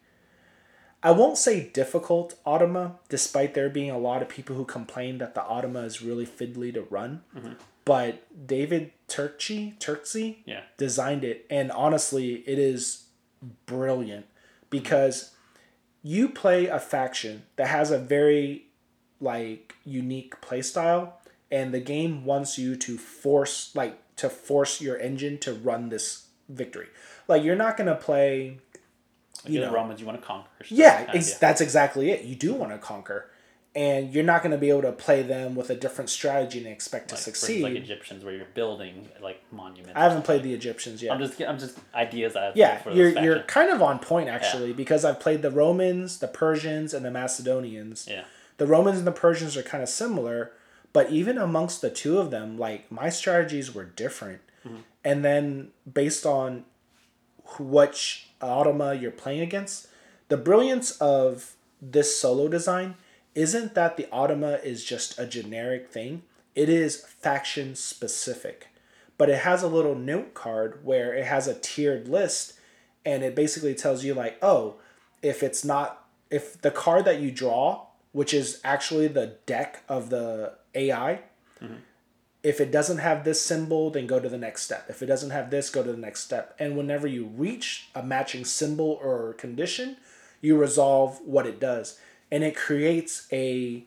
I 1.02 1.12
won't 1.12 1.38
say 1.38 1.70
difficult 1.70 2.36
Automa, 2.45 2.95
despite 3.08 3.54
there 3.54 3.70
being 3.70 3.89
a 3.89 3.97
lot 3.97 4.22
of 4.22 4.28
people 4.30 4.56
who 4.56 4.66
complain 4.66 5.18
that 5.20 5.34
the 5.34 5.41
Automa 5.41 5.86
is 5.86 6.02
really 6.02 6.26
fiddly 6.26 6.74
to 6.74 6.82
run. 6.82 7.22
Mm-hmm. 7.36 7.54
But 7.86 8.47
David 8.47 8.91
Turkey, 9.08 9.76
Turczi 9.80 10.38
Yeah. 10.45 10.62
designed 10.78 11.24
it, 11.24 11.45
and 11.50 11.72
honestly, 11.72 12.43
it 12.45 12.60
is 12.60 13.06
brilliant 13.66 14.26
because 14.70 15.32
you 16.04 16.30
play 16.30 16.68
a 16.68 16.80
faction 16.80 17.43
that 17.56 17.68
has 17.68 17.91
a 17.91 17.97
very 17.97 18.66
like 19.22 19.76
unique 19.86 20.39
playstyle, 20.41 21.14
and 21.52 21.74
the 21.74 21.80
game 21.80 22.26
wants 22.26 22.58
you 22.58 22.76
to 22.76 22.97
force 22.97 23.74
like 23.74 23.97
to 24.18 24.30
force 24.30 24.82
your 24.82 24.97
engine 24.97 25.38
to 25.39 25.54
run 25.54 25.89
this 25.89 26.28
victory 26.50 26.88
like 27.28 27.43
you're 27.43 27.56
not 27.56 27.78
going 27.78 27.88
to 27.88 27.95
play 27.95 28.58
Like 29.46 29.54
You 29.54 29.62
know. 29.62 29.72
Romans 29.72 30.00
you 30.00 30.06
want 30.06 30.20
to 30.20 30.26
conquer. 30.26 30.50
so 30.66 30.76
yeah 30.76 30.98
kind 30.98 31.10
of, 31.10 31.16
ex- 31.16 31.36
that's 31.36 31.62
exactly 31.62 32.12
it 32.12 32.24
you 32.26 32.36
do 32.36 32.54
want 32.54 32.72
to 32.72 32.78
conquer 32.78 33.30
and 33.76 34.12
you're 34.14 34.24
not 34.24 34.42
going 34.42 34.52
to 34.52 34.58
be 34.58 34.70
able 34.72 34.82
to 34.82 34.92
play 34.92 35.22
them 35.22 35.56
with 35.56 35.70
a 35.70 35.76
different 35.76 36.10
strategy 36.10 36.58
and 36.58 36.68
expect 36.68 37.10
to 37.10 37.14
Like, 37.16 37.24
versus, 37.24 37.40
succeed 37.40 37.64
like 37.64 37.74
Egyptians 37.76 38.24
where 38.26 38.34
you're 38.36 38.48
building 38.56 39.08
like 39.22 39.42
monuments. 39.52 39.94
i 39.96 40.02
haven't 40.04 40.24
played 40.26 40.42
the 40.44 40.54
egyptians 40.54 41.02
yet 41.04 41.12
I'm 41.14 41.20
just 41.20 41.40
I'm 41.42 41.60
just 41.60 41.78
ideas 41.94 42.36
I 42.36 42.46
have 42.46 42.58
yeah 42.58 42.80
for 42.80 42.92
you're, 42.92 43.18
you're 43.20 43.40
kind 43.44 43.70
of 43.72 43.82
on 43.82 44.00
point 44.00 44.28
actually 44.28 44.74
because 44.74 45.06
i've 45.06 45.20
played 45.20 45.42
the 45.44 45.52
romans 45.52 46.18
the 46.20 46.28
persians 46.28 46.94
and 46.94 47.06
the 47.06 47.12
macedonians 47.12 48.08
Yeah. 48.10 48.24
the 48.58 48.66
Romans 48.68 48.98
and 48.98 49.08
the 49.08 49.12
Persians 49.14 49.56
are 49.56 49.64
kind 49.64 49.82
of 49.82 49.88
similar, 49.90 50.52
but 50.92 51.10
even 51.12 51.38
amongst 51.38 51.80
the 51.82 51.90
two 51.90 52.18
of 52.18 52.30
them, 52.30 52.58
like 52.58 52.92
my 52.92 53.10
strategies 53.10 53.74
were 53.74 53.86
different. 53.86 54.42
Mm-hmm. 54.68 54.78
And 55.06 55.24
then 55.24 55.70
based 56.02 56.26
on 56.26 56.66
wh- 57.46 57.62
which 57.62 58.29
automa 58.42 59.00
you're 59.00 59.12
playing 59.12 59.42
against, 59.42 59.88
the 60.28 60.38
brilliance 60.38 60.92
of 60.98 61.56
this 61.82 62.18
solo 62.18 62.48
design 62.48 62.96
isn't 63.36 63.74
that 63.76 63.98
the 63.98 64.08
automa 64.12 64.64
is 64.64 64.84
just 64.84 65.18
a 65.20 65.26
generic 65.26 65.90
thing. 65.90 66.24
It 66.56 66.70
is 66.70 67.06
faction 67.06 67.76
specific. 67.76 68.68
But 69.18 69.30
it 69.30 69.40
has 69.40 69.64
a 69.64 69.68
little 69.68 69.96
note 69.96 70.34
card 70.34 70.80
where 70.84 71.14
it 71.14 71.26
has 71.26 71.48
a 71.48 71.54
tiered 71.54 72.08
list 72.08 72.54
and 73.06 73.24
it 73.24 73.36
basically 73.36 73.76
tells 73.76 74.04
you 74.04 74.14
like, 74.14 74.38
oh, 74.42 74.76
if 75.22 75.44
it's 75.44 75.66
not 75.66 76.08
if 76.30 76.62
the 76.62 76.72
card 76.72 77.06
that 77.06 77.20
you 77.20 77.32
draw, 77.32 77.88
which 78.12 78.34
is 78.34 78.62
actually 78.64 79.08
the 79.08 79.38
deck 79.46 79.84
of 79.90 80.10
the 80.10 80.54
AI, 80.76 81.22
mm-hmm. 81.62 81.76
If 82.42 82.62
it 82.62 82.72
doesn't 82.72 83.00
have 83.00 83.24
this 83.24 83.42
symbol, 83.42 83.90
then 83.90 84.08
go 84.08 84.20
to 84.20 84.30
the 84.30 84.38
next 84.38 84.64
step. 84.64 84.86
If 84.90 85.02
it 85.02 85.08
doesn't 85.08 85.32
have 85.32 85.50
this, 85.50 85.70
go 85.70 85.84
to 85.84 85.92
the 85.92 85.98
next 85.98 86.22
step. 86.22 86.56
And 86.58 86.78
whenever 86.78 87.08
you 87.08 87.26
reach 87.26 87.90
a 87.94 88.02
matching 88.02 88.46
symbol 88.46 89.00
or 89.02 89.34
condition, 89.34 89.98
you 90.42 90.58
resolve 90.58 91.20
what 91.26 91.46
it 91.46 91.60
does. 91.60 92.00
And 92.32 92.44
it 92.44 92.56
creates 92.56 93.28
a 93.32 93.86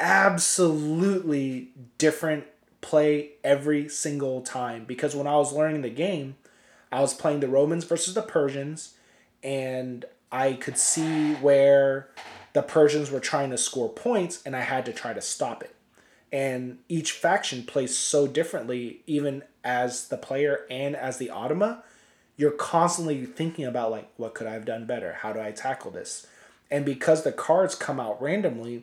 absolutely 0.00 1.70
different 1.98 2.44
play 2.80 3.30
every 3.42 3.88
single 3.88 4.42
time 4.42 4.84
because 4.84 5.14
when 5.14 5.26
I 5.26 5.36
was 5.36 5.52
learning 5.52 5.82
the 5.82 5.90
game, 5.90 6.36
I 6.90 7.00
was 7.00 7.14
playing 7.14 7.40
the 7.40 7.48
Romans 7.48 7.84
versus 7.84 8.14
the 8.14 8.22
Persians 8.22 8.94
and 9.42 10.04
I 10.32 10.54
could 10.54 10.76
see 10.76 11.34
where 11.34 12.08
the 12.54 12.62
Persians 12.62 13.10
were 13.10 13.20
trying 13.20 13.50
to 13.50 13.58
score 13.58 13.88
points 13.88 14.42
and 14.44 14.56
I 14.56 14.60
had 14.60 14.84
to 14.86 14.92
try 14.92 15.12
to 15.12 15.20
stop 15.20 15.62
it. 15.62 15.74
And 16.34 16.78
each 16.88 17.12
faction 17.12 17.62
plays 17.62 17.96
so 17.96 18.26
differently, 18.26 19.02
even 19.06 19.44
as 19.62 20.08
the 20.08 20.16
player 20.16 20.66
and 20.68 20.96
as 20.96 21.18
the 21.18 21.28
automa. 21.28 21.82
You're 22.36 22.50
constantly 22.50 23.24
thinking 23.24 23.66
about, 23.66 23.92
like, 23.92 24.10
what 24.16 24.34
could 24.34 24.48
I 24.48 24.54
have 24.54 24.64
done 24.64 24.84
better? 24.84 25.12
How 25.12 25.32
do 25.32 25.38
I 25.38 25.52
tackle 25.52 25.92
this? 25.92 26.26
And 26.72 26.84
because 26.84 27.22
the 27.22 27.30
cards 27.30 27.76
come 27.76 28.00
out 28.00 28.20
randomly 28.20 28.82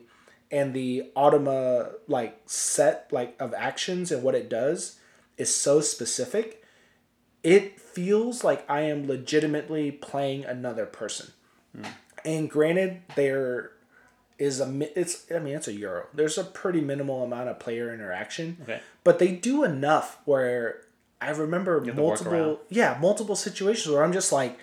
and 0.50 0.72
the 0.72 1.10
automa, 1.14 1.92
like, 2.08 2.40
set 2.46 3.08
like 3.12 3.36
of 3.38 3.52
actions 3.52 4.10
and 4.10 4.22
what 4.22 4.34
it 4.34 4.48
does 4.48 4.98
is 5.36 5.54
so 5.54 5.82
specific, 5.82 6.64
it 7.42 7.78
feels 7.78 8.42
like 8.42 8.64
I 8.66 8.80
am 8.82 9.06
legitimately 9.06 9.90
playing 9.90 10.46
another 10.46 10.86
person. 10.86 11.32
Hmm. 11.76 11.84
And 12.24 12.48
granted, 12.48 13.02
there 13.14 13.72
is 14.42 14.60
a 14.60 14.68
it's 15.00 15.14
I 15.34 15.38
mean 15.38 15.54
it's 15.54 15.68
a 15.68 15.72
euro. 15.72 16.06
There's 16.14 16.38
a 16.38 16.44
pretty 16.44 16.80
minimal 16.80 17.22
amount 17.22 17.48
of 17.48 17.58
player 17.60 17.92
interaction, 17.94 18.56
Okay. 18.62 18.80
but 19.04 19.18
they 19.18 19.32
do 19.50 19.64
enough 19.64 20.18
where 20.24 20.82
I 21.20 21.30
remember 21.30 21.74
have 21.84 21.84
to 21.94 22.02
work 22.02 22.24
multiple 22.24 22.60
yeah 22.68 22.98
multiple 23.00 23.36
situations 23.36 23.92
where 23.92 24.02
I'm 24.04 24.12
just 24.12 24.32
like. 24.32 24.58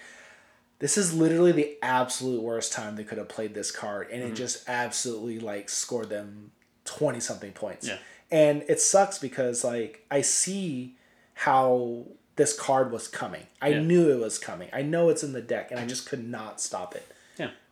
This 0.79 0.97
is 0.97 1.13
literally 1.13 1.51
the 1.51 1.77
absolute 1.81 2.41
worst 2.41 2.71
time 2.71 2.95
they 2.95 3.03
could 3.03 3.17
have 3.17 3.27
played 3.27 3.53
this 3.53 3.69
card, 3.69 4.07
and 4.11 4.21
Mm-hmm. 4.23 4.31
it 4.31 4.35
just 4.37 4.57
absolutely 4.69 5.37
like 5.37 5.67
scored 5.67 6.07
them 6.09 6.51
twenty 6.85 7.19
something 7.19 7.51
points. 7.51 7.85
Yeah. 7.85 7.97
And 8.31 8.63
it 8.69 8.79
sucks 8.79 9.17
because 9.19 9.65
like 9.65 10.05
I 10.09 10.21
see 10.21 10.95
how 11.33 12.05
this 12.37 12.57
card 12.57 12.93
was 12.93 13.09
coming. 13.09 13.47
I 13.61 13.69
Yeah. 13.69 13.81
knew 13.81 14.09
it 14.09 14.19
was 14.19 14.37
coming. 14.39 14.69
I 14.71 14.81
know 14.81 15.09
it's 15.09 15.21
in 15.21 15.33
the 15.33 15.41
deck, 15.41 15.69
and 15.71 15.79
I 15.81 15.85
just 15.85 16.07
could 16.07 16.25
not 16.25 16.61
stop 16.61 16.95
it. 16.95 17.05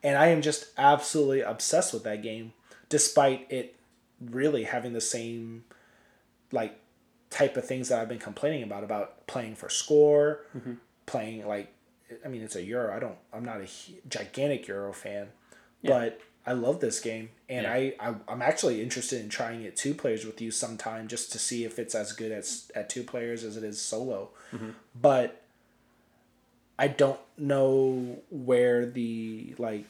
Yeah. 0.07 0.11
And 0.11 0.17
I 0.17 0.27
am 0.27 0.41
just 0.41 0.67
absolutely 0.77 1.41
obsessed 1.41 1.93
with 1.93 2.03
that 2.03 2.21
game, 2.23 2.53
despite 2.89 3.45
it 3.49 3.75
really 4.19 4.63
having 4.63 4.93
the 4.93 5.01
same 5.01 5.63
like 6.51 6.79
type 7.29 7.57
of 7.57 7.65
things 7.65 7.89
that 7.89 7.99
I've 7.99 8.07
been 8.09 8.19
complaining 8.19 8.63
about 8.63 8.83
about 8.83 9.27
playing 9.27 9.55
for 9.55 9.69
score, 9.69 10.41
Mm-hmm. 10.57 10.73
playing 11.05 11.47
like 11.47 11.73
I 12.25 12.27
mean 12.29 12.41
it's 12.41 12.55
a 12.55 12.63
Euro. 12.63 12.95
I 12.95 12.99
don't 12.99 13.17
I'm 13.33 13.43
not 13.45 13.59
a 13.61 13.67
gigantic 14.07 14.67
Euro 14.67 14.93
fan, 14.93 15.27
but 15.83 16.19
I 16.45 16.53
love 16.53 16.79
this 16.79 17.01
game 17.01 17.29
and 17.49 17.63
Yeah. 17.65 17.73
I, 17.73 17.93
I 17.99 18.15
I'm 18.29 18.41
actually 18.41 18.81
interested 18.81 19.19
in 19.21 19.27
trying 19.29 19.63
it 19.63 19.75
two 19.75 19.93
players 19.93 20.25
with 20.25 20.39
you 20.41 20.49
sometime 20.51 21.09
just 21.09 21.31
to 21.33 21.39
see 21.39 21.65
if 21.65 21.77
it's 21.77 21.93
as 21.95 22.13
good 22.13 22.31
as 22.31 22.71
at 22.73 22.89
two 22.89 23.03
players 23.03 23.43
as 23.43 23.57
it 23.57 23.63
is 23.65 23.81
solo. 23.81 24.29
Mm-hmm. 24.53 24.69
But 24.95 25.41
I 26.79 26.87
don't 26.87 27.19
know 27.37 28.19
where 28.29 28.85
the 28.85 29.53
like 29.57 29.85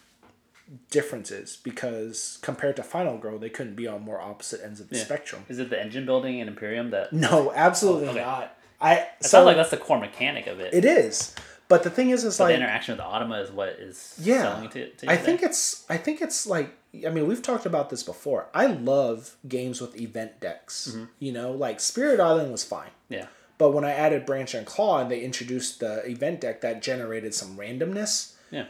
difference 0.89 1.32
is 1.32 1.57
because 1.63 2.39
compared 2.41 2.76
to 2.76 2.84
Final 2.84 3.18
Girl, 3.18 3.38
they 3.39 3.49
couldn't 3.49 3.76
be 3.76 3.88
on 3.88 4.01
more 4.03 4.20
opposite 4.22 4.61
ends 4.63 4.80
of 4.80 4.89
the 4.89 4.97
Yeah. 4.97 5.03
spectrum. 5.03 5.45
Is 5.49 5.59
it 5.59 5.70
the 5.70 5.82
engine 5.82 6.05
building 6.05 6.39
in 6.39 6.47
Imperium 6.47 6.89
that? 6.91 7.13
No, 7.13 7.51
absolutely 7.55 8.07
Oh, 8.07 8.11
okay. 8.11 8.20
not. 8.22 8.57
I 8.80 8.93
It 8.95 9.07
so 9.22 9.28
sounds 9.30 9.45
like 9.47 9.55
that's 9.57 9.72
the 9.72 9.78
core 9.78 9.99
mechanic 9.99 10.45
of 10.47 10.59
it. 10.59 10.74
it 10.74 10.86
is, 10.86 11.34
but 11.68 11.84
the 11.84 11.89
thing 11.89 12.09
is, 12.11 12.24
is 12.24 12.38
but 12.38 12.45
like 12.45 12.51
the 12.55 12.57
interaction 12.63 12.93
with 12.95 13.03
the 13.03 13.09
Automa 13.09 13.41
is 13.43 13.49
what 13.51 13.70
is 13.70 14.13
Yeah. 14.20 14.41
selling 14.53 14.70
to, 14.70 14.89
to 14.89 15.05
you 15.05 15.11
I 15.11 15.18
think 15.18 15.41
it's 15.41 15.84
I 15.89 15.97
think 15.97 16.22
it's 16.22 16.45
like 16.45 16.72
I 17.05 17.09
mean 17.09 17.28
we've 17.28 17.41
talked 17.41 17.65
about 17.65 17.89
this 17.89 18.03
before. 18.03 18.47
I 18.53 18.65
love 18.68 19.36
games 19.47 19.82
with 19.82 19.99
event 19.99 20.39
decks. 20.39 20.89
Mm-hmm. 20.91 21.05
You 21.20 21.32
know, 21.32 21.51
like 21.51 21.80
Spirit 21.80 22.20
Island 22.20 22.51
was 22.51 22.63
fine. 22.63 22.91
Yeah. 23.09 23.26
But 23.57 23.72
when 23.72 23.84
I 23.84 23.91
added 23.91 24.26
Branch 24.28 24.53
and 24.53 24.68
Claw 24.68 24.99
and 25.01 25.09
they 25.09 25.22
introduced 25.22 25.80
the 25.80 26.07
event 26.07 26.41
deck 26.41 26.61
that 26.61 26.82
generated 26.84 27.34
some 27.34 27.57
randomness, 27.57 28.34
Yeah. 28.51 28.65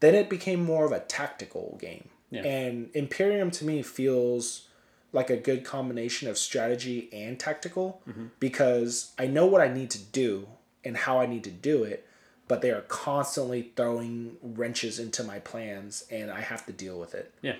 Then 0.00 0.14
it 0.14 0.28
became 0.28 0.62
more 0.64 0.84
of 0.84 0.92
a 0.92 1.00
tactical 1.00 1.78
game. 1.80 2.08
Yeah. 2.30 2.42
And 2.42 2.90
Imperium 2.94 3.50
to 3.52 3.64
me 3.64 3.82
feels 3.82 4.66
like 5.12 5.30
a 5.30 5.36
good 5.36 5.64
combination 5.64 6.28
of 6.28 6.38
strategy 6.38 7.08
and 7.12 7.38
tactical 7.38 8.00
Mm-hmm. 8.08 8.26
because 8.38 9.12
I 9.18 9.26
know 9.26 9.46
what 9.46 9.60
I 9.60 9.68
need 9.68 9.90
to 9.90 9.98
do 9.98 10.46
and 10.84 10.96
how 10.96 11.18
I 11.20 11.26
need 11.26 11.44
to 11.44 11.50
do 11.50 11.82
it, 11.84 12.06
but 12.48 12.62
they 12.62 12.70
are 12.70 12.82
constantly 12.82 13.72
throwing 13.76 14.36
wrenches 14.42 14.98
into 14.98 15.22
my 15.24 15.38
plans 15.40 16.04
and 16.10 16.30
I 16.30 16.40
have 16.40 16.64
to 16.66 16.72
deal 16.72 16.98
with 16.98 17.14
it. 17.14 17.34
Yeah. 17.42 17.56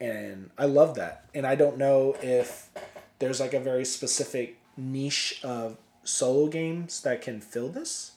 And 0.00 0.50
I 0.58 0.66
love 0.66 0.96
that. 0.96 1.26
And 1.34 1.46
I 1.46 1.54
don't 1.54 1.78
know 1.78 2.16
if 2.20 2.68
there's 3.18 3.40
like 3.40 3.54
a 3.54 3.60
very 3.60 3.84
specific 3.84 4.58
niche 4.76 5.40
of 5.42 5.78
solo 6.02 6.48
games 6.48 7.00
that 7.02 7.22
can 7.22 7.40
fill 7.40 7.68
this. 7.70 8.12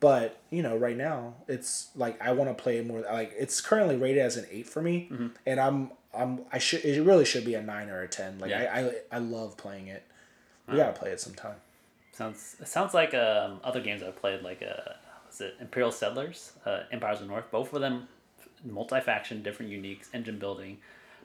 But 0.00 0.38
you 0.50 0.62
know, 0.62 0.76
right 0.76 0.96
now 0.96 1.34
it's 1.48 1.88
like 1.96 2.20
I 2.22 2.32
want 2.32 2.50
to 2.56 2.60
play 2.62 2.80
more. 2.82 3.00
Like 3.00 3.32
it's 3.36 3.60
currently 3.60 3.96
rated 3.96 4.22
as 4.22 4.36
an 4.36 4.46
eight 4.50 4.68
for 4.68 4.80
me, 4.80 5.08
Mm-hmm. 5.10 5.26
and 5.46 5.58
I'm 5.60 5.90
I'm 6.14 6.40
I 6.52 6.58
should 6.58 6.84
it 6.84 7.02
really 7.02 7.24
should 7.24 7.44
be 7.44 7.54
a 7.54 7.62
nine 7.62 7.88
or 7.90 8.02
a 8.02 8.08
ten. 8.08 8.38
Like 8.38 8.50
Yeah. 8.50 8.70
I, 8.72 8.80
I 8.80 8.92
I 9.16 9.18
love 9.18 9.56
playing 9.56 9.88
it. 9.88 10.04
We 10.68 10.76
gotta 10.76 10.92
play 10.92 11.10
it 11.10 11.20
sometime. 11.20 11.56
Sounds 12.12 12.56
it 12.60 12.68
sounds 12.68 12.94
like 12.94 13.14
um, 13.14 13.60
other 13.64 13.80
games 13.80 14.02
I've 14.02 14.16
played, 14.16 14.42
like 14.42 14.62
uh, 14.62 14.92
was 15.26 15.40
it 15.40 15.54
Imperial 15.60 15.90
Settlers, 15.92 16.52
uh, 16.66 16.80
Empires 16.92 17.20
of 17.20 17.26
the 17.26 17.32
North. 17.32 17.50
Both 17.50 17.72
of 17.72 17.80
them 17.80 18.06
multi 18.64 19.00
faction, 19.00 19.42
different 19.42 19.70
uniques, 19.72 20.06
engine 20.12 20.38
building, 20.38 20.78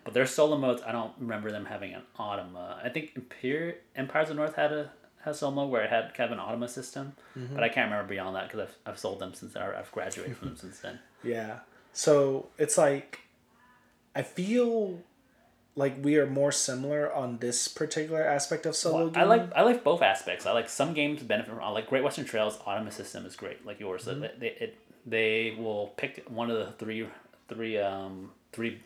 but 0.03 0.13
their 0.13 0.25
solo 0.25 0.57
modes. 0.57 0.81
I 0.85 0.91
don't 0.91 1.11
remember 1.19 1.51
them 1.51 1.65
having 1.65 1.93
an 1.93 2.01
automa. 2.17 2.83
I 2.83 2.89
think 2.89 3.15
Imper- 3.19 3.75
Empires 3.95 4.29
of 4.29 4.35
the 4.35 4.41
North 4.41 4.55
had 4.55 4.71
a 4.71 4.91
has 5.23 5.39
solo 5.39 5.65
where 5.65 5.83
it 5.83 5.89
had 5.89 6.13
kind 6.13 6.31
of 6.31 6.37
an 6.37 6.43
automa 6.43 6.69
system, 6.69 7.13
Mm-hmm. 7.37 7.55
but 7.55 7.63
I 7.63 7.69
can't 7.69 7.89
remember 7.91 8.09
beyond 8.09 8.35
that 8.35 8.47
because 8.49 8.59
I've, 8.61 8.75
I've 8.93 8.99
sold 8.99 9.19
them 9.19 9.33
since 9.33 9.55
or 9.55 9.75
I've 9.75 9.91
graduated 9.91 10.37
from 10.37 10.49
them 10.49 10.57
since 10.57 10.79
then. 10.79 10.99
Yeah. 11.23 11.59
So 11.93 12.47
it's 12.57 12.77
like 12.77 13.21
I 14.15 14.21
feel 14.23 14.99
like 15.75 15.95
we 16.03 16.17
are 16.17 16.27
more 16.27 16.51
similar 16.51 17.11
on 17.13 17.37
this 17.39 17.67
particular 17.67 18.23
aspect 18.23 18.65
of 18.65 18.75
solo 18.75 19.11
I 19.15 19.23
like 19.23 19.51
I 19.55 19.61
like 19.61 19.83
both 19.83 20.01
aspects. 20.01 20.45
I 20.45 20.51
like 20.51 20.69
some 20.69 20.93
games 20.93 21.23
benefit 21.23 21.55
from 21.55 21.73
like 21.73 21.87
Great 21.89 22.03
Western 22.03 22.25
Trails 22.25 22.57
automa 22.57 22.91
system 22.91 23.25
is 23.25 23.35
great, 23.35 23.65
like 23.65 23.79
yours. 23.79 24.05
Mm-hmm. 24.05 24.21
They, 24.21 24.31
they 24.39 24.47
it 24.65 24.77
they 25.05 25.55
will 25.57 25.87
pick 25.97 26.23
one 26.27 26.51
of 26.51 26.57
the 26.57 26.71
three 26.73 27.07
three 27.47 27.77
um 27.77 28.31
three 28.51 28.81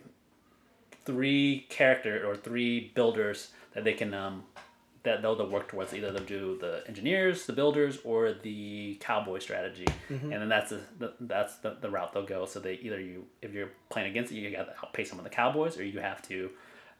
three 1.05 1.65
character 1.69 2.25
or 2.27 2.35
three 2.35 2.91
builders 2.93 3.51
that 3.73 3.83
they 3.83 3.93
can 3.93 4.13
um 4.13 4.43
that 5.07 5.21
they'll, 5.21 5.35
they'll 5.35 5.49
work 5.49 5.67
towards 5.69 5.93
either 5.93 6.11
they'll 6.11 6.23
do 6.39 6.57
the 6.61 6.83
engineers 6.87 7.45
the 7.45 7.53
builders 7.53 7.99
or 8.03 8.33
the 8.33 8.97
cowboy 8.99 9.39
strategy 9.39 9.85
Mm-hmm. 10.09 10.31
and 10.31 10.41
then 10.41 10.49
that's 10.49 10.69
the, 10.71 10.81
the 10.99 11.13
that's 11.21 11.55
the, 11.57 11.77
the 11.81 11.89
route 11.89 12.13
they'll 12.13 12.25
go 12.25 12.45
so 12.45 12.59
they 12.59 12.75
either 12.75 12.99
you 12.99 13.25
if 13.41 13.53
you're 13.53 13.71
playing 13.89 14.09
against 14.11 14.31
it 14.31 14.35
you 14.35 14.49
got 14.51 14.65
to 14.65 14.75
outpace 14.85 15.09
some 15.09 15.17
of 15.19 15.23
the 15.23 15.29
cowboys 15.41 15.77
or 15.77 15.83
you 15.83 15.99
have 15.99 16.21
to 16.23 16.49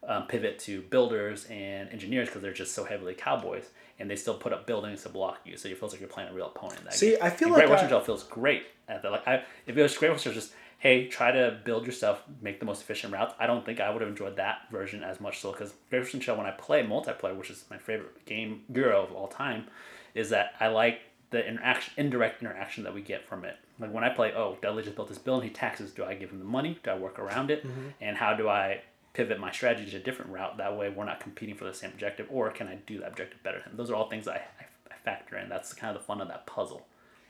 um, 0.06 0.26
pivot 0.26 0.58
to 0.60 0.82
builders 0.82 1.46
and 1.46 1.88
engineers 1.90 2.28
because 2.28 2.42
they're 2.42 2.52
just 2.52 2.74
so 2.74 2.84
heavily 2.84 3.14
cowboys 3.14 3.66
and 3.98 4.08
they 4.10 4.14
still 4.16 4.34
put 4.34 4.52
up 4.52 4.66
buildings 4.66 5.02
to 5.02 5.08
block 5.08 5.38
you 5.44 5.56
so 5.56 5.68
it 5.68 5.78
feels 5.78 5.92
like 5.92 6.00
you're 6.00 6.08
playing 6.16 6.28
a 6.30 6.34
real 6.34 6.46
opponent 6.54 6.84
that 6.84 6.94
See, 6.94 7.10
game. 7.12 7.18
I 7.22 7.30
feel 7.30 7.48
And 7.48 7.56
like 7.56 7.62
Great 7.62 7.70
Western 7.70 7.88
Trail 7.88 8.00
feels 8.02 8.22
great 8.24 8.64
at 8.88 9.02
that. 9.02 9.10
Like, 9.10 9.26
I, 9.26 9.42
if 9.66 9.76
it 9.76 9.82
was 9.82 9.96
Great 9.96 10.12
Western 10.12 10.34
just 10.34 10.52
hey, 10.78 11.08
try 11.08 11.32
to 11.32 11.58
build 11.64 11.86
yourself, 11.86 12.22
make 12.40 12.60
the 12.60 12.66
most 12.66 12.82
efficient 12.82 13.12
routes. 13.12 13.34
I 13.38 13.46
don't 13.46 13.66
think 13.66 13.80
I 13.80 13.90
would 13.90 14.00
have 14.00 14.10
enjoyed 14.10 14.36
that 14.36 14.70
version 14.70 15.02
as 15.02 15.20
much 15.20 15.40
so 15.40 15.50
because 15.50 15.74
Western 15.90 16.20
Trail, 16.20 16.36
when 16.36 16.46
I 16.46 16.52
play 16.52 16.84
multiplayer, 16.84 17.36
which 17.36 17.50
is 17.50 17.64
my 17.68 17.78
favorite 17.78 18.24
game 18.24 18.62
Euro 18.72 19.02
of 19.02 19.12
all 19.12 19.26
time, 19.26 19.66
is 20.14 20.30
that 20.30 20.54
I 20.60 20.68
like 20.68 21.00
the 21.30 21.46
interaction, 21.46 21.92
indirect 21.96 22.42
interaction 22.42 22.84
that 22.84 22.94
we 22.94 23.02
get 23.02 23.26
from 23.26 23.44
it. 23.44 23.56
Like 23.80 23.92
when 23.92 24.04
I 24.04 24.08
play, 24.08 24.32
oh, 24.34 24.56
Dudley 24.62 24.84
just 24.84 24.96
built 24.96 25.08
this 25.08 25.18
building, 25.18 25.48
he 25.48 25.54
taxes. 25.54 25.90
Do 25.90 26.04
I 26.04 26.14
give 26.14 26.30
him 26.30 26.38
the 26.38 26.44
money? 26.44 26.78
Do 26.82 26.90
I 26.90 26.96
work 26.96 27.18
around 27.18 27.50
it? 27.50 27.66
Mm-hmm. 27.66 27.88
And 28.00 28.16
how 28.16 28.34
do 28.34 28.48
I 28.48 28.82
pivot 29.14 29.40
my 29.40 29.50
strategy 29.50 29.90
to 29.90 29.96
a 29.96 30.00
different 30.00 30.30
route? 30.30 30.58
That 30.58 30.76
way, 30.76 30.88
we're 30.88 31.04
not 31.04 31.20
competing 31.20 31.56
for 31.56 31.64
the 31.64 31.74
same 31.74 31.90
objective, 31.90 32.26
or 32.30 32.50
can 32.50 32.68
I 32.68 32.76
do 32.86 33.00
that 33.00 33.08
objective 33.08 33.42
better? 33.42 33.62
And 33.66 33.78
those 33.78 33.90
are 33.90 33.94
all 33.94 34.08
things 34.08 34.28
I, 34.28 34.36
I, 34.36 34.66
I 34.90 34.94
factor 35.04 35.36
in. 35.36 35.48
That's 35.48 35.72
kind 35.74 35.94
of 35.94 36.00
the 36.00 36.06
fun 36.06 36.20
of 36.20 36.28
that 36.28 36.46
puzzle. 36.46 36.86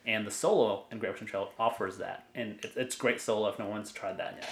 And 0.06 0.26
the 0.26 0.30
solo 0.30 0.84
in 0.90 1.00
Western 1.00 1.26
Trail 1.26 1.50
offers 1.58 1.98
that, 1.98 2.24
and 2.34 2.58
it's, 2.62 2.76
it's 2.76 2.96
great 2.96 3.20
solo 3.20 3.48
if 3.48 3.58
no 3.58 3.66
one's 3.66 3.92
tried 3.92 4.18
that 4.18 4.36
yet. 4.40 4.48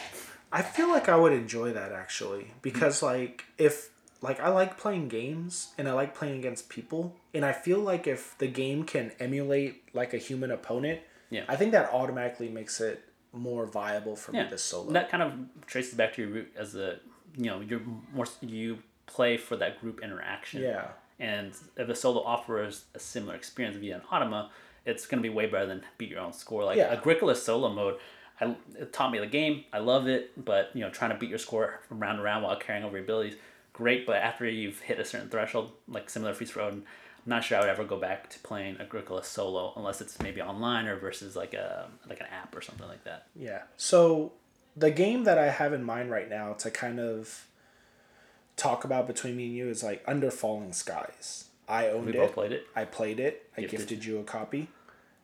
I 0.53 0.62
feel 0.62 0.88
like 0.88 1.09
I 1.09 1.16
would 1.16 1.32
enjoy 1.32 1.72
that 1.72 1.92
actually 1.92 2.53
because 2.62 3.03
like 3.03 3.44
if 3.59 3.90
like 4.22 4.38
I 4.40 4.49
like 4.49 4.78
playing 4.78 5.09
games 5.09 5.72
and 5.78 5.88
I 5.88 5.92
like 5.92 6.14
playing 6.14 6.38
against 6.38 6.68
people 6.68 7.16
and 7.34 7.44
I 7.44 7.53
feel 7.53 7.80
like 7.80 8.07
if 8.07 8.36
the 8.38 8.47
game 8.47 8.84
can 8.84 9.12
emulate 9.18 9.82
like 9.94 10.14
a 10.14 10.18
human 10.18 10.51
opponent, 10.51 11.01
Yeah. 11.30 11.44
I 11.49 11.57
think 11.57 11.72
that 11.72 11.92
automatically 11.92 12.49
makes 12.49 12.80
it 12.80 13.03
more 13.32 13.66
viable 13.66 14.14
for 14.16 14.32
Yeah, 14.34 14.44
me 14.44 14.51
to 14.51 14.59
solo. 14.59 14.92
that 14.92 15.11
kind 15.11 15.22
of 15.22 15.32
traces 15.66 15.94
back 15.94 16.14
to 16.14 16.22
your 16.22 16.30
root 16.30 16.53
as 16.57 16.74
a 16.76 16.99
you 17.36 17.47
know 17.47 17.61
you're 17.61 17.82
more 18.14 18.26
you 18.40 18.78
play 19.07 19.36
for 19.36 19.57
that 19.57 19.80
group 19.80 20.01
interaction. 20.03 20.62
yeah. 20.62 20.88
And 21.18 21.53
if 21.76 21.88
a 21.88 21.94
solo 21.94 22.22
offers 22.22 22.84
a 22.94 22.99
similar 22.99 23.34
experience 23.34 23.76
via 23.78 23.97
an 23.97 24.03
Automa, 24.11 24.51
it's 24.87 25.07
going 25.07 25.22
to 25.22 25.28
be 25.28 25.34
way 25.34 25.47
better 25.47 25.66
than 25.66 25.82
beat 25.99 26.09
your 26.11 26.20
own 26.20 26.32
score. 26.32 26.64
Like 26.64 26.78
Yeah. 26.78 26.93
Agricola 26.93 27.34
solo 27.34 27.68
mode, 27.68 27.99
I, 28.41 28.55
it 28.78 28.93
taught 28.93 29.11
me 29.11 29.18
the 29.18 29.26
game. 29.26 29.64
I 29.72 29.78
love 29.80 30.07
it, 30.09 30.43
but 30.43 30.70
you 30.74 30.80
know, 30.82 30.91
trying 30.91 31.11
to 31.11 31.16
beat 31.18 31.28
your 31.30 31.39
score 31.39 31.80
from 31.89 32.01
round 32.01 32.18
to 32.18 32.22
round 32.22 32.45
while 32.45 32.57
carrying 32.57 32.84
over 32.84 32.97
your 32.97 33.05
abilities, 33.05 33.34
great. 33.72 34.07
But 34.07 34.16
after 34.16 34.49
you've 34.49 34.80
hit 34.80 34.99
a 35.01 35.05
certain 35.05 35.28
threshold, 35.28 35.72
like 35.89 36.09
similar 36.09 36.32
Feast 36.34 36.55
Road, 36.57 36.72
I'm 36.74 36.84
not 37.24 37.43
sure 37.45 37.59
I 37.59 37.61
would 37.62 37.70
ever 37.70 37.84
go 37.84 37.99
back 37.99 38.30
to 38.30 38.39
playing 38.39 38.76
Agricola 38.80 39.24
solo 39.24 39.72
unless 39.76 40.01
it's 40.01 40.20
maybe 40.22 40.41
online 40.41 40.87
or 40.87 40.97
versus 40.97 41.34
like 41.34 41.55
a 41.55 41.89
like 42.09 42.20
an 42.20 42.26
app 42.26 42.55
or 42.55 42.61
something 42.61 42.87
like 42.87 43.05
that. 43.05 43.26
Yeah. 43.34 43.62
So 43.76 44.32
the 44.76 44.91
game 44.91 45.24
that 45.24 45.39
I 45.39 45.51
have 45.51 45.72
in 45.72 45.82
mind 45.82 46.11
right 46.11 46.28
now 46.28 46.53
to 46.55 46.70
kind 46.70 47.01
of 47.01 47.47
talk 48.57 48.84
about 48.84 49.07
between 49.07 49.37
me 49.37 49.47
and 49.47 49.55
you 49.55 49.68
is 49.68 49.82
like 49.82 50.03
Under 50.07 50.30
Falling 50.30 50.72
Skies. 50.72 51.45
I 51.68 51.89
owned 51.89 52.07
We 52.07 52.12
it. 52.12 52.16
both 52.18 52.32
played 52.34 52.53
it. 52.53 52.66
I 52.76 52.84
played 52.84 53.18
it. 53.18 53.51
I 53.57 53.62
Gifted. 53.62 53.78
gifted 53.80 54.05
you 54.05 54.18
a 54.20 54.22
copy. 54.24 54.68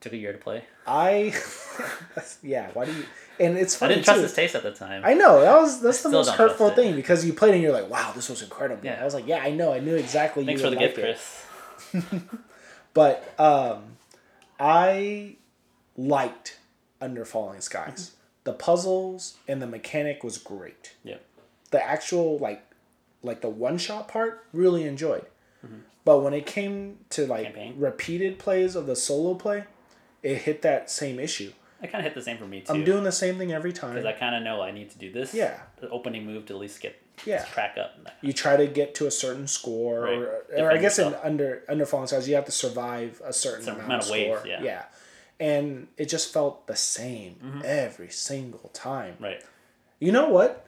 Took 0.03 0.13
a 0.13 0.17
year 0.19 0.33
to 0.33 0.39
play. 0.39 0.65
I 0.87 1.33
yeah, 2.43 2.69
why 2.75 2.85
do 2.85 2.93
you 2.93 3.05
and 3.41 3.57
it's 3.57 3.75
I 3.77 3.79
funny 3.79 3.95
didn't 3.95 4.05
trust 4.05 4.19
too. 4.19 4.23
his 4.25 4.35
taste 4.35 4.55
at 4.55 4.63
the 4.63 4.73
time. 4.73 5.03
I 5.05 5.15
know 5.15 5.41
that 5.41 5.59
was 5.59 5.81
that's 5.81 6.03
the 6.03 6.11
most 6.11 6.31
hurtful 6.31 6.71
thing 6.71 6.95
because 6.95 7.25
you 7.25 7.33
played 7.33 7.55
and 7.55 7.63
you're 7.63 7.73
like, 7.73 7.89
wow, 7.89 8.13
this 8.15 8.29
was 8.29 8.43
incredible. 8.43 8.85
Yeah. 8.85 8.99
I 9.01 9.05
was 9.05 9.15
like, 9.15 9.27
yeah, 9.27 9.39
I 9.43 9.51
know, 9.51 9.73
I 9.73 9.81
knew 9.81 9.95
exactly 9.95 10.45
Thanks 10.45 10.61
you 10.61 10.67
for 10.69 10.75
the 10.75 10.77
would 10.81 10.95
gift, 10.95 10.99
like 10.99 12.05
it. 12.05 12.11
Chris. 12.13 12.23
But 12.95 13.33
um, 13.41 13.97
I 14.61 15.37
liked 15.97 16.59
Under 17.01 17.25
Falling 17.25 17.61
Skies. 17.61 18.13
The 18.45 18.53
puzzles 18.53 19.37
and 19.47 19.63
the 19.63 19.69
mechanic 19.69 20.25
was 20.25 20.37
great. 20.37 20.95
Yeah. 21.05 21.19
The 21.71 21.81
actual 21.81 22.39
like 22.39 22.65
like 23.23 23.41
the 23.41 23.49
one 23.49 23.79
shot 23.79 24.09
part 24.09 24.45
really 24.53 24.83
enjoyed. 24.83 25.27
But 26.05 26.19
when 26.25 26.35
it 26.35 26.45
came 26.45 26.99
to 27.11 27.25
like 27.25 27.45
Campaign? 27.45 27.75
repeated 27.79 28.41
plays 28.41 28.75
of 28.75 28.87
the 28.87 28.97
solo 28.97 29.35
play, 29.35 29.63
it 30.23 30.39
hit 30.39 30.63
that 30.63 30.91
same 30.91 31.19
issue. 31.19 31.53
It 31.83 31.91
kind 31.91 32.07
of 32.07 32.13
hit 32.13 32.15
the 32.15 32.23
same 32.23 32.39
for 32.39 32.47
me 32.47 32.61
too. 32.61 32.73
I'm 32.73 32.85
doing 32.85 33.03
the 33.03 33.11
same 33.11 33.39
thing 33.39 33.53
every 33.53 33.73
time. 33.73 33.95
because 33.95 34.07
I 34.07 34.13
kind 34.13 34.37
of 34.37 34.43
know 34.45 34.63
I 34.63 34.71
need 34.71 34.91
to 34.91 34.99
do 34.99 35.11
this. 35.13 35.35
Yeah. 35.35 35.59
The 35.81 35.89
opening 35.91 36.25
move 36.25 36.47
to 36.47 36.55
at 36.55 36.61
least 36.61 36.81
get 36.81 36.95
Yeah. 37.27 37.45
track 37.45 37.77
up. 37.77 37.99
you 38.21 38.33
try 38.33 38.57
to 38.57 38.67
get 38.69 38.95
to 38.97 39.07
a 39.07 39.11
certain 39.11 39.49
score, 39.49 40.03
Right. 40.03 40.15
or, 40.19 40.45
or 40.59 40.71
I 40.71 40.77
guess 40.77 40.99
in 41.01 41.13
under 41.25 41.65
under 41.69 41.85
falling 41.85 42.07
skies, 42.07 42.29
you 42.29 42.37
have 42.37 42.45
to 42.45 42.53
survive 42.53 43.21
a 43.25 43.33
certain, 43.33 43.65
Certain 43.65 43.81
amount, 43.81 43.87
amount 43.91 44.05
of 44.05 44.11
waves, 44.11 44.41
score. 44.41 44.49
yeah. 44.63 44.85
and 45.41 45.89
it 45.97 46.09
just 46.09 46.33
felt 46.33 46.69
the 46.69 46.77
same 46.77 47.35
mm-hmm. 47.45 47.63
every 47.65 48.11
single 48.11 48.71
time. 48.73 49.17
Right. 49.19 49.43
You 49.99 50.13
know 50.13 50.29
what? 50.29 50.67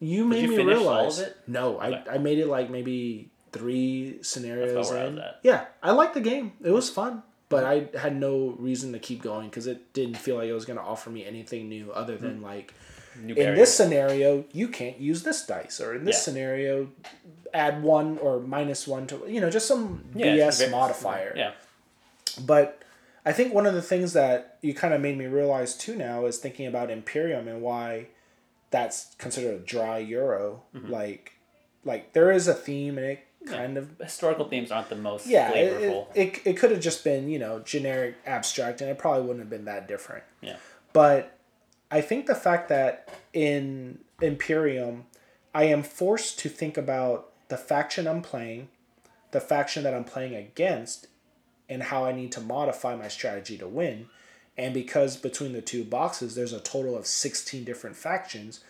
You 0.00 0.24
made 0.24 0.42
you 0.50 0.56
me 0.56 0.62
realize. 0.64 1.18
of 1.20 1.26
it? 1.28 1.36
No, 1.46 1.78
I. 1.78 2.04
I 2.14 2.18
made 2.18 2.38
it 2.38 2.46
like 2.46 2.70
maybe 2.70 3.30
three 3.52 4.18
scenarios 4.22 4.90
in. 4.90 5.20
Yeah, 5.42 5.64
I 5.82 5.92
liked 5.92 6.14
the 6.14 6.20
game. 6.20 6.52
It 6.62 6.70
was 6.70 6.88
fun, 6.90 7.22
but 7.48 7.64
I 7.64 7.88
had 7.98 8.14
no 8.16 8.54
reason 8.58 8.92
to 8.92 8.98
keep 8.98 9.22
going 9.22 9.48
because 9.48 9.66
it 9.66 9.92
didn't 9.92 10.16
feel 10.18 10.36
like 10.36 10.48
it 10.48 10.52
was 10.52 10.64
going 10.66 10.78
to 10.78 10.84
offer 10.84 11.10
me 11.10 11.24
anything 11.24 11.68
new 11.68 11.90
other 11.92 12.14
Mm-hmm. 12.14 12.24
than 12.26 12.42
like 12.42 12.74
New 13.20 13.34
in 13.34 13.54
this 13.56 13.74
scenario 13.74 14.44
you 14.52 14.68
can't 14.68 15.00
use 15.00 15.22
this 15.24 15.44
dice 15.44 15.80
or 15.80 15.94
in 15.96 16.04
this 16.04 16.16
Yeah. 16.16 16.20
scenario 16.20 16.88
add 17.52 17.82
one 17.82 18.18
or 18.18 18.38
minus 18.38 18.86
one 18.86 19.06
to 19.08 19.24
you 19.26 19.40
know 19.40 19.50
just 19.50 19.66
some 19.66 20.04
Yeah, 20.14 20.26
bs 20.36 20.58
very- 20.58 20.70
modifier 20.70 21.32
Yeah. 21.36 21.52
but 22.46 22.82
i 23.24 23.32
think 23.32 23.52
one 23.52 23.66
of 23.66 23.74
the 23.74 23.82
things 23.82 24.12
that 24.12 24.58
you 24.62 24.72
kind 24.74 24.94
of 24.94 25.00
made 25.00 25.16
me 25.18 25.26
realize 25.26 25.74
too 25.76 25.96
now 25.96 26.26
is 26.26 26.38
thinking 26.38 26.66
about 26.66 26.90
imperium 26.90 27.48
and 27.48 27.60
why 27.62 28.06
that's 28.70 29.14
considered 29.18 29.54
a 29.56 29.64
dry 29.64 29.98
euro 29.98 30.62
Mm-hmm. 30.76 30.92
like 30.92 31.32
like 31.84 32.12
there 32.12 32.30
is 32.30 32.46
a 32.46 32.54
theme 32.54 32.98
and 32.98 33.06
it 33.06 33.20
kind 33.46 33.78
of 33.78 33.88
Historical 33.98 34.48
themes 34.48 34.70
aren't 34.70 34.88
the 34.88 34.96
most 34.96 35.26
yeah 35.26 35.50
it, 35.52 35.72
flavorful. 35.72 36.06
it, 36.14 36.20
it, 36.20 36.42
it 36.44 36.56
could 36.56 36.70
have 36.70 36.80
just 36.80 37.04
been 37.04 37.28
you 37.28 37.38
know 37.38 37.60
generic 37.60 38.16
abstract 38.26 38.80
and 38.80 38.90
it 38.90 38.98
probably 38.98 39.22
wouldn't 39.22 39.40
have 39.40 39.50
been 39.50 39.64
that 39.64 39.86
different 39.88 40.24
yeah. 40.42 40.56
but 40.92 41.38
I 41.90 42.00
think 42.00 42.26
the 42.26 42.34
fact 42.34 42.68
that 42.68 43.08
in 43.32 44.00
Imperium, 44.20 45.06
I 45.54 45.64
am 45.64 45.82
forced 45.82 46.38
to 46.40 46.48
think 46.48 46.76
about 46.76 47.30
the 47.48 47.56
faction 47.56 48.06
I'm 48.06 48.22
playing, 48.22 48.68
the 49.30 49.40
faction 49.40 49.84
that 49.84 49.94
I'm 49.94 50.04
playing 50.04 50.34
against, 50.34 51.06
and 51.68 51.84
how 51.84 52.04
I 52.04 52.12
need 52.12 52.32
to 52.32 52.40
modify 52.40 52.94
my 52.94 53.08
strategy 53.08 53.56
to 53.58 53.66
win. 53.66 54.08
And 54.56 54.74
because 54.74 55.16
between 55.16 55.52
the 55.52 55.62
two 55.62 55.84
boxes, 55.84 56.34
there's 56.34 56.52
a 56.52 56.60
total 56.60 56.96
of 56.96 57.06
16 57.06 57.64
different 57.64 57.96
factions, 57.96 58.60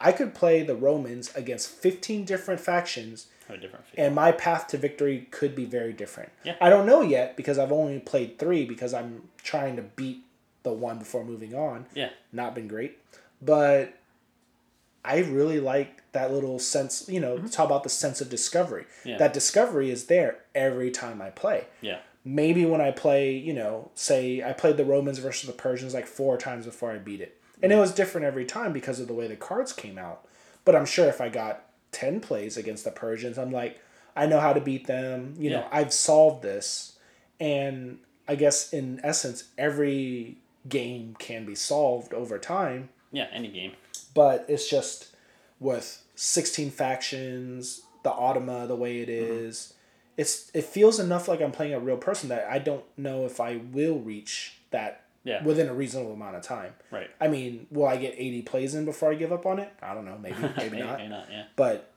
I 0.00 0.12
could 0.12 0.34
play 0.34 0.62
the 0.62 0.76
Romans 0.76 1.34
against 1.34 1.70
15 1.70 2.24
different 2.24 2.60
factions 2.60 3.26
Have 3.50 3.58
a 3.58 3.62
different 3.62 3.86
feel. 3.86 4.04
and 4.04 4.14
my 4.14 4.32
path 4.32 4.68
to 4.68 4.78
victory 4.78 5.26
could 5.30 5.54
be 5.54 5.64
very 5.64 5.92
different. 5.92 6.30
Yeah. 6.44 6.56
I 6.60 6.70
don't 6.70 6.86
know 6.86 7.02
yet 7.02 7.36
because 7.36 7.58
I've 7.58 7.72
only 7.72 7.98
played 7.98 8.38
three 8.38 8.64
because 8.64 8.94
I'm 8.94 9.28
trying 9.42 9.76
to 9.76 9.82
beat 9.82 10.24
the 10.62 10.72
one 10.72 10.98
before 10.98 11.24
moving 11.24 11.54
on. 11.54 11.86
Yeah. 11.94 12.10
Not 12.32 12.54
been 12.54 12.68
great, 12.68 12.98
but 13.42 13.94
I 15.04 15.18
really 15.20 15.60
like 15.60 16.02
that 16.12 16.32
little 16.32 16.58
sense. 16.58 17.08
You 17.08 17.20
know, 17.20 17.38
talk 17.38 17.66
about 17.66 17.82
the 17.82 17.88
sense 17.88 18.20
of 18.20 18.28
discovery. 18.28 18.84
Mm-hmm. 19.00 19.08
Yeah. 19.10 19.18
That 19.18 19.32
discovery 19.32 19.90
is 19.90 20.06
there 20.06 20.38
every 20.54 20.90
time 20.90 21.22
I 21.22 21.30
play. 21.30 21.64
Yeah. 21.80 21.98
Maybe 22.24 22.66
when 22.66 22.82
I 22.82 22.90
play, 22.90 23.32
you 23.34 23.54
know, 23.54 23.90
say 23.94 24.42
I 24.42 24.52
played 24.52 24.76
the 24.76 24.84
Romans 24.84 25.18
versus 25.18 25.46
the 25.46 25.54
Persians 25.54 25.94
like 25.94 26.06
four 26.06 26.36
times 26.36 26.66
before 26.66 26.92
I 26.92 26.98
beat 26.98 27.22
it, 27.22 27.40
and 27.62 27.72
it 27.72 27.76
was 27.76 27.92
different 27.94 28.26
every 28.26 28.44
time 28.44 28.74
because 28.74 29.00
of 29.00 29.08
the 29.08 29.14
way 29.14 29.26
the 29.26 29.36
cards 29.36 29.72
came 29.72 29.96
out. 29.96 30.26
But 30.66 30.76
I'm 30.76 30.84
sure 30.84 31.06
if 31.08 31.22
I 31.22 31.30
got 31.30 31.64
ten 31.92 32.20
plays 32.20 32.56
against 32.56 32.84
the 32.84 32.90
Persians, 32.90 33.38
I'm 33.38 33.52
like, 33.52 33.80
I 34.16 34.26
know 34.26 34.40
how 34.40 34.52
to 34.52 34.60
beat 34.60 34.86
them. 34.86 35.34
You 35.38 35.50
know, 35.50 35.66
I've 35.70 35.92
solved 35.92 36.42
this, 36.42 36.98
and 37.38 37.98
I 38.28 38.34
guess 38.34 38.72
in 38.72 39.00
essence, 39.02 39.44
every 39.56 40.38
game 40.68 41.16
can 41.18 41.44
be 41.44 41.54
solved 41.54 42.12
over 42.12 42.38
time. 42.38 42.90
Yeah. 43.12 43.26
Any 43.32 43.48
game. 43.48 43.72
But 44.14 44.44
it's 44.48 44.68
just 44.68 45.08
with 45.58 46.02
sixteen 46.14 46.70
factions, 46.70 47.82
the 48.02 48.10
Automa 48.10 48.68
the 48.68 48.76
way 48.76 49.00
it 49.00 49.08
is, 49.08 49.72
Mm-hmm. 49.72 49.76
It's 50.16 50.50
it 50.52 50.64
feels 50.64 51.00
enough 51.00 51.28
like 51.28 51.40
I'm 51.40 51.52
playing 51.52 51.72
a 51.72 51.80
real 51.80 51.96
person 51.96 52.28
that 52.28 52.46
I 52.50 52.58
don't 52.58 52.84
know 52.98 53.24
if 53.24 53.40
I 53.40 53.56
will 53.72 53.98
reach 53.98 54.58
that 54.70 54.99
Yeah. 55.22 55.44
within 55.44 55.68
a 55.68 55.74
reasonable 55.74 56.12
amount 56.14 56.36
of 56.36 56.42
time. 56.42 56.72
Right. 56.90 57.10
I 57.20 57.28
mean, 57.28 57.66
will 57.70 57.86
I 57.86 57.96
get 57.98 58.14
80 58.16 58.42
plays 58.42 58.74
in 58.74 58.84
before 58.86 59.10
I 59.12 59.14
give 59.14 59.32
up 59.32 59.44
on 59.44 59.58
it? 59.58 59.70
I 59.82 59.92
don't 59.94 60.04
know, 60.06 60.16
maybe, 60.18 60.36
maybe 60.56 60.76
Maybe, 60.76 60.78
not. 60.82 60.98
maybe 60.98 61.10
not. 61.10 61.26
Yeah. 61.30 61.44
But 61.56 61.92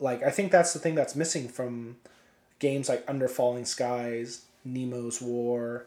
like 0.00 0.22
I 0.22 0.30
think 0.30 0.50
that's 0.50 0.72
the 0.72 0.78
thing 0.78 0.94
that's 0.94 1.14
missing 1.14 1.48
from 1.48 1.96
games 2.58 2.88
like 2.88 3.04
Under 3.06 3.28
Falling 3.28 3.64
Skies, 3.66 4.46
Nemo's 4.66 5.20
War. 5.20 5.86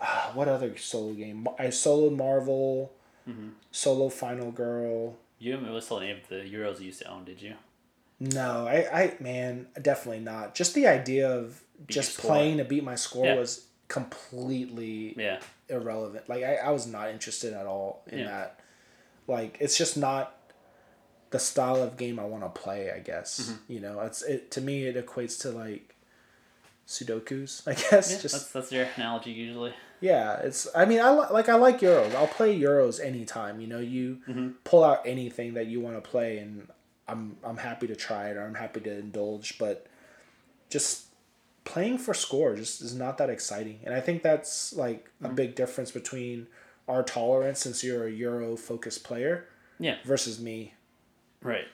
Uh, 0.00 0.30
what 0.32 0.48
other 0.48 0.76
solo 0.76 1.12
game? 1.14 1.48
I 1.58 1.66
soloed 1.68 2.16
Marvel. 2.16 2.92
Solo 3.70 4.08
Final 4.08 4.50
Girl. 4.50 5.16
You 5.38 5.52
haven't 5.52 5.80
sold 5.82 6.02
any 6.02 6.12
of 6.12 6.26
the 6.28 6.36
Euros 6.36 6.78
you 6.80 6.86
used 6.86 7.00
to 7.00 7.10
own, 7.10 7.24
did 7.24 7.42
you? 7.42 7.54
No, 8.20 8.66
I, 8.66 8.88
I 8.92 9.14
man, 9.20 9.66
definitely 9.80 10.20
not. 10.20 10.54
Just 10.54 10.74
the 10.74 10.86
idea 10.86 11.30
of 11.30 11.60
Beat 11.86 11.94
just 11.94 12.18
playing 12.18 12.56
to 12.56 12.64
beat 12.64 12.82
my 12.82 12.94
score 12.96 13.26
Yeah. 13.26 13.34
was 13.36 13.66
completely 13.88 15.14
Yeah. 15.16 15.40
irrelevant. 15.68 16.28
Like 16.28 16.44
I, 16.44 16.56
I 16.56 16.70
was 16.70 16.86
not 16.86 17.10
interested 17.10 17.52
at 17.52 17.66
all 17.66 18.02
in 18.06 18.20
Yeah. 18.20 18.26
that. 18.26 18.60
Like 19.26 19.56
it's 19.60 19.76
just 19.76 19.96
not 19.96 20.34
the 21.30 21.38
style 21.38 21.82
of 21.82 21.96
game 21.96 22.18
I 22.18 22.24
want 22.24 22.42
to 22.44 22.48
play. 22.60 22.90
I 22.90 23.00
guess 23.00 23.40
Mm-hmm. 23.40 23.72
you 23.72 23.80
know 23.80 24.00
it's 24.00 24.22
it 24.22 24.50
to 24.52 24.60
me 24.60 24.84
it 24.84 24.96
equates 25.06 25.40
to 25.42 25.50
like 25.50 25.94
Sudokus. 26.86 27.62
I 27.68 27.74
guess 27.74 28.12
Yeah, 28.12 28.18
just 28.20 28.34
that's 28.34 28.52
that's 28.52 28.72
your 28.72 28.86
analogy 28.96 29.32
usually. 29.32 29.74
yeah. 30.00 30.38
It's 30.38 30.66
I 30.74 30.84
mean 30.84 31.00
I 31.00 31.10
li- 31.10 31.26
like 31.30 31.48
I 31.48 31.54
like 31.56 31.80
Euros. 31.80 32.14
I'll 32.14 32.26
play 32.26 32.58
Euros 32.58 33.04
anytime. 33.04 33.60
You 33.60 33.66
know 33.66 33.80
you 33.80 34.18
Mm-hmm. 34.28 34.48
pull 34.64 34.84
out 34.84 35.02
anything 35.06 35.54
that 35.54 35.66
you 35.66 35.80
want 35.80 35.96
to 36.02 36.10
play 36.10 36.38
and 36.38 36.68
I'm 37.06 37.36
I'm 37.44 37.58
happy 37.58 37.86
to 37.88 37.96
try 37.96 38.28
it 38.30 38.36
or 38.36 38.42
I'm 38.46 38.54
happy 38.54 38.80
to 38.80 38.98
indulge. 38.98 39.58
But 39.58 39.86
just 40.70 41.04
playing 41.72 41.98
for 41.98 42.14
score 42.14 42.54
just 42.56 42.80
is 42.80 42.94
not 42.94 43.18
that 43.18 43.30
exciting. 43.30 43.78
And 43.84 43.94
I 43.94 44.00
think 44.00 44.22
that's 44.22 44.72
like 44.74 45.00
Mm-hmm. 45.22 45.26
a 45.26 45.34
big 45.34 45.54
difference 45.54 45.90
between 45.90 46.46
our 46.86 47.02
tolerance 47.02 47.58
since 47.60 47.82
you're 47.84 48.06
a 48.06 48.10
Euro 48.10 48.56
focused 48.56 49.02
player 49.04 49.46
Yeah. 49.78 49.96
versus 50.04 50.38
me. 50.40 50.74
Right. 51.42 51.66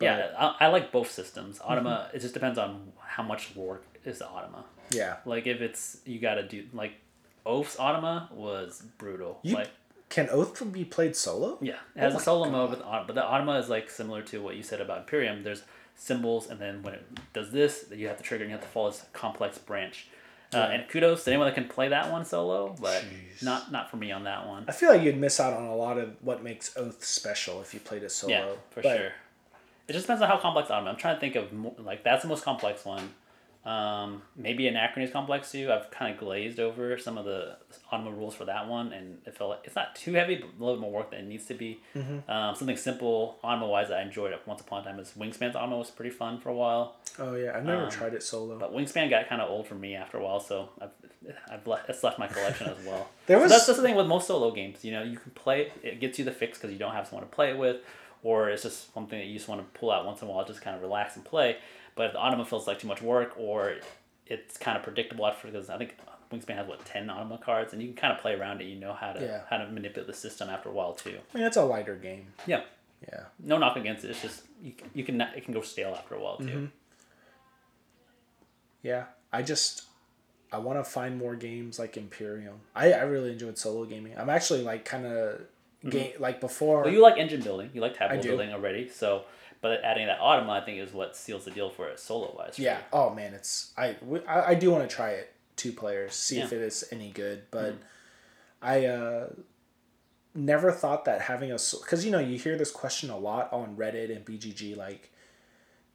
Yeah, 0.00 0.30
I, 0.36 0.66
I 0.66 0.66
like 0.68 0.90
both 0.92 1.10
systems. 1.10 1.58
Automa, 1.60 2.12
it 2.14 2.20
just 2.20 2.34
depends 2.34 2.58
on 2.58 2.92
how 3.00 3.22
much 3.22 3.54
work 3.56 3.84
is 4.04 4.18
the 4.18 4.24
Automa. 4.26 4.64
Yeah. 4.90 5.16
Like 5.24 5.46
if 5.46 5.60
it's 5.60 5.98
you 6.04 6.18
got 6.18 6.34
to 6.34 6.42
do 6.46 6.64
like 6.72 6.92
Oath's 7.46 7.76
Automa 7.76 8.30
was 8.32 8.82
brutal. 8.98 9.38
You- 9.42 9.54
like 9.54 9.70
Can 10.10 10.28
Oath 10.30 10.60
be 10.72 10.84
played 10.84 11.14
solo? 11.16 11.58
yeah, 11.62 11.78
it 11.96 12.00
has 12.00 12.14
Oh 12.14 12.18
a 12.18 12.20
solo 12.20 12.44
God. 12.44 12.52
mode 12.52 12.70
with 12.70 12.80
but 13.06 13.14
the 13.14 13.22
Automa 13.22 13.58
is 13.60 13.68
like 13.68 13.88
similar 13.88 14.22
to 14.22 14.42
what 14.42 14.56
you 14.56 14.62
said 14.62 14.80
about 14.80 14.98
Imperium. 14.98 15.42
There's 15.44 15.62
symbols, 15.96 16.48
and 16.48 16.60
then 16.60 16.82
when 16.82 16.94
it 16.94 17.06
does 17.32 17.50
this, 17.50 17.86
you 17.94 18.08
have 18.08 18.16
to 18.18 18.22
trigger 18.22 18.44
and 18.44 18.50
you 18.50 18.56
have 18.56 18.64
to 18.64 18.70
follow 18.70 18.90
this 18.90 19.04
complex 19.12 19.58
branch. 19.58 20.08
Uh, 20.52 20.58
and 20.72 20.88
kudos 20.88 21.24
to 21.24 21.30
anyone 21.30 21.48
that 21.48 21.54
can 21.54 21.66
play 21.66 21.88
that 21.88 22.12
one 22.12 22.24
solo, 22.24 22.76
but 22.80 23.02
Jeez. 23.02 23.42
not 23.42 23.72
not 23.72 23.90
for 23.90 23.96
me 23.96 24.12
on 24.12 24.22
that 24.24 24.46
one. 24.46 24.64
I 24.68 24.72
feel 24.72 24.88
like 24.90 25.02
you'd 25.02 25.16
miss 25.16 25.40
out 25.40 25.52
on 25.52 25.64
a 25.64 25.74
lot 25.74 25.98
of 25.98 26.14
what 26.20 26.44
makes 26.44 26.76
Oath 26.76 27.04
special 27.04 27.60
if 27.60 27.74
you 27.74 27.80
played 27.80 28.04
it 28.04 28.12
solo. 28.12 28.32
Yeah, 28.32 28.52
for 28.70 28.82
But 28.82 28.96
sure. 28.96 29.12
It 29.88 29.92
just 29.92 30.04
depends 30.06 30.22
on 30.22 30.28
how 30.28 30.38
complex 30.38 30.68
Automa. 30.70 30.88
I'm 30.88 30.96
trying 30.96 31.16
to 31.16 31.20
think 31.20 31.34
of 31.34 31.52
more, 31.52 31.74
like 31.78 32.04
that's 32.04 32.22
the 32.22 32.28
most 32.28 32.44
complex 32.44 32.84
one. 32.84 33.10
Um, 33.64 34.20
maybe 34.36 34.64
Anachrony 34.64 35.04
is 35.04 35.10
complex 35.10 35.50
too. 35.50 35.72
I've 35.72 35.90
kind 35.90 36.12
of 36.12 36.20
glazed 36.20 36.60
over 36.60 36.98
some 36.98 37.16
of 37.16 37.24
the 37.24 37.56
Automa 37.90 38.14
rules 38.14 38.34
for 38.34 38.44
that 38.44 38.68
one, 38.68 38.92
and 38.92 39.18
it 39.26 39.36
felt 39.36 39.50
like 39.50 39.60
it's 39.64 39.74
not 39.74 39.94
too 39.96 40.12
heavy, 40.12 40.34
but 40.36 40.48
a 40.48 40.58
little 40.58 40.74
bit 40.76 40.80
more 40.82 40.92
work 40.92 41.10
than 41.10 41.20
it 41.20 41.26
needs 41.26 41.46
to 41.46 41.54
be. 41.54 41.80
Mm-hmm. 41.96 42.30
Um, 42.30 42.54
something 42.54 42.76
simple 42.76 43.38
Automa 43.42 43.66
wise 43.68 43.88
that 43.88 43.98
I 43.98 44.02
enjoyed 44.02 44.32
it 44.32 44.40
once 44.44 44.60
upon 44.60 44.82
a 44.82 44.84
time 44.84 44.98
is 44.98 45.12
Wingspan's 45.18 45.54
Automa 45.56 45.78
was 45.78 45.90
pretty 45.90 46.10
fun 46.10 46.40
for 46.40 46.50
a 46.50 46.54
while, 46.54 46.96
Oh 47.18 47.36
yeah, 47.36 47.56
I've 47.56 47.64
never 47.64 47.84
Um, 47.84 47.90
tried 47.90 48.12
it 48.12 48.22
solo. 48.22 48.58
but 48.58 48.74
Wingspan 48.74 49.08
got 49.08 49.28
kind 49.28 49.40
of 49.40 49.48
old 49.48 49.66
for 49.66 49.76
me 49.76 49.94
after 49.94 50.18
a 50.18 50.22
while, 50.22 50.40
so 50.40 50.68
I've 50.80 50.90
I've 51.50 51.66
left 51.66 51.88
it's 51.88 52.04
left 52.04 52.18
my 52.18 52.26
collection 52.26 52.66
as 52.66 52.84
well. 52.84 53.08
There 53.26 53.38
So 53.38 53.42
was- 53.44 53.50
that's, 53.50 53.66
that's 53.66 53.78
the 53.78 53.82
thing 53.84 53.94
with 53.96 54.06
most 54.06 54.26
solo 54.26 54.50
games. 54.50 54.84
You 54.84 54.92
know, 54.92 55.02
you 55.02 55.16
can 55.16 55.30
play 55.30 55.72
it 55.82 56.00
gets 56.00 56.18
you 56.18 56.24
the 56.26 56.32
fix 56.32 56.58
because 56.58 56.70
you 56.70 56.78
don't 56.78 56.92
have 56.92 57.06
someone 57.06 57.26
to 57.26 57.34
play 57.34 57.48
it 57.50 57.56
with, 57.56 57.76
or 58.22 58.50
it's 58.50 58.62
just 58.62 58.92
something 58.92 59.18
that 59.18 59.24
you 59.26 59.36
just 59.38 59.48
want 59.48 59.62
to 59.62 59.78
pull 59.78 59.90
out 59.90 60.04
once 60.04 60.20
in 60.20 60.28
a 60.28 60.30
while, 60.30 60.44
just 60.44 60.60
kind 60.60 60.76
of 60.76 60.82
relax 60.82 61.16
and 61.16 61.24
play. 61.24 61.56
But 61.96 62.06
if 62.06 62.12
the 62.12 62.18
Automa 62.18 62.46
feels 62.46 62.66
like 62.66 62.78
too 62.78 62.88
much 62.88 63.02
work, 63.02 63.34
or 63.36 63.74
it's 64.26 64.56
kind 64.56 64.76
of 64.76 64.82
predictable 64.82 65.26
after 65.26 65.48
because 65.48 65.70
I 65.70 65.78
think 65.78 65.96
Wingspan 66.32 66.56
has 66.56 66.66
what 66.66 66.84
ten 66.84 67.06
Automa 67.08 67.40
cards, 67.40 67.72
and 67.72 67.80
you 67.82 67.88
can 67.88 67.96
kind 67.96 68.12
of 68.12 68.18
play 68.20 68.34
around 68.34 68.60
it. 68.60 68.64
You 68.64 68.76
know 68.76 68.92
how 68.92 69.12
to 69.12 69.20
Yeah. 69.22 69.40
how 69.48 69.58
to 69.58 69.66
manipulate 69.70 70.06
the 70.06 70.14
system 70.14 70.48
after 70.50 70.68
a 70.68 70.72
while 70.72 70.92
too. 70.94 71.18
I 71.34 71.38
mean, 71.38 71.46
it's 71.46 71.56
a 71.56 71.64
lighter 71.64 71.94
game. 71.96 72.32
Yeah, 72.46 72.62
Yeah. 73.06 73.24
no 73.38 73.58
knock 73.58 73.76
against 73.76 74.04
it. 74.04 74.10
It's 74.10 74.22
just 74.22 74.42
you, 74.62 74.72
you 74.94 75.04
can 75.04 75.20
it 75.20 75.44
can 75.44 75.54
go 75.54 75.60
stale 75.60 75.94
after 75.94 76.14
a 76.14 76.20
while 76.20 76.38
too. 76.38 76.44
Mm-hmm. 76.44 76.64
Yeah. 78.82 79.04
I 79.32 79.42
just 79.42 79.82
I 80.52 80.58
want 80.58 80.78
to 80.78 80.84
find 80.84 81.18
more 81.18 81.34
games 81.34 81.78
like 81.78 81.96
Imperium. 81.96 82.60
I, 82.74 82.92
I 82.92 83.02
really 83.02 83.32
enjoyed 83.32 83.58
solo 83.58 83.84
gaming. 83.84 84.14
I'm 84.16 84.30
actually 84.30 84.62
like 84.62 84.84
kind 84.84 85.04
of 85.06 85.40
game 85.88 86.12
like 86.18 86.40
before. 86.40 86.78
Mm-hmm. 86.78 86.84
Well, 86.86 86.94
you 86.94 87.02
like 87.02 87.18
engine 87.18 87.42
building. 87.42 87.70
You 87.74 87.80
like 87.80 87.96
tableau 87.96 88.22
building 88.22 88.52
already. 88.52 88.88
So, 88.88 89.24
but 89.64 89.82
adding 89.82 90.06
that 90.08 90.20
Automa, 90.20 90.50
I 90.50 90.60
think, 90.60 90.78
is 90.78 90.92
what 90.92 91.16
seals 91.16 91.46
the 91.46 91.50
deal 91.50 91.70
for 91.70 91.88
it 91.88 91.98
solo 91.98 92.34
wise. 92.38 92.58
yeah. 92.58 92.80
Oh 92.92 93.08
man, 93.14 93.32
it's 93.32 93.72
I 93.78 93.96
I 94.26 94.54
do 94.54 94.70
want 94.70 94.88
to 94.88 94.94
try 94.94 95.10
it 95.12 95.32
two 95.56 95.72
players, 95.72 96.14
see 96.14 96.36
if 96.36 96.42
Yeah. 96.42 96.46
Mm-hmm. 96.46 96.54
it 96.56 96.66
is 96.66 96.84
any 96.92 97.10
good. 97.10 97.42
But 97.50 97.74
I 98.60 98.84
uh 98.86 99.28
never 100.34 100.70
thought 100.72 101.04
that 101.06 101.22
having 101.22 101.50
a 101.50 101.56
because 101.80 102.04
you 102.04 102.10
know 102.10 102.18
you 102.18 102.38
hear 102.38 102.56
this 102.56 102.70
question 102.70 103.08
a 103.10 103.18
lot 103.18 103.52
on 103.52 103.76
Reddit 103.76 104.14
and 104.14 104.24
BGG 104.24 104.76
like. 104.76 105.10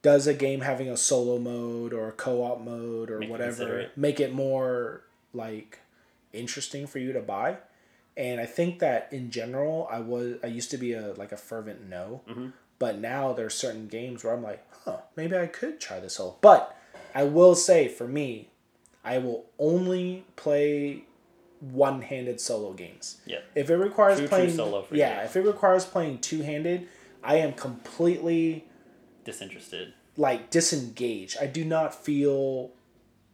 Does 0.01 0.27
a 0.27 0.33
game 0.33 0.61
having 0.61 0.87
a 0.89 0.95
solo 0.95 1.37
mode 1.39 1.91
or 1.93 2.07
a 2.07 2.13
co-op 2.13 2.61
mode 2.61 3.11
or 3.11 3.19
Make 3.19 3.29
whatever 3.29 3.77
it. 3.79 3.97
make 3.97 4.21
it 4.21 4.33
more 4.33 5.01
like 5.33 5.79
interesting 6.31 6.87
for 6.87 6.99
you 6.99 7.11
to 7.11 7.19
buy? 7.19 7.57
And 8.15 8.39
I 8.39 8.45
think 8.45 8.79
that 8.79 9.09
in 9.11 9.29
general, 9.29 9.89
I 9.91 9.99
was 9.99 10.37
I 10.41 10.47
used 10.47 10.71
to 10.71 10.77
be 10.77 10.93
a 10.93 11.11
like 11.15 11.33
a 11.33 11.37
fervent 11.37 11.89
no, 11.89 12.21
but 12.79 12.97
now 12.99 13.33
there's 13.33 13.53
certain 13.53 13.87
games 13.87 14.23
where 14.23 14.33
I'm 14.33 14.41
like, 14.43 14.65
huh, 14.85 14.97
maybe 15.15 15.37
I 15.37 15.47
could 15.47 15.79
try 15.79 15.99
this 15.99 16.17
whole. 16.17 16.37
But 16.41 16.75
I 17.13 17.23
will 17.25 17.55
say 17.55 17.87
for 17.87 18.07
me, 18.07 18.49
I 19.03 19.17
will 19.19 19.45
only 19.59 20.25
play 20.35 21.03
one-handed 21.59 22.39
solo 22.39 22.73
games. 22.73 23.17
Yeah. 23.25 23.39
If 23.55 23.69
it 23.69 23.75
requires 23.75 24.17
True, 24.19 24.27
true 24.27 24.37
playing 24.37 24.55
solo 24.55 24.81
for 24.83 24.95
yeah, 24.95 25.19
you. 25.19 25.25
if 25.25 25.35
it 25.35 25.41
requires 25.41 25.85
playing 25.85 26.19
two-handed, 26.19 26.87
I 27.23 27.35
am 27.37 27.53
completely 27.53 28.65
Disinterested. 29.25 29.93
like 30.15 30.49
disengaged. 30.49 31.37
I 31.41 31.47
do 31.47 31.65
not 31.65 31.93
feel 31.93 32.71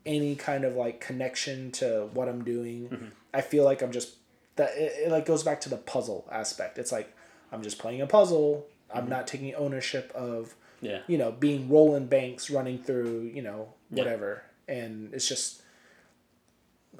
any 0.06 0.36
kind 0.36 0.64
of 0.64 0.76
like 0.76 1.00
connection 1.00 1.72
to 1.74 2.10
what 2.14 2.28
I'm 2.28 2.44
doing. 2.44 2.90
Mm-hmm. 2.90 3.06
I 3.34 3.42
feel 3.42 3.64
like 3.64 3.82
I'm 3.82 3.92
just 3.92 4.16
that 4.56 4.72
it, 4.76 4.94
it 5.06 5.12
like 5.12 5.26
goes 5.26 5.44
back 5.44 5.62
to 5.62 5.70
the 5.70 5.78
puzzle 5.78 6.28
aspect. 6.32 6.78
It's 6.78 6.92
like 6.92 7.14
I'm 7.52 7.62
just 7.62 7.78
playing 7.80 8.02
a 8.02 8.08
puzzle. 8.08 8.66
Mm-hmm. 8.90 8.98
I'm 8.98 9.10
not 9.10 9.28
taking 9.28 9.54
ownership 9.56 10.12
of 10.16 10.56
Yeah. 10.82 11.00
you 11.08 11.18
know 11.18 11.32
being 11.32 11.70
Roland 11.70 12.10
Banks 12.10 12.50
running 12.50 12.78
through 12.82 13.32
you 13.34 13.42
know 13.42 13.74
Yeah. 13.92 14.04
whatever, 14.04 14.44
and 14.68 15.14
it's 15.14 15.28
just 15.28 15.62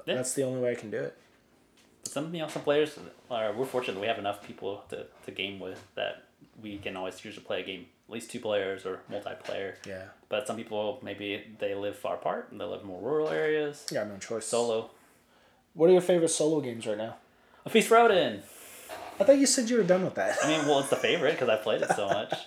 Yeah. 0.06 0.14
that's 0.16 0.34
the 0.34 0.42
only 0.44 0.60
way 0.60 0.72
I 0.72 0.74
can 0.74 0.90
do 0.90 0.98
it. 0.98 1.16
But 2.02 2.12
some 2.12 2.34
you 2.34 2.40
know 2.42 2.48
some 2.48 2.62
players 2.62 2.98
are 3.30 3.52
we're 3.52 3.66
fortunate 3.66 3.94
that 3.94 4.00
we 4.00 4.06
have 4.06 4.18
enough 4.18 4.42
people 4.46 4.84
to, 4.90 5.06
to 5.24 5.30
game 5.30 5.58
with 5.60 5.82
that 5.94 6.22
we 6.62 6.78
can 6.78 6.96
always 6.96 7.16
choose 7.18 7.34
to 7.34 7.40
play 7.40 7.60
a 7.60 7.64
game 7.64 7.86
at 8.08 8.12
least 8.12 8.30
two 8.30 8.38
players 8.40 8.86
or 8.86 9.00
multiplayer. 9.10 9.74
Yeah, 9.86 10.04
But 10.28 10.46
some 10.46 10.56
people 10.56 11.00
maybe 11.02 11.44
they 11.58 11.74
live 11.74 11.96
far 11.98 12.14
apart 12.14 12.48
and 12.52 12.60
they 12.60 12.64
live 12.64 12.82
in 12.82 12.86
more 12.86 13.00
rural 13.02 13.28
areas. 13.28 13.84
yeah, 13.90 14.04
no 14.04 14.16
choice. 14.18 14.46
Solo. 14.46 14.90
What 15.74 15.90
are 15.90 15.92
your 15.92 16.00
favorite 16.02 16.28
solo 16.28 16.60
games 16.60 16.86
right 16.86 16.96
now? 16.96 17.16
A 17.64 17.70
Feast 17.70 17.88
for 17.88 17.96
Odin. 17.96 18.42
I 19.20 19.24
thought 19.24 19.38
you 19.38 19.46
said 19.46 19.68
you 19.70 19.76
were 19.78 19.82
done 19.84 20.04
with 20.04 20.14
that. 20.16 20.36
I 20.42 20.48
mean, 20.48 20.66
well, 20.66 20.80
it's 20.80 20.90
the 20.90 20.96
favorite 20.96 21.32
because 21.32 21.48
I 21.48 21.56
played 21.56 21.82
it 21.82 21.90
so 21.94 22.06
much. 22.08 22.32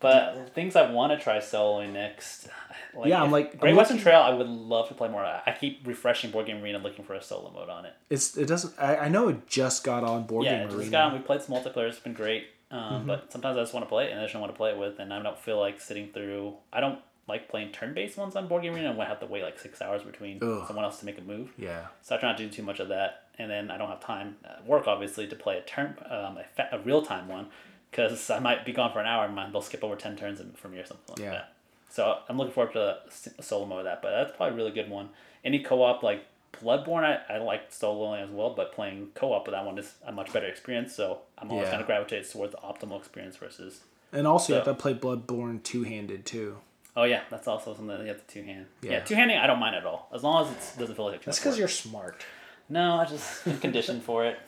But 0.00 0.52
things 0.52 0.74
I 0.74 0.90
want 0.90 1.12
to 1.16 1.22
try 1.22 1.38
soloing 1.38 1.92
next. 1.92 2.48
Like, 2.92 3.06
Yeah, 3.08 3.22
I'm 3.22 3.30
like- 3.30 3.60
Great 3.60 3.70
I'm 3.70 3.76
Western 3.76 3.98
looking- 3.98 4.02
Trail. 4.10 4.20
I 4.20 4.30
would 4.34 4.48
love 4.48 4.88
to 4.88 4.94
play 4.94 5.08
more. 5.08 5.24
I 5.24 5.56
keep 5.60 5.86
refreshing 5.86 6.32
Board 6.32 6.46
Game 6.46 6.60
Arena 6.60 6.78
looking 6.78 7.04
for 7.04 7.14
a 7.14 7.22
solo 7.22 7.52
mode 7.52 7.68
on 7.68 7.84
it. 7.84 7.92
It's 8.10 8.36
it 8.36 8.46
doesn't. 8.46 8.74
I, 8.80 8.96
I 8.96 9.08
know 9.08 9.28
it 9.28 9.46
just 9.46 9.84
got 9.84 10.02
on 10.02 10.24
board 10.24 10.44
yeah, 10.44 10.54
game 10.58 10.62
it 10.62 10.70
just 10.70 10.76
arena. 10.78 10.90
got. 10.90 11.12
We 11.12 11.20
played 11.20 11.42
some 11.42 11.54
multiplayer. 11.54 11.88
It's 11.88 12.00
been 12.00 12.14
great. 12.14 12.46
Um, 12.72 12.80
Mm-hmm. 12.80 13.06
But 13.06 13.30
sometimes 13.32 13.56
I 13.56 13.60
just 13.60 13.74
want 13.74 13.86
to 13.86 13.88
play 13.88 14.06
it, 14.06 14.10
and 14.10 14.18
I 14.18 14.24
just 14.24 14.32
don't 14.32 14.42
want 14.42 14.52
to 14.52 14.56
play 14.56 14.72
it 14.72 14.76
with, 14.78 14.98
and 14.98 15.14
I 15.14 15.22
don't 15.22 15.38
feel 15.38 15.60
like 15.60 15.80
sitting 15.80 16.08
through. 16.12 16.54
I 16.72 16.80
don't 16.80 16.98
like 17.32 17.48
playing 17.48 17.72
turn-based 17.72 18.16
ones 18.16 18.36
on 18.36 18.46
Board 18.48 18.62
Game 18.62 18.74
Arena, 18.74 18.90
and 18.90 19.00
I 19.00 19.06
have 19.06 19.20
to 19.20 19.26
wait 19.26 19.42
like 19.42 19.58
six 19.58 19.80
hours 19.80 20.02
between 20.02 20.38
Ugh. 20.42 20.66
someone 20.66 20.84
else 20.84 20.98
to 21.00 21.06
make 21.06 21.18
a 21.18 21.22
move. 21.22 21.52
yeah. 21.56 21.86
So 22.02 22.14
I 22.14 22.18
try 22.18 22.28
not 22.30 22.38
to 22.38 22.44
do 22.46 22.50
too 22.50 22.62
much 22.62 22.78
of 22.80 22.88
that, 22.88 23.24
and 23.38 23.50
then 23.50 23.70
I 23.70 23.76
don't 23.78 23.88
have 23.88 24.00
time 24.00 24.36
at 24.44 24.66
work, 24.66 24.86
obviously, 24.86 25.26
to 25.28 25.36
play 25.36 25.56
a 25.56 25.62
turn, 25.62 25.96
um, 26.10 26.36
a, 26.38 26.44
fa- 26.56 26.68
a 26.72 26.78
real 26.80 27.02
time 27.02 27.26
one, 27.28 27.46
because 27.90 28.28
I 28.30 28.38
might 28.38 28.64
be 28.66 28.72
gone 28.72 28.92
for 28.92 29.00
an 29.00 29.06
hour 29.06 29.24
and 29.24 29.54
they'll 29.54 29.62
skip 29.62 29.82
over 29.82 29.96
ten 29.96 30.14
turns 30.16 30.40
in- 30.40 30.52
for 30.52 30.68
me 30.68 30.78
or 30.78 30.84
something 30.86 31.14
like 31.16 31.18
Yeah. 31.24 31.30
that. 31.30 31.52
So 31.88 32.18
I'm 32.28 32.36
looking 32.38 32.54
forward 32.54 32.72
to 32.74 32.80
a 32.80 32.98
s- 33.06 33.28
a 33.38 33.42
solo 33.42 33.64
mode 33.66 33.80
of 33.80 33.84
that, 33.84 34.02
but 34.02 34.10
that's 34.10 34.36
probably 34.36 34.54
a 34.54 34.56
really 34.56 34.70
good 34.78 34.90
one. 34.90 35.08
Any 35.44 35.58
co-op 35.60 36.02
like 36.02 36.24
Bloodborne, 36.62 37.02
I, 37.04 37.34
I 37.34 37.38
like 37.38 37.70
soloing 37.70 38.22
as 38.22 38.30
well, 38.30 38.50
but 38.54 38.72
playing 38.74 39.08
co-op 39.14 39.46
with 39.46 39.54
that 39.54 39.64
one 39.64 39.78
is 39.78 39.94
a 40.04 40.12
much 40.12 40.32
better 40.34 40.46
experience. 40.46 40.94
So 40.94 41.20
I'm 41.38 41.50
always 41.50 41.64
Yeah. 41.66 41.72
going 41.72 41.82
to 41.82 41.86
gravitate 41.86 42.28
towards 42.30 42.52
the 42.52 42.58
optimal 42.58 42.98
experience 42.98 43.36
versus. 43.36 43.80
And 44.14 44.26
also, 44.26 44.52
you 44.52 44.56
have 44.56 44.64
to 44.66 44.74
play 44.74 44.92
Bloodborne 44.94 45.62
two 45.62 45.84
handed 45.84 46.26
too. 46.26 46.58
Oh 46.96 47.04
yeah, 47.04 47.22
that's 47.30 47.48
also 47.48 47.72
something 47.74 47.86
that 47.88 48.00
you 48.00 48.08
have 48.08 48.26
to 48.26 48.32
two 48.34 48.42
hand. 48.42 48.66
Yeah, 48.82 48.90
Yeah. 48.92 49.00
two 49.00 49.14
handing 49.14 49.38
I 49.38 49.46
don't 49.46 49.58
mind 49.58 49.76
at 49.76 49.86
all 49.86 50.08
as 50.14 50.22
long 50.22 50.44
as 50.46 50.50
it 50.52 50.78
doesn't 50.78 50.94
feel 50.94 51.06
like 51.06 51.20
too 51.20 51.26
That's 51.26 51.38
because 51.38 51.58
you're 51.58 51.68
smart. 51.68 52.24
No, 52.68 52.96
I 52.96 53.04
just 53.06 53.46
am 53.46 53.58
conditioned 53.66 54.02
for 54.02 54.24
it. 54.26 54.38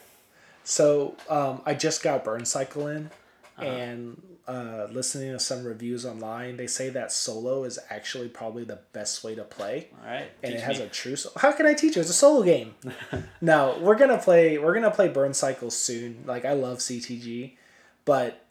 So 0.63 1.15
um, 1.29 1.63
I 1.67 1.75
just 1.75 2.03
got 2.03 2.25
Burn 2.25 2.45
Cycle 2.45 2.87
in, 2.89 3.11
and 3.59 4.21
uh, 4.49 4.87
listening 4.91 5.33
to 5.33 5.39
some 5.39 5.65
reviews 5.65 6.05
online, 6.07 6.57
they 6.57 6.67
say 6.67 6.89
that 6.91 7.13
solo 7.13 7.65
is 7.65 7.79
actually 7.91 8.29
probably 8.29 8.65
the 8.65 8.79
best 8.93 9.23
way 9.25 9.35
to 9.35 9.45
play. 9.45 9.89
All 10.03 10.11
right. 10.11 10.31
And 10.43 10.53
teach 10.53 10.55
it 10.55 10.61
has 10.61 10.79
me. 10.79 10.85
a 10.85 10.89
true. 10.89 11.17
So- 11.17 11.31
How 11.37 11.53
can 11.53 11.67
I 11.67 11.75
teach 11.75 11.97
you? 11.97 12.01
It's 12.01 12.11
a 12.11 12.15
solo 12.15 12.43
game. 12.43 12.75
no, 13.41 13.79
we're 13.81 13.97
gonna 13.97 14.19
play. 14.19 14.59
We're 14.59 14.75
gonna 14.75 14.91
play 14.91 15.09
Burn 15.09 15.35
Cycle 15.35 15.71
soon. 15.71 16.25
Like 16.27 16.45
I 16.45 16.53
love 16.55 16.79
CTG, 16.79 17.57
but 18.05 18.44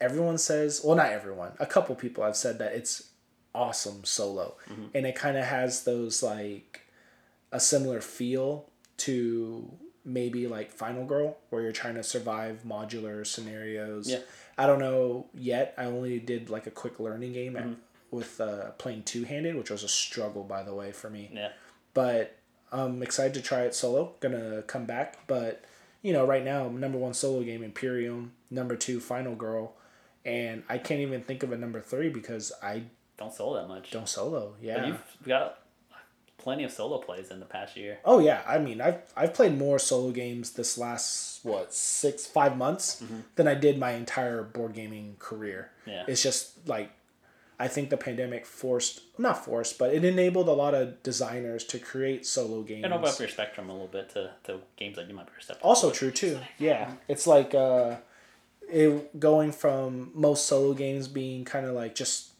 everyone 0.00 0.38
says. 0.38 0.80
Well, 0.84 0.96
not 0.96 1.10
everyone. 1.10 1.52
A 1.58 1.66
couple 1.66 1.94
people 1.94 2.24
have 2.24 2.36
said 2.36 2.58
that 2.58 2.72
it's 2.72 3.10
awesome 3.54 4.04
solo, 4.04 4.56
and 4.94 5.06
it 5.06 5.14
kind 5.14 5.36
of 5.36 5.44
has 5.44 5.84
those 5.84 6.22
like 6.22 6.82
a 7.52 7.60
similar 7.60 8.00
feel 8.00 8.68
to 8.98 9.70
maybe 10.04 10.46
like 10.46 10.70
Final 10.70 11.04
Girl, 11.04 11.36
where 11.50 11.62
you're 11.62 11.72
trying 11.72 11.94
to 11.96 12.02
survive 12.02 12.62
modular 12.66 13.26
scenarios. 13.26 14.08
Yeah. 14.08 14.20
I 14.56 14.66
don't 14.66 14.78
know 14.78 15.26
yet. 15.34 15.74
I 15.76 15.84
only 15.84 16.18
did 16.18 16.48
like 16.48 16.66
a 16.66 16.70
quick 16.70 16.98
learning 16.98 17.32
game 17.32 17.56
at, 17.56 17.66
with 18.10 18.40
uh, 18.40 18.70
playing 18.72 19.02
two 19.02 19.24
handed, 19.24 19.56
which 19.56 19.70
was 19.70 19.82
a 19.82 19.88
struggle 19.88 20.44
by 20.44 20.62
the 20.62 20.74
way 20.74 20.92
for 20.92 21.10
me. 21.10 21.30
Yeah. 21.32 21.50
But 21.92 22.38
I'm 22.72 23.02
excited 23.02 23.34
to 23.34 23.42
try 23.42 23.62
it 23.62 23.74
solo. 23.74 24.14
Gonna 24.20 24.62
come 24.62 24.86
back, 24.86 25.26
but 25.26 25.64
you 26.02 26.12
know, 26.12 26.24
right 26.24 26.44
now 26.44 26.68
number 26.68 26.98
one 26.98 27.14
solo 27.14 27.42
game 27.42 27.62
Imperium, 27.62 28.32
number 28.50 28.76
two 28.76 29.00
Final 29.00 29.34
Girl, 29.34 29.74
and 30.26 30.62
I 30.68 30.76
can't 30.78 31.00
even 31.00 31.22
think 31.22 31.42
of 31.42 31.52
a 31.52 31.56
number 31.56 31.80
three 31.80 32.10
because 32.10 32.52
I 32.62 32.82
Don't 33.16 33.32
solo 33.32 33.54
that 33.62 33.68
much. 33.68 33.90
don't 33.92 34.08
solo. 34.08 34.54
But 34.58 34.66
Yeah. 34.66 34.86
you've 34.86 35.02
got 35.26 35.60
plenty 36.38 36.64
of 36.64 36.70
solo 36.70 36.98
plays 36.98 37.30
in 37.30 37.40
the 37.40 37.46
past 37.46 37.76
year. 37.76 37.98
Oh 38.04 38.18
yeah, 38.18 38.42
I 38.46 38.58
mean, 38.58 38.80
I've 38.80 39.00
I've 39.16 39.32
played 39.34 39.56
more 39.58 39.78
solo 39.78 40.10
games 40.10 40.52
this 40.52 40.76
last 40.76 41.44
what 41.44 41.72
six 41.72 42.26
five 42.26 42.56
months 42.56 43.02
than 43.36 43.48
I 43.48 43.54
did 43.54 43.78
my 43.78 43.92
entire 43.92 44.42
board 44.42 44.74
gaming 44.74 45.16
career. 45.18 45.70
Yeah. 45.86 46.04
It's 46.08 46.22
just 46.22 46.66
like, 46.68 46.90
I 47.58 47.68
think 47.68 47.88
the 47.90 47.96
pandemic 47.96 48.44
forced 48.46 49.00
not 49.18 49.44
forced, 49.44 49.78
but 49.78 49.94
it 49.94 50.04
enabled 50.04 50.48
a 50.48 50.52
lot 50.52 50.74
of 50.74 51.02
designers 51.02 51.64
to 51.64 51.78
create 51.78 52.26
solo 52.26 52.62
games. 52.62 52.84
And 52.84 52.92
open 52.92 53.08
up 53.08 53.18
your 53.18 53.28
spectrum 53.28 53.68
a 53.70 53.72
little 53.72 53.86
bit 53.88 54.10
to, 54.10 54.32
to 54.44 54.60
games 54.76 54.96
that 54.96 55.08
you 55.08 55.14
might 55.14 55.26
be 55.26 55.32
receptive. 55.36 55.64
also 55.64 55.90
true 55.90 56.10
too. 56.10 56.38
Yeah, 56.58 56.92
it's 57.08 57.26
like 57.26 57.54
uh, 57.54 57.96
it 58.68 59.18
going 59.20 59.52
from 59.52 60.10
most 60.14 60.46
solo 60.46 60.74
games 60.74 61.08
being 61.08 61.44
kind 61.44 61.66
of 61.66 61.74
like 61.74 61.94
just 61.94 62.32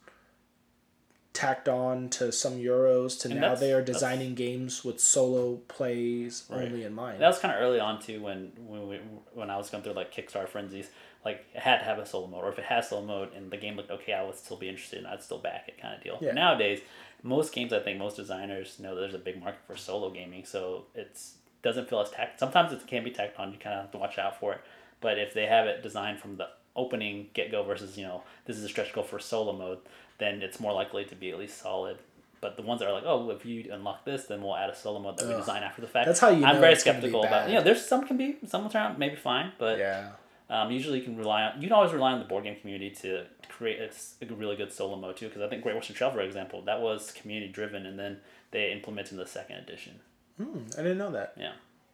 tacked 1.32 1.68
on 1.68 2.08
to 2.08 2.32
some 2.32 2.54
euros 2.54 3.20
to 3.20 3.28
And 3.28 3.40
now 3.40 3.54
they 3.54 3.70
are 3.72 3.82
designing 3.82 4.34
games 4.34 4.82
with 4.82 4.98
solo 4.98 5.56
plays 5.68 6.44
Right. 6.48 6.64
only 6.64 6.84
in 6.84 6.94
mind. 6.94 7.20
That 7.20 7.28
was 7.28 7.38
kind 7.38 7.54
of 7.54 7.60
early 7.60 7.78
on 7.78 8.00
too 8.00 8.22
when 8.22 8.52
when 8.66 8.88
we, 8.88 8.96
when 9.34 9.50
I 9.50 9.56
was 9.58 9.68
going 9.68 9.84
through 9.84 9.92
like 9.92 10.14
Kickstarter 10.14 10.48
frenzies. 10.48 10.88
Like 11.24 11.44
it 11.54 11.60
had 11.60 11.78
to 11.78 11.84
have 11.84 11.98
a 11.98 12.06
solo 12.06 12.26
mode, 12.28 12.44
or 12.44 12.48
if 12.50 12.58
it 12.58 12.64
has 12.64 12.88
solo 12.88 13.04
mode 13.04 13.34
and 13.34 13.50
the 13.50 13.56
game 13.56 13.76
looked 13.76 13.90
okay, 13.90 14.12
I 14.14 14.22
would 14.24 14.36
still 14.36 14.56
be 14.56 14.68
interested 14.68 14.98
and 15.00 15.08
I'd 15.08 15.22
still 15.22 15.38
back 15.38 15.64
it, 15.68 15.80
kind 15.80 15.94
of 15.94 16.02
deal. 16.02 16.18
Yeah. 16.20 16.32
Nowadays, 16.32 16.80
most 17.22 17.52
games, 17.52 17.72
I 17.72 17.80
think 17.80 17.98
most 17.98 18.16
designers 18.16 18.78
know 18.78 18.94
there's 18.94 19.14
a 19.14 19.18
big 19.18 19.38
market 19.40 19.60
for 19.66 19.76
solo 19.76 20.10
gaming, 20.10 20.44
so 20.44 20.84
it's 20.94 21.34
doesn't 21.62 21.88
feel 21.88 22.00
as 22.00 22.10
tacked. 22.10 22.38
Sometimes 22.38 22.72
it 22.72 22.86
can 22.86 23.02
be 23.04 23.10
tacked 23.10 23.38
on. 23.40 23.52
You 23.52 23.58
kind 23.58 23.74
of 23.74 23.82
have 23.82 23.90
to 23.92 23.98
watch 23.98 24.18
out 24.18 24.38
for 24.38 24.52
it. 24.54 24.60
But 25.06 25.20
if 25.20 25.34
they 25.34 25.46
have 25.46 25.68
it 25.68 25.84
designed 25.84 26.18
from 26.18 26.36
the 26.36 26.48
opening 26.74 27.28
get 27.32 27.52
go 27.52 27.62
versus 27.62 27.96
you 27.96 28.02
know 28.02 28.24
this 28.44 28.56
is 28.56 28.64
a 28.64 28.68
stretch 28.68 28.92
goal 28.92 29.04
for 29.04 29.20
solo 29.20 29.52
mode, 29.52 29.78
then 30.18 30.42
it's 30.42 30.58
more 30.58 30.72
likely 30.72 31.04
to 31.04 31.14
be 31.14 31.30
at 31.30 31.38
least 31.38 31.62
solid. 31.62 31.98
But 32.40 32.56
the 32.56 32.62
ones 32.62 32.80
that 32.80 32.88
are 32.88 32.92
like, 32.92 33.04
oh, 33.06 33.30
if 33.30 33.46
you 33.46 33.70
unlock 33.72 34.04
this, 34.04 34.24
then 34.24 34.42
we'll 34.42 34.56
add 34.56 34.68
a 34.68 34.74
solo 34.74 34.98
mode 34.98 35.16
that 35.18 35.28
we 35.28 35.34
design 35.34 35.62
after 35.62 35.80
the 35.80 35.86
fact. 35.86 36.06
That's 36.06 36.18
how 36.18 36.30
you 36.30 36.44
I'm 36.44 36.58
very 36.58 36.72
it's 36.72 36.82
gonna 36.82 36.96
be 36.96 37.02
skeptical 37.02 37.22
about. 37.22 37.48
You 37.48 37.54
know, 37.54 37.62
there's 37.62 37.86
some 37.86 38.04
can 38.04 38.16
be 38.16 38.38
some 38.48 38.64
will 38.64 38.70
turn 38.70 38.82
out 38.82 38.98
maybe 38.98 39.14
fine, 39.14 39.52
but 39.60 39.78
yeah. 39.78 40.10
um, 40.50 40.72
usually 40.72 40.98
you 40.98 41.04
can 41.04 41.16
rely 41.16 41.44
on 41.44 41.62
you 41.62 41.68
can 41.68 41.76
always 41.76 41.92
rely 41.92 42.10
on 42.10 42.18
the 42.18 42.24
board 42.24 42.42
game 42.42 42.56
community 42.60 42.92
to 43.02 43.26
create 43.48 43.78
a 43.78 44.34
really 44.34 44.56
good 44.56 44.72
solo 44.72 44.96
mode 44.96 45.16
too. 45.16 45.28
Because 45.28 45.42
I 45.42 45.48
think 45.48 45.62
Great 45.62 45.76
Western 45.76 45.94
Trail, 45.94 46.10
for 46.10 46.22
example, 46.22 46.62
that 46.62 46.80
was 46.80 47.12
community 47.12 47.52
driven, 47.52 47.86
and 47.86 47.96
then 47.96 48.18
they 48.50 48.72
implemented 48.72 49.12
in 49.12 49.18
the 49.18 49.26
second 49.26 49.58
edition. 49.58 50.00
Hmm, 50.36 50.62
I 50.76 50.82
didn't 50.82 50.98
know 50.98 51.12
that. 51.12 51.34
Yeah, 51.36 51.52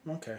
Okay. 0.08 0.38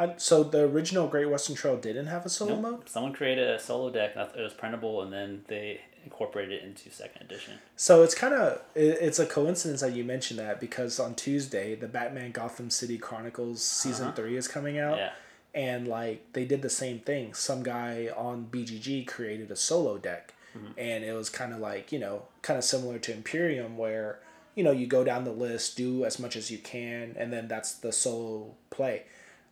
I, 0.00 0.14
so 0.16 0.42
the 0.42 0.60
original 0.62 1.06
Great 1.08 1.28
Western 1.28 1.54
Trail 1.56 1.76
didn't 1.76 2.06
have 2.06 2.24
a 2.24 2.28
solo 2.28 2.52
Nope. 2.54 2.62
mode. 2.62 2.88
someone 2.88 3.12
created 3.12 3.48
a 3.48 3.58
solo 3.60 3.90
deck 3.90 4.14
that 4.14 4.32
it 4.36 4.40
was 4.42 4.52
printable, 4.54 5.02
and 5.02 5.12
then 5.12 5.42
they 5.48 5.80
incorporated 6.04 6.62
it 6.62 6.64
into 6.64 6.90
second 6.90 7.22
edition. 7.22 7.54
So 7.76 8.02
it's 8.02 8.14
kind 8.14 8.32
of 8.34 8.60
it, 8.74 8.98
it's 9.00 9.18
a 9.18 9.26
coincidence 9.26 9.82
that 9.82 9.92
you 9.92 10.02
mentioned 10.04 10.38
that 10.40 10.58
because 10.58 10.98
on 10.98 11.14
Tuesday 11.14 11.74
the 11.74 11.88
Batman 11.88 12.30
Gotham 12.32 12.70
City 12.70 12.96
Chronicles 12.98 13.62
season 13.62 14.06
Uh-huh. 14.06 14.16
three 14.16 14.36
is 14.36 14.48
coming 14.48 14.78
out, 14.78 14.96
Yeah, 14.96 15.12
and 15.54 15.86
like 15.86 16.32
they 16.32 16.46
did 16.46 16.62
the 16.62 16.70
same 16.70 17.00
thing. 17.00 17.34
Some 17.34 17.62
guy 17.62 18.08
on 18.16 18.48
BGG 18.50 19.06
created 19.06 19.50
a 19.50 19.56
solo 19.56 19.98
deck, 19.98 20.32
Mm-hmm. 20.56 20.72
and 20.78 21.04
it 21.04 21.12
was 21.12 21.28
kind 21.30 21.52
of 21.52 21.60
like 21.60 21.92
you 21.92 21.98
know 21.98 22.22
kind 22.42 22.56
of 22.58 22.64
similar 22.64 22.98
to 23.00 23.12
Imperium 23.12 23.76
where 23.76 24.18
you 24.56 24.64
know 24.64 24.72
you 24.72 24.86
go 24.86 25.04
down 25.04 25.24
the 25.24 25.30
list, 25.32 25.76
do 25.76 26.04
as 26.06 26.18
much 26.18 26.34
as 26.34 26.50
you 26.50 26.58
can, 26.58 27.14
and 27.18 27.30
then 27.32 27.46
that's 27.48 27.74
the 27.74 27.92
solo 27.92 28.54
play. 28.70 29.02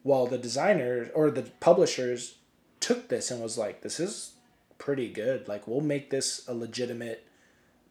Well, 0.05 0.27
the 0.27 0.39
designers 0.39 1.09
or 1.15 1.31
the 1.31 1.51
publishers 1.61 2.37
took 2.81 3.09
this 3.09 3.31
and 3.31 3.43
was 3.43 3.59
like, 3.59 3.83
this 3.83 3.99
is 4.01 4.33
pretty 4.79 5.09
good. 5.09 5.49
Like 5.49 5.67
we'll 5.67 5.81
make 5.81 6.11
this 6.11 6.47
a 6.49 6.55
legitimate 6.55 7.27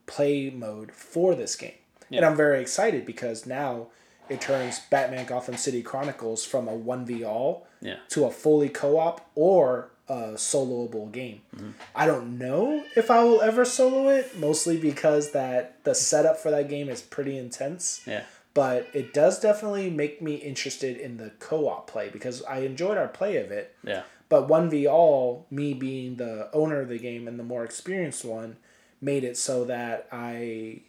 play 0.05 0.49
mode 0.49 0.91
for 0.91 1.35
this 1.35 1.55
game. 1.55 1.73
And 2.09 2.23
I'm 2.23 2.37
very 2.37 2.61
excited 2.61 3.05
because 3.05 3.45
now 3.45 3.87
it 4.29 4.41
turns 4.41 4.79
Batman 4.89 5.25
Gotham 5.25 5.57
City 5.57 5.81
Chronicles 5.81 6.45
from 6.45 6.67
a 6.67 6.71
1v 6.71 7.27
all 7.27 7.67
yeah. 7.81 7.97
to 8.09 8.25
a 8.25 8.31
fully 8.31 8.69
co-op 8.69 9.29
or 9.35 9.91
a 10.07 10.33
soloable 10.35 11.11
game. 11.11 11.41
Mm-hmm. 11.55 11.71
I 11.95 12.05
don't 12.05 12.37
know 12.37 12.83
if 12.95 13.11
I 13.11 13.23
will 13.23 13.41
ever 13.41 13.65
solo 13.65 14.07
it, 14.09 14.37
mostly 14.39 14.77
because 14.77 15.31
that 15.31 15.83
the 15.83 15.93
setup 15.93 16.37
for 16.37 16.49
that 16.51 16.69
game 16.69 16.87
is 16.87 17.01
pretty 17.01 17.37
intense. 17.37 18.01
Yeah. 18.05 18.23
But 18.57 18.87
it 18.91 19.13
does 19.13 19.39
definitely 19.39 19.91
make 19.91 20.19
me 20.19 20.33
interested 20.33 20.97
in 20.97 21.17
the 21.17 21.29
co-op 21.37 21.85
play 21.85 22.09
because 22.09 22.41
I 22.45 22.61
enjoyed 22.61 22.97
our 22.97 23.07
play 23.07 23.37
of 23.37 23.51
it. 23.51 23.75
Yeah. 23.83 24.01
But 24.29 24.47
1v 24.47 24.91
all, 24.91 25.45
me 25.51 25.75
being 25.75 26.15
the 26.15 26.49
owner 26.53 26.81
of 26.81 26.89
the 26.89 26.97
game 26.97 27.27
and 27.27 27.37
the 27.37 27.43
more 27.43 27.63
experienced 27.63 28.25
one, 28.25 28.57
made 28.99 29.23
it 29.23 29.37
so 29.37 29.63
that 29.65 30.07
I 30.11 30.81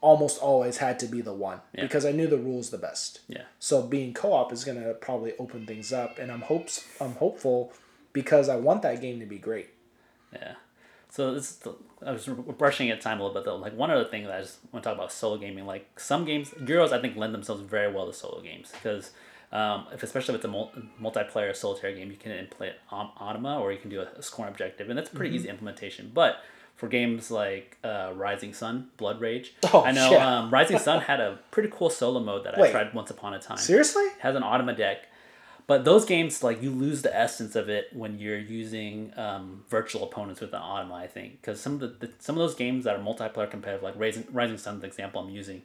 almost 0.00 0.42
always 0.42 0.78
had 0.78 0.98
to 0.98 1.06
be 1.06 1.20
the 1.20 1.32
one 1.32 1.60
Yeah. 1.72 1.82
because 1.82 2.04
I 2.04 2.10
knew 2.10 2.26
the 2.26 2.36
rules 2.36 2.70
the 2.70 2.78
best. 2.78 3.20
Yeah. 3.28 3.44
So 3.60 3.82
being 3.82 4.12
co-op 4.12 4.52
is 4.52 4.64
going 4.64 4.82
to 4.82 4.94
probably 4.94 5.34
open 5.38 5.66
things 5.66 5.92
up 5.92 6.18
and 6.18 6.32
I'm 6.32 6.42
hopes 6.42 6.84
I'm 7.00 7.14
hopeful 7.14 7.72
because 8.12 8.48
I 8.48 8.56
want 8.56 8.82
that 8.82 9.00
game 9.00 9.20
to 9.20 9.26
be 9.26 9.38
great. 9.38 9.68
Yeah. 10.32 10.54
So 11.10 11.32
this 11.34 11.50
is 11.50 11.56
the, 11.58 11.74
I 12.06 12.12
was 12.12 12.26
brushing 12.26 12.90
at 12.90 13.00
time 13.00 13.20
a 13.20 13.24
little 13.24 13.34
bit 13.34 13.44
though. 13.44 13.56
Like 13.56 13.74
one 13.76 13.90
other 13.90 14.04
thing 14.04 14.24
that 14.24 14.32
I 14.34 14.40
just 14.40 14.58
want 14.72 14.82
to 14.84 14.90
talk 14.90 14.96
about 14.98 15.10
solo 15.12 15.36
gaming. 15.38 15.66
Like 15.66 15.98
some 15.98 16.24
games, 16.24 16.50
Euros 16.50 16.92
I 16.92 17.00
think 17.00 17.16
lend 17.16 17.34
themselves 17.34 17.62
very 17.62 17.92
well 17.92 18.06
to 18.06 18.12
solo 18.12 18.40
games 18.42 18.70
because 18.72 19.10
um, 19.50 19.86
if 19.92 20.02
especially 20.02 20.34
if 20.34 20.38
it's 20.40 20.44
a 20.44 20.48
mul- 20.48 20.72
multiplayer 21.00 21.56
solitaire 21.56 21.94
game, 21.94 22.10
you 22.10 22.16
can 22.18 22.32
implement 22.32 22.76
on 22.90 23.10
Anima 23.20 23.58
or 23.58 23.72
you 23.72 23.78
can 23.78 23.88
do 23.90 24.00
a, 24.00 24.08
a 24.18 24.22
scoring 24.22 24.50
objective, 24.52 24.90
and 24.90 24.98
that's 24.98 25.08
pretty 25.08 25.34
easy 25.34 25.48
implementation. 25.48 26.10
But 26.12 26.42
for 26.76 26.86
games 26.88 27.30
like 27.30 27.78
uh, 27.82 28.12
Rising 28.14 28.52
Sun, 28.52 28.90
Blood 28.98 29.20
Rage, 29.22 29.54
Oh, 29.72 29.82
I 29.84 29.90
know 29.92 30.10
yeah. 30.12 30.38
um, 30.40 30.50
Rising 30.50 30.78
Sun 30.78 31.00
had 31.00 31.18
a 31.20 31.38
pretty 31.50 31.70
cool 31.72 31.88
solo 31.90 32.20
mode 32.20 32.44
that 32.44 32.56
I 32.60 32.70
tried 32.70 32.92
once 32.94 33.10
upon 33.10 33.32
a 33.34 33.38
time 33.40 33.56
Seriously? 33.56 34.04
has 34.20 34.36
an 34.36 34.42
Automa 34.42 34.76
deck. 34.76 35.06
But 35.68 35.84
those 35.84 36.06
games, 36.06 36.42
like 36.42 36.62
you 36.62 36.70
lose 36.70 37.02
the 37.02 37.14
essence 37.14 37.54
of 37.54 37.68
it 37.68 37.90
when 37.92 38.18
you're 38.18 38.38
using 38.38 39.12
um, 39.18 39.64
virtual 39.68 40.02
opponents 40.02 40.40
with 40.40 40.50
the 40.50 40.56
Automa. 40.56 40.94
I 40.94 41.06
think 41.06 41.42
because 41.42 41.60
some 41.60 41.74
of 41.74 41.80
the, 41.80 41.88
the 41.88 42.10
some 42.18 42.36
of 42.36 42.38
those 42.40 42.54
games 42.54 42.84
that 42.84 42.96
are 42.96 43.02
multiplayer 43.02 43.50
competitive, 43.50 43.82
like 43.82 43.94
Rising 43.96 44.26
Rising 44.32 44.56
Sun, 44.56 44.80
the 44.80 44.86
example 44.86 45.20
I'm 45.20 45.28
using, 45.28 45.60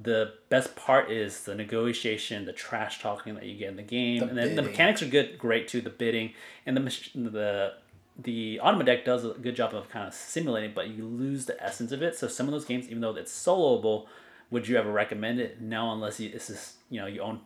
the 0.00 0.34
best 0.50 0.76
part 0.76 1.10
is 1.10 1.44
the 1.44 1.54
negotiation, 1.54 2.44
the 2.44 2.52
trash 2.52 3.00
talking 3.00 3.34
that 3.34 3.46
you 3.46 3.56
get 3.56 3.70
in 3.70 3.76
the 3.76 3.82
game, 3.82 4.20
The 4.20 4.26
and 4.26 4.36
then 4.36 4.56
the 4.56 4.62
mechanics 4.62 5.00
are 5.00 5.06
good, 5.06 5.38
great 5.38 5.68
too. 5.68 5.80
The 5.80 5.88
bidding 5.88 6.34
and 6.66 6.76
the 6.76 6.82
the 7.14 7.72
the 8.18 8.60
Automa 8.62 8.84
deck 8.84 9.06
does 9.06 9.24
a 9.24 9.30
good 9.30 9.56
job 9.56 9.74
of 9.74 9.88
kind 9.88 10.06
of 10.06 10.12
simulating, 10.12 10.72
but 10.74 10.88
you 10.88 11.06
lose 11.06 11.46
the 11.46 11.58
essence 11.64 11.92
of 11.92 12.02
it. 12.02 12.14
So 12.14 12.28
some 12.28 12.44
of 12.44 12.52
those 12.52 12.66
games, 12.66 12.88
even 12.88 13.00
though 13.00 13.16
it's 13.16 13.32
soloable, 13.32 14.06
would 14.50 14.68
you 14.68 14.76
ever 14.76 14.92
recommend 14.92 15.40
it? 15.40 15.62
No, 15.62 15.92
unless 15.92 16.20
you 16.20 16.28
this 16.30 16.50
is 16.50 16.74
you 16.90 17.00
know 17.00 17.06
you 17.06 17.22
own 17.22 17.40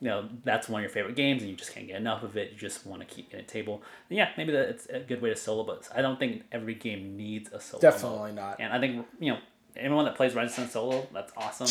you 0.00 0.08
know 0.08 0.28
that's 0.44 0.68
one 0.68 0.80
of 0.80 0.82
your 0.82 0.90
favorite 0.90 1.16
games 1.16 1.42
and 1.42 1.50
you 1.50 1.56
just 1.56 1.72
can't 1.72 1.86
get 1.86 1.96
enough 1.96 2.22
of 2.22 2.36
it. 2.36 2.52
You 2.52 2.58
just 2.58 2.86
want 2.86 3.00
to 3.00 3.06
keep 3.06 3.30
getting 3.30 3.44
a 3.44 3.48
table. 3.48 3.82
And 4.10 4.18
yeah, 4.18 4.30
maybe 4.36 4.52
that's 4.52 4.86
a 4.86 5.00
good 5.00 5.22
way 5.22 5.30
to 5.30 5.36
solo, 5.36 5.62
but 5.64 5.88
I 5.94 6.02
don't 6.02 6.18
think 6.18 6.42
every 6.52 6.74
game 6.74 7.16
needs 7.16 7.50
a 7.52 7.60
solo. 7.60 7.82
mode. 7.82 7.92
Definitely 7.92 8.32
not. 8.32 8.56
And 8.60 8.72
I 8.72 8.80
think 8.80 9.06
you 9.20 9.32
know 9.32 9.38
anyone 9.76 10.04
that 10.04 10.14
plays 10.16 10.34
Rising 10.34 10.54
Sun 10.54 10.70
solo, 10.70 11.06
that's 11.12 11.32
awesome. 11.36 11.68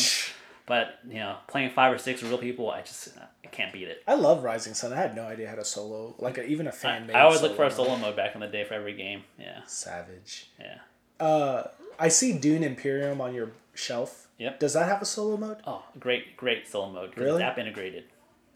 But 0.66 0.98
you 1.06 1.16
know, 1.16 1.36
playing 1.46 1.70
five 1.70 1.92
or 1.92 1.98
six 1.98 2.22
real 2.22 2.38
people, 2.38 2.70
I 2.70 2.80
just 2.80 3.10
I 3.44 3.48
can't 3.48 3.70
beat 3.72 3.86
it. 3.88 4.02
I 4.08 4.14
love 4.14 4.42
Rising 4.42 4.72
Sun. 4.72 4.94
I 4.94 4.96
had 4.96 5.14
no 5.14 5.24
idea 5.24 5.48
how 5.48 5.56
to 5.56 5.64
solo, 5.64 6.14
like 6.18 6.38
a, 6.38 6.46
even 6.46 6.66
a 6.66 6.72
fan 6.72 7.06
made 7.06 7.14
I 7.14 7.20
always 7.20 7.42
look 7.42 7.54
for 7.54 7.64
a 7.64 7.66
mode. 7.66 7.76
solo 7.76 7.96
mode 7.98 8.16
back 8.16 8.34
in 8.34 8.40
the 8.40 8.46
day 8.46 8.64
for 8.64 8.72
every 8.72 8.94
game. 8.94 9.24
Yeah, 9.38 9.60
Savage. 9.66 10.48
yeah. 10.58 10.78
Uh, 11.24 11.68
I 11.98 12.08
see 12.08 12.32
Dune 12.32 12.64
Imperium 12.64 13.20
on 13.20 13.34
your 13.34 13.50
shelf. 13.74 14.23
Yep. 14.38 14.58
Does 14.60 14.72
that 14.74 14.88
have 14.88 15.00
a 15.02 15.04
solo 15.04 15.36
mode? 15.36 15.58
Oh, 15.66 15.84
great, 15.98 16.36
great 16.36 16.66
solo 16.66 16.90
mode. 16.90 17.16
Really? 17.16 17.42
It's 17.42 17.48
app 17.48 17.58
integrated. 17.58 18.04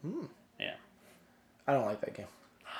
Hmm. 0.02 0.24
Yeah. 0.58 0.74
I 1.66 1.72
don't 1.72 1.86
like 1.86 2.00
that 2.00 2.14
game. 2.14 2.26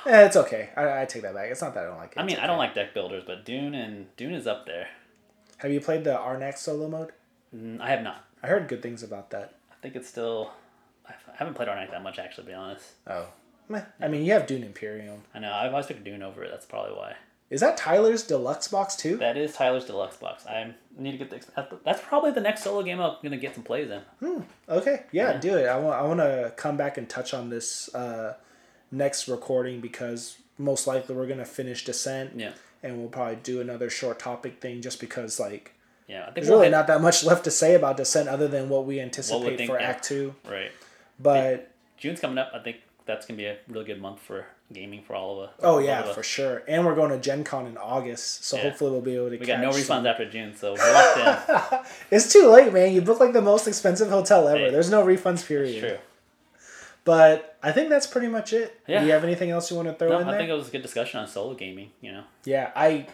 Eh, 0.07 0.25
it's 0.27 0.37
okay. 0.37 0.71
I, 0.77 1.03
I 1.03 1.05
take 1.05 1.23
that 1.23 1.35
back. 1.35 1.51
It's 1.51 1.61
not 1.61 1.75
that 1.75 1.85
I 1.85 1.87
don't 1.89 1.99
like 1.99 2.13
it. 2.13 2.19
I 2.19 2.23
mean, 2.23 2.37
It's 2.37 2.43
I 2.43 2.47
don't 2.47 2.59
like 2.59 2.75
deck 2.75 2.95
builders, 2.95 3.25
but 3.27 3.45
Dune 3.45 3.75
and 3.75 4.15
Dune 4.17 4.35
is 4.35 4.47
up 4.47 4.67
there. 4.67 4.89
Have 5.59 5.73
you 5.73 5.81
played 5.81 6.05
the 6.05 6.11
Arnak 6.11 6.57
solo 6.57 6.89
mode? 6.89 7.13
Mm, 7.55 7.81
I 7.81 7.91
have 7.91 8.03
not. 8.03 8.25
I 8.43 8.47
heard 8.47 8.69
good 8.69 8.83
things 8.83 9.03
about 9.03 9.31
that. 9.31 9.55
I 9.71 9.75
think 9.83 9.97
it's 9.97 10.09
still. 10.09 10.53
I 11.09 11.13
haven't 11.37 11.55
played 11.55 11.69
Arnak 11.69 11.91
that 11.91 12.03
much 12.03 12.19
actually, 12.19 12.45
to 12.45 12.51
be 12.51 12.55
honest. 12.55 12.85
Oh. 13.07 13.27
Meh. 13.69 13.83
I 14.01 14.09
mean, 14.09 14.25
you 14.25 14.33
have 14.33 14.47
Dune 14.47 14.63
Imperium. 14.63 15.23
I 15.35 15.41
know 15.41 15.53
I've 15.53 15.73
always 15.73 15.87
picked 15.87 16.05
Dune 16.05 16.23
over 16.23 16.43
it. 16.43 16.51
That's 16.51 16.67
probably 16.67 16.97
why. 16.97 17.15
Is 17.51 17.61
that 17.61 17.77
Tyler's 17.79 18.25
deluxe 18.27 18.69
box 18.69 18.95
too? 18.95 19.17
That 19.17 19.37
is 19.39 19.55
Tyler's 19.55 19.87
deluxe 19.87 20.17
box. 20.19 20.47
I 20.47 20.75
need 20.99 21.13
to 21.13 21.19
get 21.25 21.31
the. 21.31 21.79
That's 21.85 22.03
probably 22.03 22.31
the 22.33 22.41
next 22.43 22.63
solo 22.63 22.83
game 22.83 23.01
I'm 23.01 23.17
gonna 23.23 23.37
get 23.39 23.55
some 23.55 23.65
plays 23.65 23.91
in. 23.91 24.01
Hmm. 24.21 24.41
Okay, 24.69 25.05
yeah, 25.13 25.33
Yeah. 25.33 25.39
do 25.39 25.57
it. 25.57 25.67
I 25.67 25.79
want 25.79 25.95
I 25.97 26.03
want 26.03 26.21
to 26.21 26.53
come 26.57 26.77
back 26.77 26.99
and 26.99 27.09
touch 27.09 27.33
on 27.33 27.49
this 27.49 27.93
uh, 27.95 28.35
next 28.91 29.29
recording 29.29 29.81
because 29.81 30.37
most 30.59 30.87
likely 30.87 31.15
we're 31.15 31.27
gonna 31.27 31.45
finish 31.47 31.85
Descent. 31.85 32.33
Yeah. 32.37 32.53
And 32.83 32.99
we'll 32.99 33.09
probably 33.09 33.37
do 33.37 33.61
another 33.61 33.89
short 33.91 34.19
topic 34.19 34.61
thing 34.61 34.83
just 34.83 35.01
because 35.01 35.41
like 35.41 35.73
Yeah, 36.07 36.23
I 36.23 36.25
think 36.27 36.35
there's 36.37 36.49
we'll 36.49 36.59
really 36.59 36.67
hit- 36.67 36.73
not 36.73 36.87
that 36.89 37.01
much 37.01 37.25
left 37.25 37.45
to 37.45 37.51
say 37.51 37.75
about 37.75 37.97
Descent 37.97 38.29
other 38.29 38.47
than 38.49 38.69
what 38.69 38.85
we 38.85 39.01
anticipate 39.01 39.57
think, 39.57 39.71
for 39.71 39.81
yeah. 39.81 39.89
Act 39.89 40.05
Two. 40.05 40.35
right. 40.45 40.71
But 41.19 41.71
June's 41.97 42.21
coming 42.21 42.39
up. 42.39 42.51
I 42.55 42.59
think 42.59 42.77
that's 43.07 43.25
gonna 43.27 43.39
be 43.39 43.47
a 43.47 43.57
really 43.69 43.85
good 43.87 44.01
month 44.03 44.21
for 44.21 44.47
gaming 44.73 45.03
for 45.03 45.15
all 45.15 45.41
of 45.43 45.49
us. 45.49 45.55
oh 45.63 45.79
yeah, 45.79 46.01
of 46.03 46.15
for 46.15 46.23
sure. 46.23 46.63
And 46.69 46.85
we're 46.85 46.95
going 46.95 47.11
to 47.11 47.19
Gen 47.19 47.43
Con 47.45 47.67
in 47.67 47.77
August, 47.79 48.45
so 48.45 48.57
Yeah. 48.57 48.65
hopefully 48.65 48.91
we'll 48.91 49.01
be 49.01 49.15
able 49.17 49.31
to. 49.31 49.39
We 49.39 49.47
got 49.47 49.61
no 49.61 49.71
refunds 49.71 49.85
some- 49.85 50.07
after 50.07 50.29
June, 50.29 50.55
so 50.57 50.75
we're 50.75 50.93
locked 50.93 51.73
in. 51.73 51.79
It's 52.11 52.33
too 52.33 52.49
late, 52.49 52.73
man. 52.73 52.93
You 52.93 53.01
booked 53.01 53.21
like 53.21 53.33
the 53.33 53.41
most 53.43 53.67
expensive 53.67 54.11
hotel 54.11 54.47
ever. 54.49 54.59
Hey. 54.67 54.71
There's 54.71 54.91
no 54.91 55.05
refunds 55.05 55.47
period. 55.47 55.81
True. 55.81 55.99
But 57.05 57.57
I 57.63 57.73
think 57.73 57.89
that's 57.89 58.07
pretty 58.07 58.29
much 58.29 58.53
it. 58.53 58.79
Yeah. 58.87 59.01
Do 59.01 59.07
you 59.07 59.13
have 59.13 59.25
anything 59.25 59.51
else 59.51 59.71
you 59.71 59.77
want 59.77 59.89
to 59.89 59.95
throw 59.95 60.09
No, 60.11 60.19
in 60.19 60.29
I 60.29 60.31
there? 60.33 60.41
think 60.41 60.51
it 60.51 60.55
was 60.55 60.69
a 60.69 60.71
good 60.71 60.83
discussion 60.83 61.21
on 61.21 61.27
solo 61.27 61.55
gaming. 61.55 61.91
You 62.03 62.13
know, 62.13 62.25
yeah, 62.45 62.71
I 62.77 63.07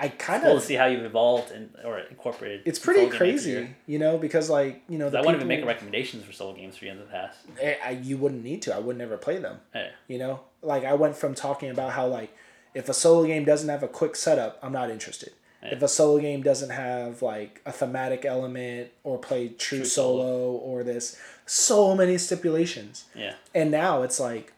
I 0.00 0.08
kind 0.08 0.42
of 0.42 0.48
cool 0.48 0.60
to 0.60 0.66
see 0.66 0.74
how 0.74 0.86
you've 0.86 1.04
evolved 1.04 1.50
and 1.52 1.70
or 1.84 1.98
incorporated. 2.00 2.62
it's 2.64 2.78
pretty 2.78 3.00
solo 3.00 3.12
gaming 3.12 3.28
into 3.34 3.42
crazy, 3.44 3.74
you 3.86 3.98
know, 3.98 4.16
because 4.18 4.48
like 4.50 4.82
you 4.88 4.98
know 4.98 5.06
I 5.08 5.10
the 5.10 5.18
wouldn't 5.18 5.36
even 5.36 5.48
make 5.48 5.64
recommendations 5.64 6.24
for 6.24 6.32
solo 6.32 6.54
games 6.54 6.76
for 6.76 6.86
you 6.86 6.92
in 6.92 6.98
the 6.98 7.04
past. 7.04 7.38
Eh, 7.60 7.74
I, 7.84 7.90
you 7.90 8.16
wouldn't 8.16 8.42
need 8.42 8.62
to. 8.62 8.74
I 8.74 8.78
would 8.78 8.96
never 8.96 9.16
play 9.16 9.38
them. 9.38 9.60
Hey, 9.72 9.90
You 10.08 10.18
know, 10.18 10.40
like 10.62 10.84
I 10.84 10.94
went 10.94 11.16
from 11.16 11.34
talking 11.34 11.70
about 11.70 11.92
how 11.92 12.06
like 12.06 12.34
if 12.74 12.88
a 12.88 12.94
solo 12.94 13.26
game 13.26 13.44
doesn't 13.44 13.68
have 13.68 13.82
a 13.82 13.88
quick 13.88 14.16
setup, 14.16 14.58
I'm 14.62 14.72
not 14.72 14.90
interested. 14.90 15.32
Yeah. 15.62 15.74
If 15.74 15.82
a 15.82 15.88
solo 15.88 16.18
game 16.20 16.42
doesn't 16.42 16.70
have 16.70 17.20
like 17.20 17.60
a 17.66 17.72
thematic 17.72 18.24
element 18.24 18.88
or 19.04 19.18
play 19.18 19.48
true, 19.48 19.78
True 19.78 19.84
solo, 19.84 20.22
solo. 20.22 20.50
or 20.52 20.82
this, 20.84 21.18
so 21.44 21.94
many 21.94 22.16
stipulations. 22.16 23.04
yeah, 23.14 23.34
And 23.54 23.70
now 23.70 24.02
it's 24.02 24.18
like 24.18 24.54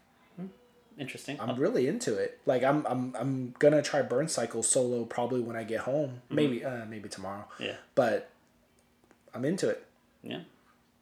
interesting. 0.97 1.37
I'm 1.39 1.55
really 1.59 1.87
into 1.87 2.15
it. 2.15 2.39
Like 2.45 2.63
I'm 2.63 2.85
I'm 2.87 3.15
I'm 3.19 3.55
gonna 3.59 3.81
try 3.81 4.01
Burn 4.01 4.27
Cycle 4.27 4.63
solo 4.63 5.05
probably 5.05 5.41
when 5.41 5.55
I 5.55 5.63
get 5.63 5.81
home. 5.81 6.21
Mm-hmm. 6.25 6.35
Maybe 6.35 6.65
uh, 6.65 6.85
maybe 6.85 7.09
tomorrow. 7.09 7.45
yeah, 7.59 7.75
But 7.95 8.29
I'm 9.33 9.45
into 9.45 9.69
it. 9.69 9.85
yeah. 10.23 10.41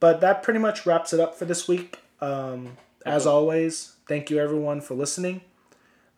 But 0.00 0.20
that 0.20 0.42
pretty 0.42 0.58
much 0.58 0.84
wraps 0.86 1.12
it 1.12 1.20
up 1.20 1.34
for 1.36 1.44
this 1.44 1.68
week. 1.68 2.00
Um, 2.20 2.76
as 3.06 3.26
Okay. 3.26 3.32
always, 3.34 3.94
thank 4.08 4.30
you 4.30 4.38
everyone 4.38 4.80
for 4.80 4.94
listening. 4.94 5.42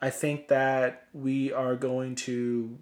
I 0.01 0.11
think 0.11 0.49
that 0.49 1.07
we 1.13 1.53
are 1.53 1.77
going 1.77 2.15
to 2.15 2.79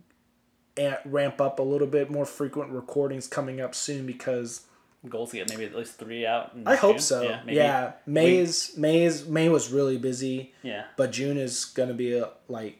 ramp 1.04 1.40
up 1.40 1.58
a 1.58 1.62
little 1.62 1.86
bit 1.86 2.10
more 2.10 2.24
frequent 2.24 2.70
recordings 2.70 3.26
coming 3.26 3.60
up 3.60 3.74
soon 3.74 4.06
because 4.06 4.62
Goals 5.08 5.30
to 5.32 5.38
get 5.38 5.48
maybe 5.50 5.64
at 5.64 5.74
least 5.74 5.94
three 5.98 6.24
out. 6.26 6.52
I 6.64 6.76
hope 6.76 7.00
so. 7.00 7.22
Yeah, 7.22 7.40
Yeah, 7.46 7.92
May 8.06 8.26
we- 8.34 8.38
is 8.38 8.74
May 8.76 9.02
is 9.02 9.26
May 9.26 9.48
was 9.48 9.72
really 9.72 9.98
busy, 9.98 10.52
yeah. 10.62 10.84
but 10.96 11.10
June 11.10 11.38
is 11.38 11.64
gonna 11.64 11.92
be 11.94 12.16
a, 12.16 12.30
like 12.48 12.78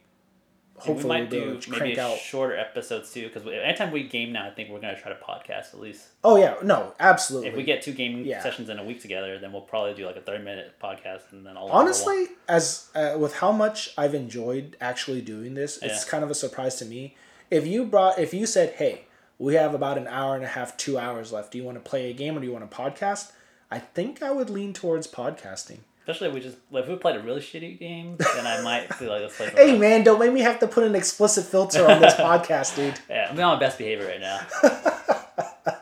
hopefully 0.76 0.96
we 0.96 1.08
we'll 1.08 1.18
might 1.20 1.30
do 1.30 1.60
maybe 1.80 1.98
out. 2.00 2.16
shorter 2.18 2.56
episodes 2.56 3.12
too, 3.12 3.26
because 3.28 3.44
anytime 3.46 3.90
we 3.92 4.04
game 4.06 4.32
now, 4.32 4.46
I 4.46 4.50
think 4.50 4.70
we're 4.70 4.80
gonna 4.80 5.00
try 5.00 5.12
to 5.12 5.18
podcast 5.18 5.74
at 5.74 5.80
least. 5.80 6.06
Oh 6.22 6.36
yeah, 6.36 6.54
no, 6.62 6.94
absolutely. 7.00 7.48
If 7.50 7.56
we 7.56 7.64
get 7.64 7.82
two 7.82 7.92
gaming 7.92 8.24
Yeah. 8.24 8.40
sessions 8.42 8.68
in 8.68 8.78
a 8.78 8.84
week 8.84 9.00
together, 9.02 9.38
then 9.40 9.52
we'll 9.52 9.62
probably 9.62 9.94
do 9.94 10.06
like 10.06 10.16
a 10.16 10.20
thirty 10.20 10.44
minute 10.44 10.74
podcast, 10.82 11.22
and 11.32 11.44
then 11.44 11.56
all 11.56 11.70
honestly 11.70 12.26
as 12.48 12.88
uh, 12.94 13.16
with 13.18 13.34
how 13.36 13.50
much 13.52 13.94
i've 13.98 14.14
enjoyed 14.14 14.76
actually 14.80 15.20
doing 15.22 15.54
this 15.54 15.78
it's 15.82 16.04
Yeah. 16.04 16.10
kind 16.10 16.22
of 16.24 16.30
a 16.30 16.34
surprise 16.34 16.74
to 16.76 16.84
me 16.84 17.16
if 17.50 17.66
you 17.66 17.84
brought 17.84 18.18
if 18.18 18.34
you 18.34 18.46
said 18.46 18.70
hey 18.74 19.06
we 19.42 19.54
have 19.54 19.74
about 19.74 19.98
an 19.98 20.06
hour 20.06 20.36
and 20.36 20.44
a 20.44 20.48
half 20.48 20.76
two 20.76 20.98
hours 20.98 21.32
left 21.32 21.52
do 21.52 21.58
you 21.58 21.64
want 21.64 21.76
to 21.76 21.90
play 21.90 22.10
a 22.10 22.12
game 22.12 22.36
or 22.36 22.40
do 22.40 22.46
you 22.46 22.52
want 22.52 22.68
to 22.68 22.76
podcast 22.76 23.32
i 23.70 23.78
think 23.78 24.22
i 24.22 24.30
would 24.30 24.48
lean 24.48 24.72
towards 24.72 25.06
podcasting 25.06 25.78
especially 26.02 26.28
if 26.28 26.34
we 26.34 26.40
just 26.40 26.56
if 26.72 26.88
we 26.88 26.96
played 26.96 27.16
a 27.16 27.20
really 27.20 27.40
shitty 27.40 27.78
game, 27.78 28.16
then 28.34 28.44
I 28.44 28.60
might 28.62 28.92
feel 28.94 29.08
like 29.08 29.22
let's 29.22 29.36
play. 29.36 29.50
hey 29.50 29.70
else. 29.70 29.80
man 29.80 30.02
don't 30.02 30.18
make 30.18 30.32
me 30.32 30.40
have 30.40 30.58
to 30.60 30.66
put 30.66 30.82
an 30.82 30.96
explicit 30.96 31.44
filter 31.44 31.88
on 31.88 32.00
this 32.00 32.14
podcast 32.28 32.74
dude 32.76 32.98
Yeah, 33.08 33.28
I'm 33.30 33.38
on 33.38 33.54
my 33.54 33.60
best 33.60 33.78
behavior 33.78 34.06
right 34.06 34.20
now. 34.20 34.40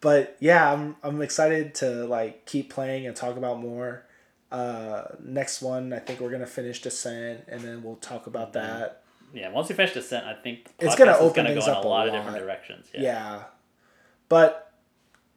but 0.00 0.36
yeah 0.40 0.72
i'm, 0.72 0.96
I'm 1.02 1.20
excited 1.22 1.74
to 1.76 2.06
like 2.06 2.46
keep 2.46 2.70
playing 2.72 3.06
and 3.06 3.14
talk 3.14 3.36
about 3.36 3.60
more 3.60 4.04
uh 4.50 5.04
next 5.22 5.62
one 5.62 5.92
i 5.92 5.98
think 5.98 6.20
we're 6.20 6.30
gonna 6.30 6.46
finish 6.46 6.80
descent 6.80 7.44
and 7.48 7.60
then 7.60 7.82
we'll 7.82 7.96
talk 7.96 8.26
about 8.26 8.54
that 8.54 9.02
Yeah, 9.32 9.50
once 9.50 9.68
we 9.68 9.74
finish 9.74 9.94
Descent, 9.94 10.26
I 10.26 10.34
think 10.34 10.66
It's 10.78 10.96
gonna 10.96 11.12
is 11.12 11.18
open 11.20 11.44
gonna 11.44 11.54
things 11.54 11.66
go 11.66 11.72
up 11.72 11.84
a 11.84 11.86
a 11.86 11.88
lot 11.88 12.08
of 12.08 12.14
different 12.14 12.38
directions. 12.38 12.86
Yeah. 12.94 13.00
Yeah. 13.02 13.42
But 14.28 14.72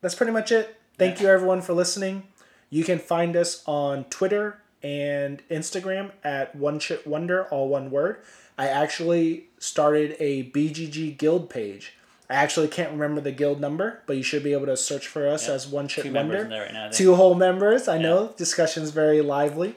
that's 0.02 0.16
pretty 0.16 0.32
much 0.32 0.52
it. 0.52 0.76
Thank 0.98 1.22
you 1.22 1.28
everyone 1.28 1.62
for 1.62 1.74
listening. 1.74 2.24
You 2.70 2.84
can 2.84 3.00
find 3.00 3.36
us 3.36 3.64
on 3.66 4.06
Twitter 4.06 4.60
and 4.82 5.42
Instagram 5.50 6.12
at 6.24 6.56
One 6.56 6.80
Chit 6.80 7.06
Wonder, 7.08 7.46
all 7.46 7.68
one 7.70 7.90
word. 7.92 8.18
I 8.58 8.68
actually 8.68 9.46
started 9.60 10.16
a 10.20 10.44
BGG 10.52 11.18
guild 11.18 11.50
page. 11.50 11.94
I 12.30 12.36
actually 12.36 12.68
can't 12.68 12.92
remember 12.92 13.22
the 13.22 13.32
guild 13.32 13.60
number, 13.60 14.02
but 14.08 14.18
you 14.18 14.24
should 14.24 14.44
be 14.44 14.54
able 14.54 14.66
to 14.68 14.78
search 14.78 15.08
for 15.08 15.28
us 15.28 15.48
Yeah. 15.48 15.56
as 15.56 15.68
One 15.68 15.88
Two 15.88 16.10
members 16.12 16.38
Wonder. 16.38 16.44
in 16.44 16.50
there 16.50 16.62
right 16.64 16.74
now. 16.74 16.90
Two 16.90 17.16
whole 17.16 17.36
members. 17.36 17.88
I 17.88 17.98
know 17.98 18.34
discussion's 18.38 18.92
very 18.92 19.22
lively, 19.22 19.76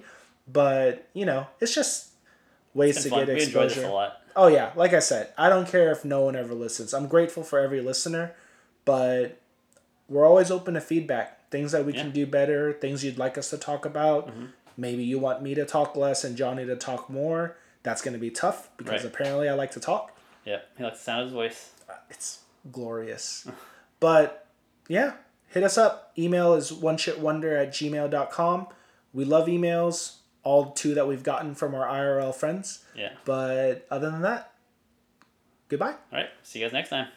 but 0.50 1.06
you 1.12 1.24
know 1.26 1.46
it's 1.60 1.74
just 1.74 2.08
ways 2.76 3.02
to 3.02 3.10
been 3.10 3.18
get 3.20 3.26
fun. 3.26 3.34
We 3.36 3.42
exposure. 3.42 3.86
a 3.86 3.90
lot. 3.92 4.20
Oh 4.36 4.48
yeah, 4.48 4.72
like 4.76 4.92
I 4.92 4.98
said, 5.00 5.32
I 5.38 5.48
don't 5.48 5.66
care 5.66 5.90
if 5.90 6.04
no 6.04 6.20
one 6.22 6.36
ever 6.36 6.54
listens. 6.54 6.92
I'm 6.92 7.06
grateful 7.08 7.42
for 7.42 7.58
every 7.58 7.80
listener, 7.80 8.34
but 8.84 9.40
we're 10.08 10.26
always 10.26 10.50
open 10.50 10.74
to 10.74 10.80
feedback. 10.80 11.50
Things 11.50 11.72
that 11.72 11.86
we 11.86 11.92
can 11.92 12.10
do 12.10 12.26
better, 12.26 12.72
things 12.72 13.04
you'd 13.04 13.18
like 13.18 13.38
us 13.38 13.50
to 13.50 13.56
talk 13.58 13.86
about. 13.86 14.28
Mm-hmm. 14.28 14.44
Maybe 14.76 15.04
you 15.04 15.18
want 15.18 15.42
me 15.42 15.54
to 15.54 15.64
talk 15.64 15.96
less 15.96 16.22
and 16.24 16.36
Johnny 16.36 16.66
to 16.66 16.76
talk 16.76 17.08
more. 17.08 17.56
That's 17.82 18.02
going 18.02 18.12
to 18.14 18.20
be 18.20 18.30
tough 18.30 18.68
because 18.76 19.04
Right. 19.04 19.12
apparently 19.14 19.48
I 19.48 19.54
like 19.54 19.70
to 19.72 19.80
talk. 19.80 20.14
Yeah, 20.44 20.58
he 20.76 20.84
likes 20.84 20.98
the 20.98 21.04
sound 21.04 21.20
of 21.20 21.26
his 21.28 21.32
voice. 21.34 21.70
It's 22.10 22.40
glorious. 22.70 23.48
but 24.00 24.46
yeah, 24.88 25.14
hit 25.48 25.62
us 25.62 25.78
up. 25.78 26.12
Email 26.18 26.54
is 26.54 26.70
onechitwonder 26.72 27.58
at 27.62 27.70
gmail.com. 27.70 28.66
We 29.14 29.24
love 29.24 29.46
emails, 29.46 30.16
all 30.46 30.70
two 30.70 30.94
that 30.94 31.08
we've 31.08 31.24
gotten 31.24 31.56
from 31.56 31.74
our 31.74 31.84
IRL 31.84 32.32
friends. 32.32 32.84
Yeah. 32.94 33.10
But 33.24 33.84
other 33.90 34.10
than 34.10 34.22
that, 34.22 34.52
goodbye. 35.68 35.96
All 36.12 36.18
right. 36.18 36.28
See 36.44 36.60
you 36.60 36.64
guys 36.64 36.72
next 36.72 36.90
time. 36.90 37.08